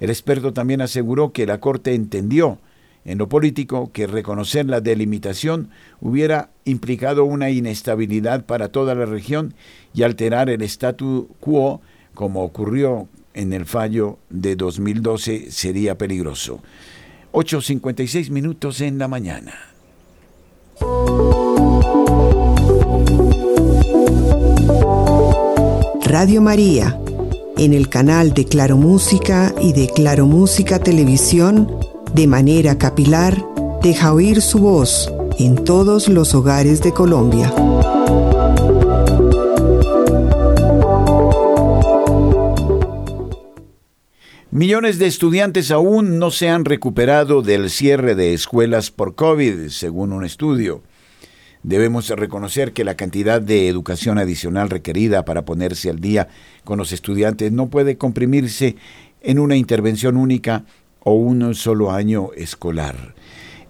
El 0.00 0.10
experto 0.10 0.52
también 0.52 0.80
aseguró 0.80 1.32
que 1.32 1.46
la 1.46 1.60
Corte 1.60 1.94
entendió 1.94 2.58
en 3.04 3.18
lo 3.18 3.28
político 3.28 3.90
que 3.92 4.06
reconocer 4.06 4.66
la 4.66 4.80
delimitación 4.80 5.70
hubiera 6.00 6.50
implicado 6.64 7.24
una 7.24 7.50
inestabilidad 7.50 8.44
para 8.44 8.68
toda 8.68 8.94
la 8.94 9.06
región 9.06 9.54
y 9.94 10.02
alterar 10.02 10.50
el 10.50 10.62
statu 10.62 11.28
quo 11.40 11.80
como 12.20 12.44
ocurrió 12.44 13.08
en 13.32 13.54
el 13.54 13.64
fallo 13.64 14.18
de 14.28 14.54
2012, 14.54 15.50
sería 15.50 15.96
peligroso. 15.96 16.60
8.56 17.32 18.28
minutos 18.28 18.82
en 18.82 18.98
la 18.98 19.08
mañana. 19.08 19.54
Radio 26.04 26.42
María, 26.42 27.00
en 27.56 27.72
el 27.72 27.88
canal 27.88 28.34
de 28.34 28.44
Claro 28.44 28.76
Música 28.76 29.54
y 29.58 29.72
de 29.72 29.88
Claro 29.88 30.26
Música 30.26 30.78
Televisión, 30.78 31.74
de 32.12 32.26
manera 32.26 32.76
capilar, 32.76 33.42
deja 33.82 34.12
oír 34.12 34.42
su 34.42 34.58
voz 34.58 35.10
en 35.38 35.64
todos 35.64 36.06
los 36.06 36.34
hogares 36.34 36.82
de 36.82 36.92
Colombia. 36.92 37.50
Millones 44.52 44.98
de 44.98 45.06
estudiantes 45.06 45.70
aún 45.70 46.18
no 46.18 46.32
se 46.32 46.48
han 46.48 46.64
recuperado 46.64 47.40
del 47.40 47.70
cierre 47.70 48.16
de 48.16 48.34
escuelas 48.34 48.90
por 48.90 49.14
COVID, 49.14 49.68
según 49.68 50.12
un 50.12 50.24
estudio. 50.24 50.82
Debemos 51.62 52.08
reconocer 52.08 52.72
que 52.72 52.82
la 52.82 52.96
cantidad 52.96 53.40
de 53.40 53.68
educación 53.68 54.18
adicional 54.18 54.68
requerida 54.68 55.24
para 55.24 55.44
ponerse 55.44 55.88
al 55.88 56.00
día 56.00 56.26
con 56.64 56.78
los 56.78 56.90
estudiantes 56.90 57.52
no 57.52 57.68
puede 57.68 57.96
comprimirse 57.96 58.74
en 59.20 59.38
una 59.38 59.54
intervención 59.54 60.16
única 60.16 60.64
o 60.98 61.12
un 61.14 61.54
solo 61.54 61.92
año 61.92 62.30
escolar. 62.34 63.14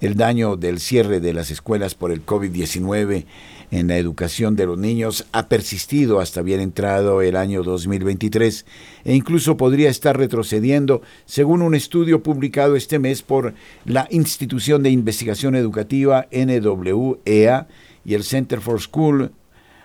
El 0.00 0.14
daño 0.14 0.56
del 0.56 0.80
cierre 0.80 1.20
de 1.20 1.34
las 1.34 1.50
escuelas 1.50 1.94
por 1.94 2.10
el 2.10 2.24
COVID-19 2.24 3.26
en 3.70 3.88
la 3.88 3.98
educación 3.98 4.56
de 4.56 4.66
los 4.66 4.78
niños 4.78 5.26
ha 5.32 5.48
persistido 5.48 6.20
hasta 6.20 6.42
bien 6.42 6.60
entrado 6.60 7.22
el 7.22 7.36
año 7.36 7.62
2023 7.62 8.66
e 9.04 9.14
incluso 9.14 9.56
podría 9.56 9.90
estar 9.90 10.16
retrocediendo, 10.16 11.02
según 11.24 11.62
un 11.62 11.74
estudio 11.74 12.22
publicado 12.22 12.76
este 12.76 12.98
mes 12.98 13.22
por 13.22 13.54
la 13.84 14.08
Institución 14.10 14.82
de 14.82 14.90
Investigación 14.90 15.54
Educativa 15.54 16.26
NWEA 16.32 17.68
y 18.04 18.14
el 18.14 18.24
Center 18.24 18.60
for 18.60 18.80
School 18.80 19.32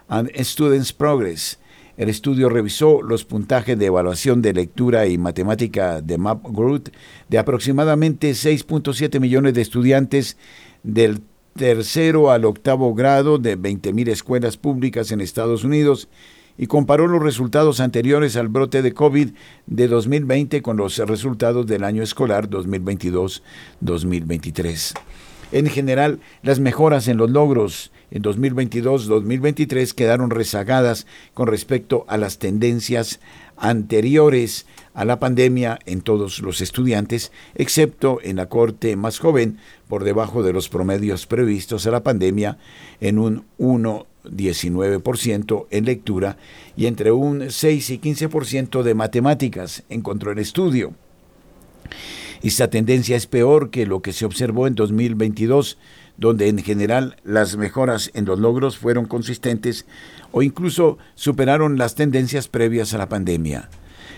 and 0.07 0.31
Students 0.41 0.93
Progress. 0.93 1.59
El 1.97 2.09
estudio 2.09 2.49
revisó 2.49 3.01
los 3.01 3.23
puntajes 3.23 3.79
de 3.79 3.85
evaluación 3.85 4.41
de 4.41 4.51
lectura 4.51 5.07
y 5.07 5.17
matemática 5.17 6.01
de 6.01 6.17
MapGroup 6.17 6.89
de 7.29 7.37
aproximadamente 7.37 8.31
6.7 8.31 9.19
millones 9.21 9.53
de 9.53 9.61
estudiantes 9.61 10.35
del 10.83 11.21
tercero 11.57 12.31
al 12.31 12.43
octavo 12.43 12.93
grado 12.93 13.37
de 13.37 13.57
20.000 13.57 14.09
escuelas 14.09 14.57
públicas 14.57 15.13
en 15.13 15.21
Estados 15.21 15.63
Unidos 15.63 16.09
y 16.57 16.67
comparó 16.67 17.07
los 17.07 17.23
resultados 17.23 17.79
anteriores 17.79 18.35
al 18.35 18.49
brote 18.49 18.81
de 18.81 18.93
COVID 18.93 19.29
de 19.65 19.87
2020 19.87 20.61
con 20.61 20.75
los 20.75 20.97
resultados 20.97 21.65
del 21.65 21.85
año 21.85 22.03
escolar 22.03 22.49
2022-2023. 22.49 24.95
En 25.53 25.67
general, 25.67 26.19
las 26.43 26.59
mejoras 26.59 27.07
en 27.07 27.15
los 27.15 27.29
logros 27.29 27.93
en 28.11 28.21
2022-2023 28.23 29.93
quedaron 29.93 30.31
rezagadas 30.31 31.07
con 31.33 31.47
respecto 31.47 32.03
a 32.09 32.17
las 32.17 32.37
tendencias 32.37 33.21
anteriores 33.55 34.65
a 34.95 35.05
la 35.05 35.19
pandemia 35.19 35.77
en 35.85 36.01
todos 36.01 36.39
los 36.39 36.61
estudiantes, 36.61 37.31
excepto 37.53 38.17
en 38.23 38.37
la 38.37 38.47
corte 38.47 38.95
más 38.95 39.19
joven, 39.19 39.59
por 39.87 40.03
debajo 40.03 40.41
de 40.41 40.53
los 40.53 40.69
promedios 40.69 41.27
previstos 41.27 41.85
a 41.85 41.91
la 41.91 42.01
pandemia, 42.01 42.57
en 43.01 43.19
un 43.19 43.45
1,19% 43.59 45.67
en 45.69 45.85
lectura 45.85 46.37
y 46.75 46.87
entre 46.87 47.11
un 47.11 47.51
6 47.51 47.91
y 47.91 47.99
15% 47.99 48.81
de 48.81 48.95
matemáticas, 48.95 49.83
encontró 49.89 50.31
el 50.31 50.39
estudio. 50.39 50.95
Esta 52.41 52.69
tendencia 52.69 53.17
es 53.17 53.27
peor 53.27 53.69
que 53.71 53.85
lo 53.85 54.01
que 54.01 54.13
se 54.13 54.23
observó 54.25 54.67
en 54.67 54.75
2022, 54.75 55.77
donde 56.17 56.47
en 56.47 56.59
general 56.59 57.17
las 57.23 57.57
mejoras 57.57 58.11
en 58.13 58.23
los 58.25 58.39
logros 58.39 58.77
fueron 58.77 59.05
consistentes 59.05 59.85
o 60.31 60.41
incluso 60.41 60.97
superaron 61.15 61.77
las 61.77 61.95
tendencias 61.95 62.47
previas 62.47 62.93
a 62.93 62.97
la 62.97 63.09
pandemia. 63.09 63.69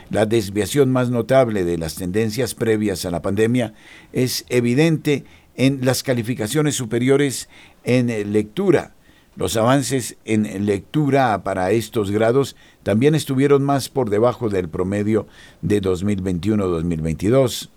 La 0.10 0.26
desviación 0.26 0.92
más 0.92 1.10
notable 1.10 1.66
de 1.66 1.78
las 1.78 1.96
tendencias 1.96 2.56
previas 2.56 3.06
a 3.06 3.12
la 3.12 3.22
pandemia 3.22 3.74
es 4.14 4.46
evidente 4.50 5.26
en 5.56 5.84
las 5.84 6.04
calificaciones 6.04 6.76
superiores 6.76 7.50
en 7.84 8.32
lectura. 8.32 8.94
Los 9.36 9.58
avances 9.58 10.18
en 10.26 10.66
lectura 10.66 11.44
para 11.44 11.72
estos 11.72 12.10
grados 12.10 12.56
también 12.84 13.16
estuvieron 13.16 13.64
más 13.64 13.90
por 13.90 14.10
debajo 14.10 14.50
del 14.50 14.70
promedio 14.70 15.28
de 15.62 15.82
2021-2022. 15.82 17.70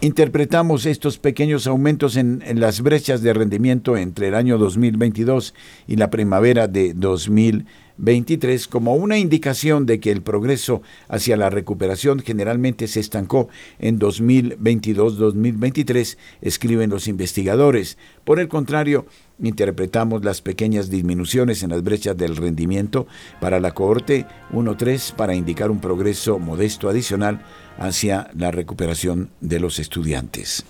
Interpretamos 0.00 0.86
estos 0.86 1.18
pequeños 1.18 1.66
aumentos 1.66 2.16
en, 2.16 2.42
las 2.60 2.80
brechas 2.82 3.22
de 3.22 3.32
rendimiento 3.32 3.96
entre 3.96 4.28
el 4.28 4.34
año 4.34 4.58
2022 4.58 5.54
y 5.86 5.96
la 5.96 6.10
primavera 6.10 6.68
de 6.68 6.92
2023 6.94 8.68
como 8.68 8.94
una 8.96 9.16
indicación 9.18 9.86
de 9.86 10.00
que 10.00 10.10
el 10.10 10.22
progreso 10.22 10.82
hacia 11.08 11.36
la 11.36 11.50
recuperación 11.50 12.20
generalmente 12.20 12.86
se 12.86 13.00
estancó 13.00 13.48
en 13.78 13.98
2022-2023, 13.98 16.16
escriben 16.42 16.90
los 16.90 17.08
investigadores. 17.08 17.96
Por 18.24 18.40
el 18.40 18.48
contrario, 18.48 19.06
interpretamos 19.42 20.24
las 20.24 20.42
pequeñas 20.42 20.90
disminuciones 20.90 21.62
en 21.62 21.70
las 21.70 21.82
brechas 21.82 22.16
del 22.16 22.36
rendimiento 22.36 23.06
para 23.40 23.58
la 23.58 23.72
cohorte 23.72 24.26
1-3 24.52 25.14
para 25.14 25.34
indicar 25.34 25.70
un 25.70 25.80
progreso 25.80 26.38
modesto 26.38 26.88
adicional 26.88 27.44
hacia 27.78 28.30
la 28.34 28.50
recuperación 28.50 29.30
de 29.40 29.60
los 29.60 29.78
estudiantes. 29.78 30.64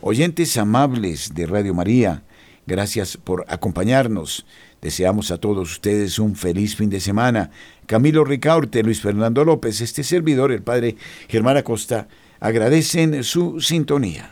Oyentes 0.00 0.56
amables 0.56 1.34
de 1.34 1.46
Radio 1.46 1.74
María, 1.74 2.22
gracias 2.66 3.16
por 3.16 3.44
acompañarnos. 3.48 4.46
Deseamos 4.82 5.30
a 5.30 5.38
todos 5.38 5.72
ustedes 5.72 6.18
un 6.18 6.36
feliz 6.36 6.76
fin 6.76 6.90
de 6.90 7.00
semana. 7.00 7.50
Camilo 7.86 8.24
Ricaurte, 8.24 8.82
Luis 8.82 9.00
Fernando 9.00 9.44
López, 9.44 9.80
este 9.80 10.04
servidor, 10.04 10.52
el 10.52 10.62
padre 10.62 10.96
Germán 11.28 11.56
Acosta, 11.56 12.08
agradecen 12.40 13.24
su 13.24 13.60
sintonía. 13.60 14.30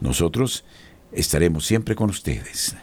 Nosotros 0.00 0.64
estaremos 1.12 1.66
siempre 1.66 1.94
con 1.94 2.10
ustedes. 2.10 2.76